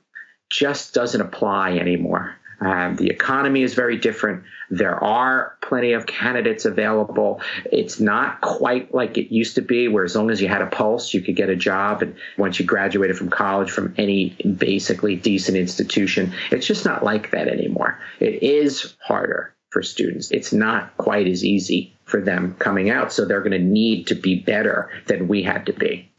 just 0.49 0.95
doesn't 0.95 1.21
apply 1.21 1.73
anymore. 1.73 2.37
Um, 2.61 2.97
the 2.97 3.09
economy 3.09 3.63
is 3.63 3.75
very 3.75 3.97
different. 3.97 4.45
There 4.69 5.03
are 5.03 5.57
plenty 5.63 5.93
of 5.95 6.07
candidates 6.07 6.67
available. 6.67 7.41
It's 7.65 7.99
not 7.99 8.41
quite 8.43 8.95
like 8.95 9.17
it 9.17 9.35
used 9.35 9.55
to 9.55 9.63
be, 9.63 9.89
where 9.89 10.05
as 10.05 10.15
long 10.15 10.31
as 10.31 10.43
you 10.43 10.49
had 10.49 10.61
a 10.61 10.67
pulse, 10.67 11.15
you 11.15 11.23
could 11.23 11.37
get 11.37 11.49
a 11.49 11.57
job. 11.57 12.03
And 12.03 12.17
once 12.37 12.61
you 12.61 12.67
graduated 12.67 13.17
from 13.17 13.31
college 13.31 13.71
from 13.71 13.95
any 13.97 14.31
basically 14.59 15.17
decent 15.17 15.57
institution, 15.57 16.35
it's 16.51 16.67
just 16.67 16.85
not 16.85 17.03
like 17.03 17.31
that 17.31 17.49
anymore. 17.49 17.99
It 18.21 18.43
is 18.43 18.95
harder 19.03 19.55
for 19.71 19.83
students. 19.83 20.31
It's 20.31 20.53
not 20.53 20.97
quite 20.99 21.27
as 21.29 21.45
easy 21.45 21.95
for 22.05 22.21
them 22.21 22.57
coming 22.59 22.91
out. 22.91 23.13
So 23.13 23.25
they're 23.25 23.41
going 23.41 23.53
to 23.53 23.59
need 23.59 24.09
to 24.09 24.15
be 24.15 24.41
better 24.41 24.91
than 25.07 25.29
we 25.29 25.43
had 25.43 25.67
to 25.67 25.73
be. 25.73 26.11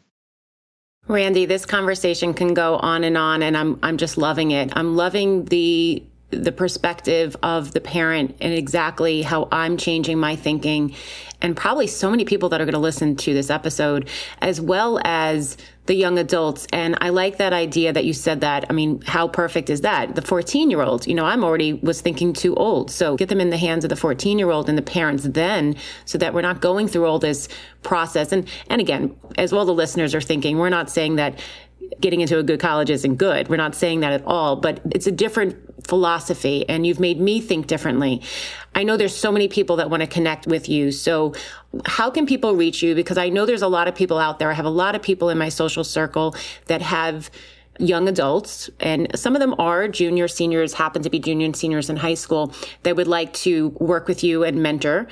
Randy, 1.08 1.46
this 1.46 1.66
conversation 1.66 2.34
can 2.34 2.54
go 2.54 2.78
on 2.78 3.04
and 3.04 3.18
on, 3.18 3.42
and 3.42 3.58
I'm 3.58 3.80
I'm 3.84 3.98
just 3.98 4.18
loving 4.18 4.52
it. 4.52 4.72
I'm 4.76 4.96
loving 4.96 5.46
the 5.46 6.04
the 6.32 6.52
perspective 6.52 7.36
of 7.44 7.74
the 7.74 7.82
parent 7.82 8.36
and 8.42 8.54
exactly 8.54 9.22
how 9.22 9.48
I'm 9.52 9.78
changing 9.78 10.18
my 10.20 10.36
thinking. 10.36 10.96
And 11.42 11.58
probably 11.58 11.88
so 11.88 12.12
many 12.12 12.24
people 12.24 12.50
that 12.50 12.62
are 12.62 12.66
going 12.66 12.74
to 12.74 12.80
listen 12.80 13.16
to 13.18 13.34
this 13.34 13.50
episode 13.50 14.10
as 14.42 14.62
well 14.62 15.00
as 15.04 15.58
the 15.88 15.96
young 15.96 16.20
adults. 16.20 16.68
And 16.72 16.96
I 17.02 17.10
like 17.10 17.38
that 17.38 17.54
idea 17.54 17.92
that 17.92 18.06
you 18.06 18.14
said 18.14 18.42
that. 18.42 18.66
I 18.70 18.74
mean 18.74 19.02
how 19.02 19.28
perfect 19.28 19.70
is 19.70 19.82
that? 19.82 20.16
The 20.16 20.22
14 20.22 20.70
year 20.70 20.82
old 20.82 21.08
you 21.08 21.16
know 21.16 21.26
I'm 21.26 21.44
already 21.44 21.74
was 21.74 22.02
thinking 22.02 22.34
too 22.34 22.56
old. 22.56 22.92
So 22.92 23.18
get 23.18 23.30
them 23.30 23.42
in 23.42 23.50
the 23.50 23.58
hands 23.58 23.84
of 23.84 23.90
the 23.90 23.96
14 23.96 24.38
year 24.38 24.52
old 24.52 24.70
and 24.70 24.78
the 24.78 24.84
parents 24.84 25.24
then 25.24 25.76
so 26.06 26.18
that 26.20 26.34
we're 26.34 26.42
not 26.42 26.62
going 26.62 26.88
through 26.88 27.06
all 27.06 27.20
this 27.20 27.48
process. 27.82 28.32
And 28.32 28.48
and 28.70 28.80
again 28.80 29.16
as 29.38 29.52
well 29.52 29.66
the 29.66 29.74
listeners 29.74 30.14
are 30.14 30.22
thinking 30.22 30.58
we're 30.58 30.70
not 30.70 30.90
saying 30.90 31.16
that 31.16 31.40
getting 32.00 32.22
into 32.22 32.38
a 32.38 32.44
good 32.44 32.60
college 32.60 32.90
isn't 32.90 33.16
good. 33.16 33.50
We're 33.50 33.58
not 33.58 33.76
saying 33.76 34.00
that 34.02 34.14
at 34.14 34.26
all, 34.26 34.56
but 34.56 34.80
it's 34.92 35.08
a 35.08 35.12
different 35.12 35.86
philosophy 35.86 36.68
and 36.70 36.86
you've 36.86 37.00
made 37.00 37.20
me 37.20 37.42
think 37.42 37.68
differently. 37.68 38.22
I 38.76 38.84
know 38.84 38.98
there's 38.98 39.16
so 39.16 39.32
many 39.32 39.48
people 39.48 39.76
that 39.78 39.90
want 39.90 40.02
to 40.02 40.08
connect 40.08 40.48
with 40.48 40.70
you. 40.70 40.92
So 40.92 41.34
how 41.86 42.10
can 42.10 42.26
people 42.26 42.56
reach 42.56 42.82
you? 42.82 42.96
Because 42.96 43.18
I 43.18 43.30
know 43.30 43.46
there's 43.46 43.62
a 43.62 43.68
lot 43.68 43.88
of 43.88 43.96
people 43.96 44.18
out 44.18 44.40
there. 44.40 44.50
I 44.50 44.54
have 44.54 44.66
a 44.66 44.70
lot 44.70 44.96
of 44.96 45.02
people 45.02 45.30
in 45.30 45.38
my 45.38 45.50
social 45.50 45.84
circle 45.84 46.36
that 46.68 46.82
have 46.82 47.30
young 47.80 48.08
adults, 48.08 48.70
and 48.80 49.08
some 49.18 49.36
of 49.36 49.40
them 49.40 49.56
are 49.58 49.88
junior, 49.88 50.28
seniors, 50.28 50.74
happen 50.74 51.02
to 51.02 51.10
be 51.10 51.20
junior 51.20 51.46
and 51.46 51.56
seniors 51.56 51.90
in 51.90 51.96
high 51.96 52.14
school 52.14 52.54
that 52.84 52.96
would 52.96 53.08
like 53.08 53.34
to 53.34 53.70
work 53.80 54.08
with 54.08 54.24
you 54.24 54.44
and 54.44 54.62
mentor 54.62 55.08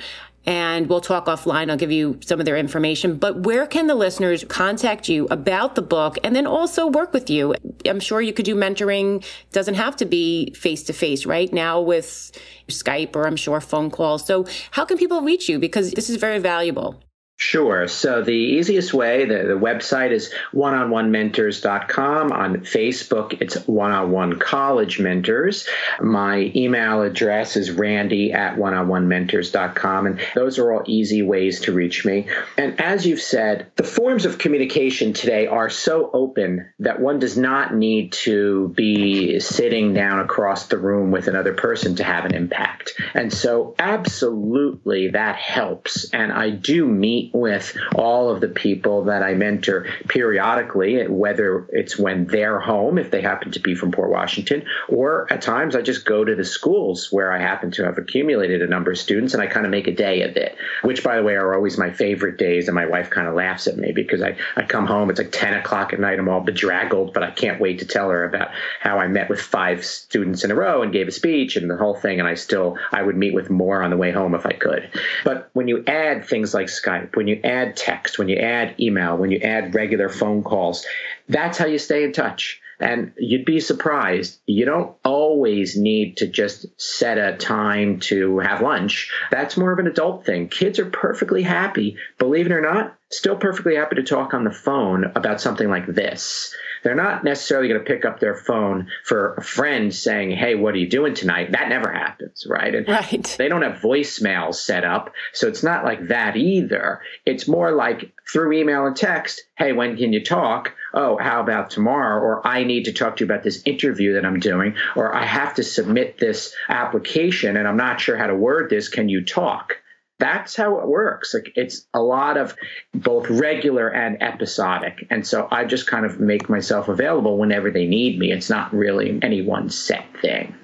and 0.46 0.88
we'll 0.88 1.00
talk 1.00 1.26
offline. 1.26 1.70
I'll 1.70 1.76
give 1.76 1.92
you 1.92 2.18
some 2.24 2.40
of 2.40 2.46
their 2.46 2.56
information. 2.56 3.16
But 3.16 3.40
where 3.40 3.66
can 3.66 3.86
the 3.86 3.94
listeners 3.94 4.44
contact 4.44 5.08
you 5.08 5.26
about 5.30 5.74
the 5.74 5.82
book 5.82 6.18
and 6.24 6.34
then 6.34 6.46
also 6.46 6.86
work 6.86 7.12
with 7.12 7.28
you? 7.28 7.54
I'm 7.84 8.00
sure 8.00 8.20
you 8.20 8.32
could 8.32 8.46
do 8.46 8.54
mentoring. 8.54 9.24
Doesn't 9.52 9.74
have 9.74 9.96
to 9.96 10.04
be 10.04 10.52
face 10.54 10.82
to 10.84 10.92
face 10.92 11.26
right 11.26 11.52
now 11.52 11.80
with 11.80 12.32
Skype 12.68 13.14
or 13.16 13.26
I'm 13.26 13.36
sure 13.36 13.60
phone 13.60 13.90
calls. 13.90 14.26
So 14.26 14.46
how 14.70 14.84
can 14.84 14.96
people 14.96 15.20
reach 15.22 15.48
you? 15.48 15.58
Because 15.58 15.92
this 15.92 16.08
is 16.08 16.16
very 16.16 16.38
valuable. 16.38 17.02
Sure. 17.40 17.88
So 17.88 18.20
the 18.20 18.32
easiest 18.32 18.92
way, 18.92 19.24
the, 19.24 19.38
the 19.38 19.58
website 19.58 20.10
is 20.10 20.30
one-on-one-mentors.com. 20.52 22.32
On 22.32 22.56
Facebook, 22.58 23.40
it's 23.40 23.66
one-on-one 23.66 24.38
college 24.38 25.00
mentors. 25.00 25.66
My 26.02 26.52
email 26.54 27.00
address 27.00 27.56
is 27.56 27.70
randy 27.70 28.34
at 28.34 28.58
one-on-one-mentors.com. 28.58 30.06
And 30.06 30.20
those 30.34 30.58
are 30.58 30.70
all 30.70 30.82
easy 30.86 31.22
ways 31.22 31.60
to 31.62 31.72
reach 31.72 32.04
me. 32.04 32.28
And 32.58 32.78
as 32.78 33.06
you've 33.06 33.22
said, 33.22 33.72
the 33.76 33.84
forms 33.84 34.26
of 34.26 34.36
communication 34.36 35.14
today 35.14 35.46
are 35.46 35.70
so 35.70 36.10
open 36.12 36.70
that 36.80 37.00
one 37.00 37.20
does 37.20 37.38
not 37.38 37.74
need 37.74 38.12
to 38.12 38.68
be 38.76 39.40
sitting 39.40 39.94
down 39.94 40.20
across 40.20 40.66
the 40.66 40.76
room 40.76 41.10
with 41.10 41.26
another 41.26 41.54
person 41.54 41.96
to 41.96 42.04
have 42.04 42.26
an 42.26 42.34
impact. 42.34 42.92
And 43.14 43.32
so 43.32 43.74
absolutely 43.78 45.08
that 45.08 45.36
helps. 45.36 46.10
And 46.12 46.30
I 46.30 46.50
do 46.50 46.84
meet 46.84 47.29
with 47.32 47.76
all 47.94 48.30
of 48.30 48.40
the 48.40 48.48
people 48.48 49.04
that 49.04 49.22
I 49.22 49.34
mentor 49.34 49.86
periodically, 50.08 51.06
whether 51.06 51.66
it's 51.70 51.98
when 51.98 52.26
they're 52.26 52.60
home, 52.60 52.98
if 52.98 53.10
they 53.10 53.20
happen 53.20 53.52
to 53.52 53.60
be 53.60 53.74
from 53.74 53.92
Port 53.92 54.10
Washington, 54.10 54.64
or 54.88 55.30
at 55.32 55.42
times 55.42 55.76
I 55.76 55.82
just 55.82 56.04
go 56.04 56.24
to 56.24 56.34
the 56.34 56.44
schools 56.44 57.10
where 57.10 57.32
I 57.32 57.38
happen 57.38 57.70
to 57.72 57.84
have 57.84 57.98
accumulated 57.98 58.62
a 58.62 58.66
number 58.66 58.90
of 58.90 58.98
students 58.98 59.34
and 59.34 59.42
I 59.42 59.46
kind 59.46 59.66
of 59.66 59.70
make 59.70 59.86
a 59.86 59.94
day 59.94 60.22
of 60.22 60.36
it, 60.36 60.56
which, 60.82 61.02
by 61.02 61.16
the 61.16 61.22
way, 61.22 61.34
are 61.34 61.54
always 61.54 61.78
my 61.78 61.90
favorite 61.90 62.36
days. 62.38 62.68
And 62.68 62.74
my 62.74 62.86
wife 62.86 63.10
kind 63.10 63.26
of 63.26 63.34
laughs 63.34 63.66
at 63.66 63.76
me 63.76 63.92
because 63.92 64.22
I, 64.22 64.36
I 64.56 64.62
come 64.62 64.86
home, 64.86 65.10
it's 65.10 65.18
like 65.18 65.32
10 65.32 65.54
o'clock 65.54 65.92
at 65.92 66.00
night, 66.00 66.18
I'm 66.18 66.28
all 66.28 66.40
bedraggled, 66.40 67.12
but 67.12 67.22
I 67.22 67.30
can't 67.30 67.60
wait 67.60 67.78
to 67.80 67.86
tell 67.86 68.10
her 68.10 68.24
about 68.24 68.50
how 68.80 68.98
I 68.98 69.08
met 69.08 69.28
with 69.28 69.40
five 69.40 69.84
students 69.84 70.44
in 70.44 70.50
a 70.50 70.54
row 70.54 70.82
and 70.82 70.92
gave 70.92 71.08
a 71.08 71.12
speech 71.12 71.56
and 71.56 71.70
the 71.70 71.76
whole 71.76 71.94
thing. 71.94 72.18
And 72.18 72.28
I 72.28 72.34
still, 72.34 72.76
I 72.92 73.02
would 73.02 73.16
meet 73.16 73.34
with 73.34 73.50
more 73.50 73.82
on 73.82 73.90
the 73.90 73.96
way 73.96 74.10
home 74.10 74.34
if 74.34 74.46
I 74.46 74.52
could. 74.52 74.90
But 75.24 75.50
when 75.52 75.68
you 75.68 75.84
add 75.86 76.24
things 76.24 76.54
like 76.54 76.66
Skype, 76.66 77.16
when 77.20 77.28
you 77.28 77.38
add 77.44 77.76
text, 77.76 78.18
when 78.18 78.30
you 78.30 78.36
add 78.36 78.74
email, 78.80 79.14
when 79.14 79.30
you 79.30 79.40
add 79.40 79.74
regular 79.74 80.08
phone 80.08 80.42
calls, 80.42 80.86
that's 81.28 81.58
how 81.58 81.66
you 81.66 81.76
stay 81.76 82.02
in 82.02 82.14
touch. 82.14 82.62
And 82.80 83.12
you'd 83.18 83.44
be 83.44 83.60
surprised. 83.60 84.40
You 84.46 84.64
don't 84.64 84.96
always 85.04 85.76
need 85.76 86.16
to 86.16 86.26
just 86.26 86.64
set 86.80 87.18
a 87.18 87.36
time 87.36 88.00
to 88.08 88.38
have 88.38 88.62
lunch. 88.62 89.12
That's 89.30 89.58
more 89.58 89.70
of 89.70 89.78
an 89.78 89.86
adult 89.86 90.24
thing. 90.24 90.48
Kids 90.48 90.78
are 90.78 90.86
perfectly 90.86 91.42
happy, 91.42 91.98
believe 92.16 92.46
it 92.46 92.52
or 92.52 92.62
not, 92.62 92.96
still 93.10 93.36
perfectly 93.36 93.76
happy 93.76 93.96
to 93.96 94.02
talk 94.02 94.32
on 94.32 94.44
the 94.44 94.50
phone 94.50 95.04
about 95.14 95.42
something 95.42 95.68
like 95.68 95.88
this. 95.88 96.54
They're 96.82 96.94
not 96.94 97.24
necessarily 97.24 97.68
going 97.68 97.80
to 97.80 97.86
pick 97.86 98.04
up 98.04 98.20
their 98.20 98.34
phone 98.34 98.88
for 99.04 99.34
a 99.34 99.42
friend 99.42 99.94
saying, 99.94 100.30
Hey, 100.32 100.54
what 100.54 100.74
are 100.74 100.78
you 100.78 100.88
doing 100.88 101.14
tonight? 101.14 101.52
That 101.52 101.68
never 101.68 101.92
happens, 101.92 102.46
right? 102.48 102.74
And 102.74 102.88
right. 102.88 103.34
they 103.38 103.48
don't 103.48 103.62
have 103.62 103.80
voicemails 103.80 104.56
set 104.56 104.84
up. 104.84 105.12
So 105.32 105.48
it's 105.48 105.62
not 105.62 105.84
like 105.84 106.08
that 106.08 106.36
either. 106.36 107.00
It's 107.26 107.48
more 107.48 107.72
like 107.72 108.12
through 108.30 108.52
email 108.52 108.86
and 108.86 108.96
text, 108.96 109.42
Hey, 109.56 109.72
when 109.72 109.96
can 109.96 110.12
you 110.12 110.24
talk? 110.24 110.74
Oh, 110.94 111.18
how 111.18 111.40
about 111.40 111.70
tomorrow? 111.70 112.20
Or 112.20 112.46
I 112.46 112.64
need 112.64 112.84
to 112.84 112.92
talk 112.92 113.16
to 113.16 113.24
you 113.24 113.30
about 113.30 113.44
this 113.44 113.62
interview 113.64 114.14
that 114.14 114.24
I'm 114.24 114.40
doing, 114.40 114.74
or 114.96 115.14
I 115.14 115.24
have 115.24 115.54
to 115.54 115.62
submit 115.62 116.18
this 116.18 116.54
application 116.68 117.56
and 117.56 117.68
I'm 117.68 117.76
not 117.76 118.00
sure 118.00 118.16
how 118.16 118.26
to 118.26 118.34
word 118.34 118.70
this. 118.70 118.88
Can 118.88 119.08
you 119.08 119.24
talk? 119.24 119.76
That's 120.20 120.54
how 120.54 120.78
it 120.78 120.86
works. 120.86 121.34
Like 121.34 121.52
it's 121.56 121.86
a 121.94 122.00
lot 122.00 122.36
of 122.36 122.54
both 122.94 123.28
regular 123.28 123.88
and 123.88 124.22
episodic. 124.22 125.06
And 125.10 125.26
so 125.26 125.48
I 125.50 125.64
just 125.64 125.86
kind 125.86 126.06
of 126.06 126.20
make 126.20 126.48
myself 126.48 126.88
available 126.88 127.38
whenever 127.38 127.70
they 127.70 127.86
need 127.86 128.18
me. 128.18 128.30
It's 128.30 128.50
not 128.50 128.72
really 128.72 129.18
any 129.22 129.42
one 129.42 129.70
set 129.70 130.04
thing. 130.20 130.54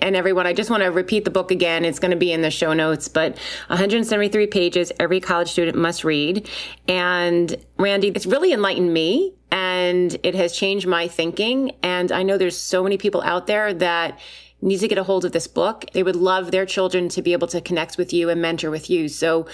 And 0.00 0.14
everyone, 0.14 0.46
I 0.46 0.52
just 0.52 0.70
want 0.70 0.84
to 0.84 0.90
repeat 0.90 1.24
the 1.24 1.30
book 1.30 1.50
again. 1.50 1.84
It's 1.84 1.98
going 1.98 2.12
to 2.12 2.16
be 2.16 2.30
in 2.30 2.40
the 2.40 2.52
show 2.52 2.72
notes, 2.72 3.08
but 3.08 3.32
173 3.66 4.46
pages 4.46 4.92
every 5.00 5.18
college 5.18 5.50
student 5.50 5.76
must 5.76 6.04
read. 6.04 6.48
And 6.86 7.56
Randy, 7.78 8.08
it's 8.08 8.26
really 8.26 8.52
enlightened 8.52 8.94
me 8.94 9.34
and 9.50 10.16
it 10.22 10.36
has 10.36 10.52
changed 10.52 10.86
my 10.86 11.08
thinking. 11.08 11.72
And 11.82 12.12
I 12.12 12.22
know 12.22 12.38
there's 12.38 12.56
so 12.56 12.84
many 12.84 12.96
people 12.96 13.22
out 13.22 13.48
there 13.48 13.74
that 13.74 14.20
need 14.60 14.80
to 14.80 14.88
get 14.88 14.98
a 14.98 15.02
hold 15.02 15.24
of 15.24 15.32
this 15.32 15.46
book. 15.46 15.84
They 15.92 16.02
would 16.02 16.16
love 16.16 16.50
their 16.50 16.66
children 16.66 17.08
to 17.10 17.22
be 17.22 17.32
able 17.32 17.48
to 17.48 17.60
connect 17.60 17.96
with 17.96 18.12
you 18.12 18.28
and 18.28 18.42
mentor 18.42 18.70
with 18.70 18.90
you. 18.90 19.08
So 19.08 19.46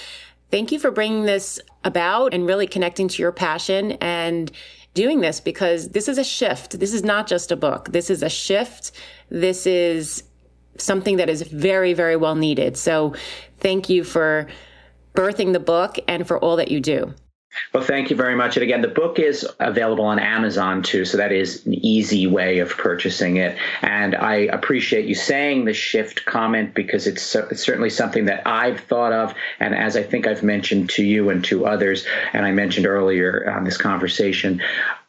thank 0.50 0.72
you 0.72 0.78
for 0.78 0.90
bringing 0.90 1.24
this 1.24 1.60
about 1.84 2.32
and 2.32 2.46
really 2.46 2.66
connecting 2.66 3.08
to 3.08 3.22
your 3.22 3.32
passion 3.32 3.92
and 3.92 4.50
doing 4.94 5.20
this 5.20 5.40
because 5.40 5.90
this 5.90 6.08
is 6.08 6.18
a 6.18 6.24
shift. 6.24 6.78
This 6.78 6.94
is 6.94 7.02
not 7.02 7.26
just 7.26 7.52
a 7.52 7.56
book. 7.56 7.90
This 7.92 8.10
is 8.10 8.22
a 8.22 8.30
shift. 8.30 8.92
This 9.28 9.66
is 9.66 10.22
something 10.78 11.16
that 11.18 11.28
is 11.28 11.42
very, 11.42 11.92
very 11.92 12.16
well 12.16 12.34
needed. 12.34 12.76
So 12.76 13.14
thank 13.58 13.88
you 13.88 14.04
for 14.04 14.48
birthing 15.14 15.52
the 15.52 15.60
book 15.60 15.98
and 16.08 16.26
for 16.26 16.38
all 16.38 16.56
that 16.56 16.70
you 16.70 16.80
do. 16.80 17.14
Well, 17.72 17.82
thank 17.82 18.10
you 18.10 18.16
very 18.16 18.34
much. 18.34 18.56
And 18.56 18.62
again, 18.62 18.82
the 18.82 18.88
book 18.88 19.18
is 19.18 19.46
available 19.58 20.04
on 20.04 20.18
Amazon 20.18 20.82
too, 20.82 21.04
so 21.04 21.16
that 21.16 21.32
is 21.32 21.64
an 21.66 21.74
easy 21.74 22.26
way 22.26 22.58
of 22.58 22.70
purchasing 22.70 23.36
it. 23.36 23.56
And 23.82 24.14
I 24.14 24.34
appreciate 24.34 25.06
you 25.06 25.14
saying 25.14 25.64
the 25.64 25.74
shift 25.74 26.24
comment 26.24 26.74
because 26.74 27.06
it's, 27.06 27.22
so, 27.22 27.46
it's, 27.50 27.62
certainly 27.62 27.90
something 27.90 28.26
that 28.26 28.46
I've 28.46 28.80
thought 28.80 29.12
of. 29.12 29.34
And 29.60 29.74
as 29.74 29.96
I 29.96 30.02
think 30.02 30.26
I've 30.26 30.42
mentioned 30.42 30.90
to 30.90 31.04
you 31.04 31.30
and 31.30 31.44
to 31.46 31.66
others, 31.66 32.06
and 32.32 32.44
I 32.44 32.52
mentioned 32.52 32.86
earlier 32.86 33.50
on 33.50 33.64
this 33.64 33.76
conversation, 33.76 34.62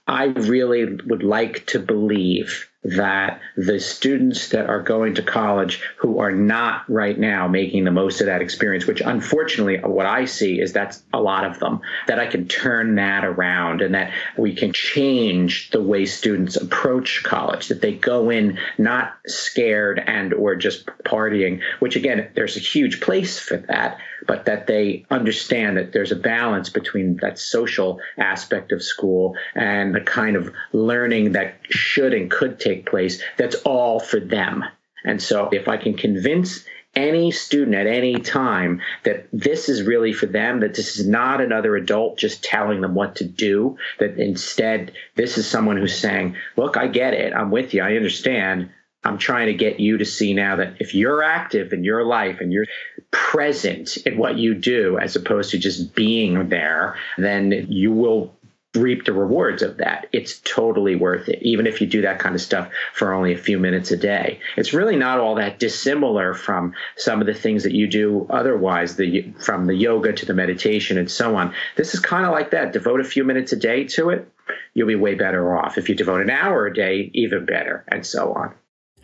I 0.08 0.26
really 0.26 0.86
would 1.06 1.24
like 1.24 1.66
to 1.68 1.80
believe 1.80 2.70
that 2.86 3.42
the 3.58 3.80
students 3.80 4.50
that 4.50 4.70
are 4.70 4.82
going 4.82 5.16
to 5.16 5.24
college 5.24 5.82
who 5.98 6.20
are 6.20 6.32
not 6.32 6.88
right 6.88 7.18
now 7.18 7.48
making 7.48 7.84
the 7.84 7.92
most 7.92 8.22
of 8.22 8.28
that 8.28 8.42
experience, 8.42 8.86
which 8.86 9.02
unfortunately 9.02 9.80
what 9.80 10.06
I 10.06 10.26
see 10.26 10.60
is 10.60 10.72
that's 10.72 11.02
a 11.12 11.20
lot 11.20 11.46
of 11.46 11.60
them, 11.60 11.82
that 12.08 12.20
I 12.20 12.28
can 12.28 12.48
turn 12.48 12.96
that 12.96 13.26
around 13.26 13.82
and 13.82 13.96
that 13.96 14.14
we 14.38 14.54
can 14.54 14.72
change 14.72 15.72
the 15.72 15.82
way 15.82 16.06
students 16.06 16.56
approach 16.56 17.24
college, 17.24 17.70
that 17.70 17.82
they 17.82 17.94
go 17.94 18.30
in 18.30 18.60
not 18.78 19.16
scared 19.26 20.00
and 20.06 20.34
or 20.34 20.56
just 20.56 20.86
partying, 21.04 21.62
which 21.80 21.96
again, 21.96 22.30
there's 22.36 22.56
a 22.56 22.60
huge 22.60 23.02
place 23.02 23.40
for 23.40 23.58
that, 23.58 23.98
but 24.28 24.46
that 24.46 24.68
they 24.68 25.06
understand 25.10 25.78
that 25.78 25.92
there's 25.92 26.12
a 26.12 26.16
balance 26.16 26.70
between 26.70 27.18
that 27.18 27.40
social 27.40 28.00
aspect 28.18 28.72
of 28.72 28.84
school 28.84 29.36
and 29.56 29.96
the 29.96 30.02
kind 30.02 30.36
of 30.36 30.54
learning 30.72 31.32
that 31.32 31.56
should 31.70 32.14
and 32.14 32.30
could 32.30 32.60
take 32.60 32.75
take 32.76 32.86
place 32.86 33.22
that's 33.38 33.56
all 33.64 34.00
for 34.00 34.20
them. 34.20 34.64
And 35.04 35.22
so 35.22 35.50
if 35.52 35.68
I 35.68 35.78
can 35.78 35.96
convince 35.96 36.66
any 36.96 37.30
student 37.32 37.76
at 37.76 37.88
any 37.88 38.16
time 38.20 38.82
that 39.04 39.28
this 39.34 39.68
is 39.70 39.84
really 39.84 40.14
for 40.14 40.26
them, 40.28 40.62
that 40.62 40.74
this 40.74 40.98
is 40.98 41.08
not 41.08 41.42
another 41.42 41.76
adult 41.76 42.18
just 42.18 42.44
telling 42.44 42.82
them 42.82 42.96
what 42.96 43.18
to 43.18 43.26
do, 43.26 43.78
that 44.00 44.18
instead 44.18 44.94
this 45.16 45.38
is 45.38 45.46
someone 45.48 45.78
who's 45.78 45.98
saying, 45.98 46.36
Look, 46.56 46.78
I 46.78 46.88
get 46.88 47.14
it. 47.14 47.34
I'm 47.34 47.52
with 47.52 47.74
you. 47.74 47.84
I 47.84 47.96
understand. 47.96 48.70
I'm 49.04 49.20
trying 49.20 49.48
to 49.48 49.54
get 49.54 49.80
you 49.80 50.00
to 50.00 50.06
see 50.06 50.34
now 50.34 50.56
that 50.56 50.78
if 50.80 50.96
you're 50.96 51.22
active 51.22 51.74
in 51.74 51.84
your 51.84 52.04
life 52.04 52.40
and 52.40 52.52
you're 52.52 52.66
present 53.12 53.98
in 53.98 54.18
what 54.18 54.38
you 54.38 54.56
do, 54.56 54.98
as 54.98 55.16
opposed 55.16 55.52
to 55.52 55.60
just 55.60 55.94
being 55.94 56.50
there, 56.50 56.96
then 57.18 57.68
you 57.70 57.92
will 57.92 58.36
reap 58.76 59.06
the 59.06 59.14
rewards 59.14 59.62
of 59.62 59.78
that. 59.78 60.08
It's 60.12 60.40
totally 60.40 60.96
worth 60.96 61.30
it, 61.30 61.42
even 61.42 61.68
if 61.68 61.82
you 61.82 61.88
do 61.88 62.02
that 62.02 62.20
kind 62.20 62.36
of 62.36 62.42
stuff 62.42 62.70
for 62.94 63.14
only 63.14 63.34
a 63.34 63.38
few 63.38 63.60
minutes 63.60 63.92
a 63.92 63.98
day. 63.98 64.40
It's 64.58 64.74
really 64.74 64.96
not 64.96 65.20
all 65.20 65.36
that 65.36 65.60
dissimilar 65.60 66.34
from 66.34 66.74
some 66.96 67.22
of 67.22 67.28
the 67.28 67.34
things 67.34 67.64
that 67.64 67.74
you 67.74 67.88
do 67.88 68.28
otherwise, 68.30 68.96
the 68.96 69.34
from 69.40 69.68
the 69.68 69.76
yoga 69.76 70.14
to 70.14 70.26
the 70.26 70.34
meditation 70.34 70.98
and 70.98 71.10
so 71.10 71.36
on. 71.36 71.54
This 71.76 71.94
is 71.94 72.00
kind 72.00 72.26
of 72.26 72.32
like 72.32 72.52
that. 72.52 72.74
Devote 72.74 73.02
a 73.02 73.06
few 73.06 73.24
minutes 73.24 73.52
a 73.54 73.58
day 73.58 73.86
to 73.86 74.10
it, 74.10 74.32
you'll 74.74 74.88
be 74.88 74.96
way 74.96 75.16
better 75.16 75.56
off. 75.58 75.78
If 75.78 75.90
you 75.90 75.96
devote 75.96 76.22
an 76.22 76.30
hour 76.30 76.68
a 76.68 76.74
day, 76.74 77.10
even 77.14 77.46
better, 77.46 77.86
and 77.88 78.06
so 78.06 78.34
on. 78.34 78.54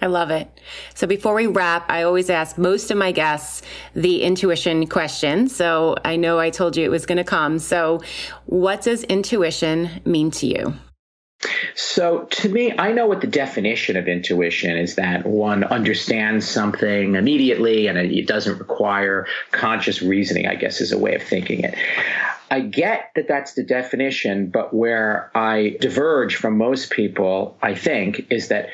I 0.02 0.08
love 0.08 0.32
it. 0.32 0.50
So 0.96 1.06
before 1.06 1.36
we 1.36 1.48
wrap, 1.48 1.86
I 1.90 2.04
always 2.04 2.30
ask 2.30 2.58
most 2.58 2.90
of 2.90 2.98
my 2.98 3.12
guests 3.12 3.62
the 3.94 4.24
intuition 4.24 4.88
question. 4.88 5.48
So 5.48 5.96
I 6.04 6.16
know 6.16 6.40
I 6.40 6.50
told 6.50 6.76
you 6.76 6.84
it 6.84 6.92
was 6.92 7.06
going 7.06 7.20
to 7.20 7.24
come. 7.24 7.60
So 7.60 8.02
what 8.46 8.82
does 8.82 9.04
intuition 9.04 10.02
mean 10.06 10.32
to 10.32 10.48
you? 10.48 10.74
So, 11.74 12.26
to 12.26 12.50
me, 12.50 12.78
I 12.78 12.92
know 12.92 13.08
what 13.08 13.22
the 13.22 13.28
definition 13.28 13.98
of 13.98 14.08
intuition 14.08 14.78
is 14.78 14.96
that 14.96 15.26
one 15.26 15.64
understands 15.64 16.48
something 16.48 17.16
immediately 17.16 17.88
and 17.88 17.98
it 17.98 18.28
doesn't 18.28 18.60
require 18.60 19.26
conscious 19.52 20.04
reasoning, 20.04 20.46
I 20.46 20.54
guess, 20.54 20.82
is 20.82 20.92
a 20.92 21.00
way 21.00 21.16
of 21.16 21.24
thinking 21.24 21.62
it. 21.62 21.76
I 22.52 22.60
get 22.60 23.12
that 23.16 23.28
that's 23.28 23.54
the 23.54 23.64
definition, 23.64 24.52
but 24.52 24.74
where 24.74 25.32
I 25.34 25.78
diverge 25.80 26.36
from 26.36 26.58
most 26.58 26.92
people, 26.92 27.58
I 27.62 27.74
think, 27.74 28.28
is 28.30 28.50
that 28.50 28.70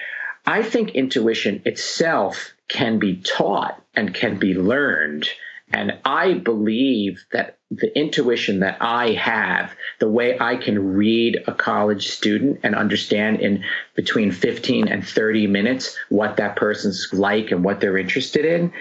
I 0.47 0.63
think 0.63 0.91
intuition 0.91 1.61
itself 1.65 2.53
can 2.69 2.99
be 2.99 3.17
taught 3.17 3.83
and 3.93 4.13
can 4.13 4.37
be 4.37 4.53
learned. 4.53 5.27
And 5.73 5.99
I 6.05 6.35
believe 6.35 7.25
that 7.33 7.57
the 7.69 7.95
intuition 7.99 8.61
that 8.61 8.77
I 8.79 9.11
have, 9.11 9.75
the 9.99 10.07
way 10.07 10.39
I 10.39 10.55
can 10.55 10.95
read 10.95 11.43
a 11.47 11.53
college 11.53 12.07
student 12.07 12.61
and 12.63 12.75
understand 12.75 13.41
in 13.41 13.65
between 13.93 14.31
15 14.31 14.87
and 14.87 15.05
30 15.05 15.47
minutes 15.47 15.97
what 16.07 16.37
that 16.37 16.55
person's 16.55 17.09
like 17.11 17.51
and 17.51 17.65
what 17.65 17.81
they're 17.81 17.97
interested 17.97 18.45
in, 18.45 18.71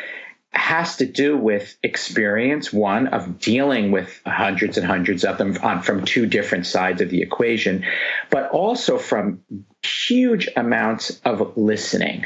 has 0.56 0.96
to 0.96 1.06
do 1.06 1.36
with 1.36 1.76
experience, 1.82 2.72
one 2.72 3.08
of 3.08 3.38
dealing 3.38 3.90
with 3.90 4.20
hundreds 4.26 4.78
and 4.78 4.86
hundreds 4.86 5.24
of 5.24 5.38
them 5.38 5.56
on, 5.62 5.82
from 5.82 6.04
two 6.04 6.26
different 6.26 6.66
sides 6.66 7.00
of 7.00 7.10
the 7.10 7.22
equation, 7.22 7.84
but 8.30 8.50
also 8.50 8.98
from 8.98 9.40
huge 9.82 10.48
amounts 10.56 11.20
of 11.24 11.56
listening. 11.56 12.24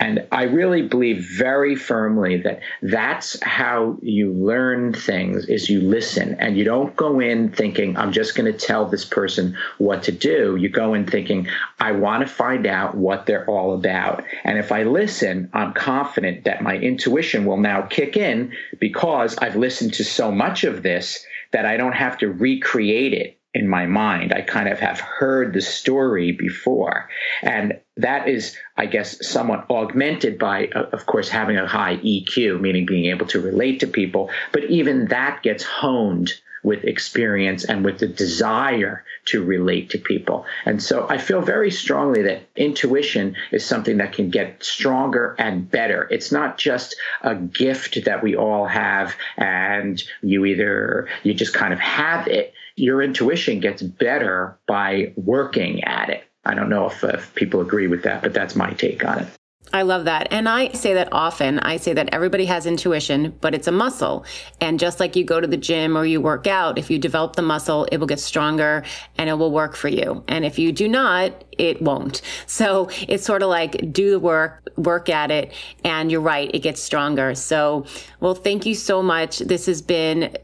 And 0.00 0.26
I 0.32 0.44
really 0.44 0.80
believe 0.80 1.28
very 1.36 1.76
firmly 1.76 2.38
that 2.38 2.60
that's 2.80 3.40
how 3.42 3.98
you 4.00 4.32
learn 4.32 4.94
things 4.94 5.44
is 5.44 5.68
you 5.68 5.82
listen 5.82 6.36
and 6.40 6.56
you 6.56 6.64
don't 6.64 6.96
go 6.96 7.20
in 7.20 7.52
thinking, 7.52 7.98
I'm 7.98 8.10
just 8.10 8.34
going 8.34 8.50
to 8.50 8.58
tell 8.58 8.86
this 8.86 9.04
person 9.04 9.56
what 9.76 10.02
to 10.04 10.12
do. 10.12 10.56
You 10.56 10.70
go 10.70 10.94
in 10.94 11.06
thinking, 11.06 11.48
I 11.78 11.92
want 11.92 12.26
to 12.26 12.32
find 12.32 12.66
out 12.66 12.96
what 12.96 13.26
they're 13.26 13.44
all 13.44 13.74
about. 13.74 14.24
And 14.44 14.58
if 14.58 14.72
I 14.72 14.84
listen, 14.84 15.50
I'm 15.52 15.74
confident 15.74 16.44
that 16.44 16.62
my 16.62 16.76
intuition 16.76 17.44
will 17.44 17.60
now 17.60 17.82
kick 17.82 18.16
in 18.16 18.54
because 18.78 19.36
I've 19.36 19.56
listened 19.56 19.92
to 19.94 20.04
so 20.04 20.32
much 20.32 20.64
of 20.64 20.82
this 20.82 21.22
that 21.52 21.66
I 21.66 21.76
don't 21.76 21.92
have 21.92 22.16
to 22.18 22.28
recreate 22.28 23.12
it 23.12 23.39
in 23.52 23.68
my 23.68 23.86
mind. 23.86 24.32
I 24.32 24.42
kind 24.42 24.68
of 24.68 24.78
have 24.78 25.00
heard 25.00 25.52
the 25.52 25.60
story 25.60 26.32
before. 26.32 27.08
And 27.42 27.80
that 27.96 28.28
is, 28.28 28.56
I 28.76 28.86
guess, 28.86 29.26
somewhat 29.28 29.66
augmented 29.68 30.38
by, 30.38 30.68
uh, 30.68 30.84
of 30.92 31.06
course, 31.06 31.28
having 31.28 31.56
a 31.56 31.66
high 31.66 31.96
EQ, 31.96 32.60
meaning 32.60 32.86
being 32.86 33.06
able 33.06 33.26
to 33.26 33.40
relate 33.40 33.80
to 33.80 33.86
people. 33.86 34.30
But 34.52 34.64
even 34.64 35.08
that 35.08 35.42
gets 35.42 35.64
honed 35.64 36.32
with 36.62 36.84
experience 36.84 37.64
and 37.64 37.84
with 37.84 37.98
the 37.98 38.06
desire 38.06 39.04
to 39.26 39.44
relate 39.44 39.90
to 39.90 39.98
people. 39.98 40.44
And 40.64 40.82
so 40.82 41.06
I 41.08 41.18
feel 41.18 41.40
very 41.40 41.70
strongly 41.70 42.22
that 42.22 42.42
intuition 42.56 43.36
is 43.50 43.64
something 43.64 43.98
that 43.98 44.12
can 44.12 44.30
get 44.30 44.62
stronger 44.62 45.34
and 45.38 45.70
better. 45.70 46.08
It's 46.10 46.32
not 46.32 46.58
just 46.58 46.96
a 47.22 47.34
gift 47.34 48.04
that 48.04 48.22
we 48.22 48.36
all 48.36 48.66
have 48.66 49.14
and 49.36 50.02
you 50.22 50.44
either, 50.44 51.08
you 51.22 51.34
just 51.34 51.54
kind 51.54 51.72
of 51.72 51.80
have 51.80 52.26
it 52.28 52.54
your 52.76 53.02
intuition 53.02 53.60
gets 53.60 53.82
better 53.82 54.58
by 54.66 55.12
working 55.16 55.84
at 55.84 56.08
it. 56.08 56.24
I 56.44 56.54
don't 56.54 56.70
know 56.70 56.86
if, 56.86 57.04
if 57.04 57.34
people 57.34 57.60
agree 57.60 57.86
with 57.86 58.04
that, 58.04 58.22
but 58.22 58.32
that's 58.32 58.56
my 58.56 58.70
take 58.70 59.04
on 59.04 59.20
it. 59.20 59.28
I 59.72 59.82
love 59.82 60.04
that. 60.06 60.28
And 60.32 60.48
I 60.48 60.72
say 60.72 60.94
that 60.94 61.08
often. 61.12 61.60
I 61.60 61.76
say 61.76 61.92
that 61.92 62.08
everybody 62.12 62.44
has 62.46 62.66
intuition, 62.66 63.36
but 63.40 63.54
it's 63.54 63.68
a 63.68 63.72
muscle. 63.72 64.24
And 64.60 64.80
just 64.80 64.98
like 64.98 65.14
you 65.14 65.24
go 65.24 65.40
to 65.40 65.46
the 65.46 65.56
gym 65.56 65.96
or 65.96 66.04
you 66.04 66.20
work 66.20 66.46
out, 66.46 66.76
if 66.76 66.90
you 66.90 66.98
develop 66.98 67.36
the 67.36 67.42
muscle, 67.42 67.86
it 67.92 67.98
will 67.98 68.08
get 68.08 68.18
stronger 68.18 68.82
and 69.16 69.30
it 69.30 69.34
will 69.34 69.52
work 69.52 69.76
for 69.76 69.88
you. 69.88 70.24
And 70.26 70.44
if 70.44 70.58
you 70.58 70.72
do 70.72 70.88
not, 70.88 71.44
it 71.56 71.80
won't. 71.80 72.22
So 72.46 72.90
it's 73.06 73.24
sort 73.24 73.42
of 73.42 73.48
like 73.48 73.92
do 73.92 74.10
the 74.10 74.18
work, 74.18 74.68
work 74.76 75.08
at 75.08 75.30
it. 75.30 75.52
And 75.84 76.10
you're 76.10 76.20
right, 76.20 76.50
it 76.52 76.60
gets 76.60 76.82
stronger. 76.82 77.34
So, 77.36 77.86
well, 78.18 78.34
thank 78.34 78.66
you 78.66 78.74
so 78.74 79.02
much. 79.02 79.38
This 79.38 79.66
has 79.66 79.82
been 79.82 80.36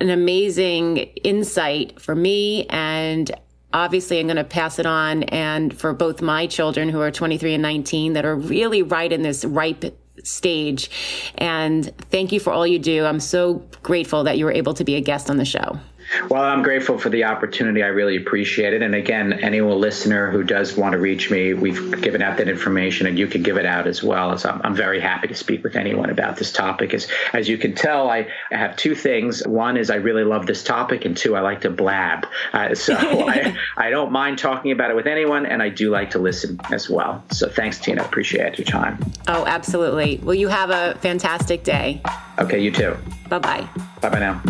an 0.00 0.10
amazing 0.10 0.96
insight 0.96 2.00
for 2.00 2.16
me 2.16 2.66
and 2.66 3.30
obviously 3.72 4.20
I'm 4.20 4.26
going 4.26 4.36
to 4.36 4.44
pass 4.44 4.78
it 4.78 4.86
on 4.86 5.24
and 5.24 5.76
for 5.78 5.92
both 5.92 6.22
my 6.22 6.46
children 6.46 6.88
who 6.88 7.00
are 7.00 7.10
23 7.10 7.54
and 7.54 7.62
19 7.62 8.12
that 8.14 8.24
are 8.24 8.36
really 8.36 8.82
right 8.82 9.12
in 9.12 9.22
this 9.22 9.44
ripe 9.44 9.84
stage. 10.24 10.90
And 11.36 11.94
thank 12.10 12.32
you 12.32 12.40
for 12.40 12.52
all 12.52 12.66
you 12.66 12.78
do. 12.78 13.04
I'm 13.04 13.20
so 13.20 13.54
grateful 13.82 14.24
that 14.24 14.38
you 14.38 14.44
were 14.44 14.52
able 14.52 14.74
to 14.74 14.84
be 14.84 14.96
a 14.96 15.00
guest 15.00 15.30
on 15.30 15.36
the 15.36 15.44
show. 15.44 15.78
Well, 16.28 16.42
I'm 16.42 16.62
grateful 16.62 16.98
for 16.98 17.08
the 17.08 17.24
opportunity. 17.24 17.82
I 17.82 17.88
really 17.88 18.16
appreciate 18.16 18.74
it. 18.74 18.82
And 18.82 18.94
again, 18.94 19.32
any 19.32 19.60
listener 19.60 20.30
who 20.30 20.42
does 20.42 20.76
want 20.76 20.92
to 20.92 20.98
reach 20.98 21.30
me, 21.30 21.54
we've 21.54 22.00
given 22.00 22.22
out 22.22 22.36
that 22.38 22.48
information 22.48 23.06
and 23.06 23.18
you 23.18 23.26
can 23.26 23.42
give 23.42 23.56
it 23.56 23.66
out 23.66 23.86
as 23.86 24.02
well. 24.02 24.36
So 24.38 24.50
I'm, 24.50 24.60
I'm 24.62 24.74
very 24.74 25.00
happy 25.00 25.28
to 25.28 25.34
speak 25.34 25.64
with 25.64 25.76
anyone 25.76 26.10
about 26.10 26.36
this 26.36 26.52
topic. 26.52 26.94
As, 26.94 27.08
as 27.32 27.48
you 27.48 27.58
can 27.58 27.74
tell, 27.74 28.10
I 28.10 28.28
have 28.50 28.76
two 28.76 28.94
things. 28.94 29.46
One 29.46 29.76
is 29.76 29.90
I 29.90 29.96
really 29.96 30.24
love 30.24 30.46
this 30.46 30.62
topic, 30.62 31.04
and 31.04 31.16
two, 31.16 31.36
I 31.36 31.40
like 31.40 31.62
to 31.62 31.70
blab. 31.70 32.26
Uh, 32.52 32.74
so 32.74 32.94
I, 32.98 33.56
I 33.76 33.90
don't 33.90 34.12
mind 34.12 34.38
talking 34.38 34.72
about 34.72 34.90
it 34.90 34.96
with 34.96 35.06
anyone, 35.06 35.46
and 35.46 35.62
I 35.62 35.68
do 35.68 35.90
like 35.90 36.10
to 36.10 36.18
listen 36.18 36.58
as 36.70 36.88
well. 36.88 37.24
So 37.30 37.48
thanks, 37.48 37.78
Tina. 37.78 38.02
Appreciate 38.02 38.58
your 38.58 38.66
time. 38.66 38.98
Oh, 39.28 39.44
absolutely. 39.46 40.20
Well, 40.22 40.34
you 40.34 40.48
have 40.48 40.70
a 40.70 40.98
fantastic 41.00 41.64
day. 41.64 42.02
Okay, 42.38 42.60
you 42.60 42.70
too. 42.70 42.96
Bye 43.28 43.38
bye. 43.38 43.68
Bye 44.00 44.08
bye 44.08 44.18
now. 44.18 44.42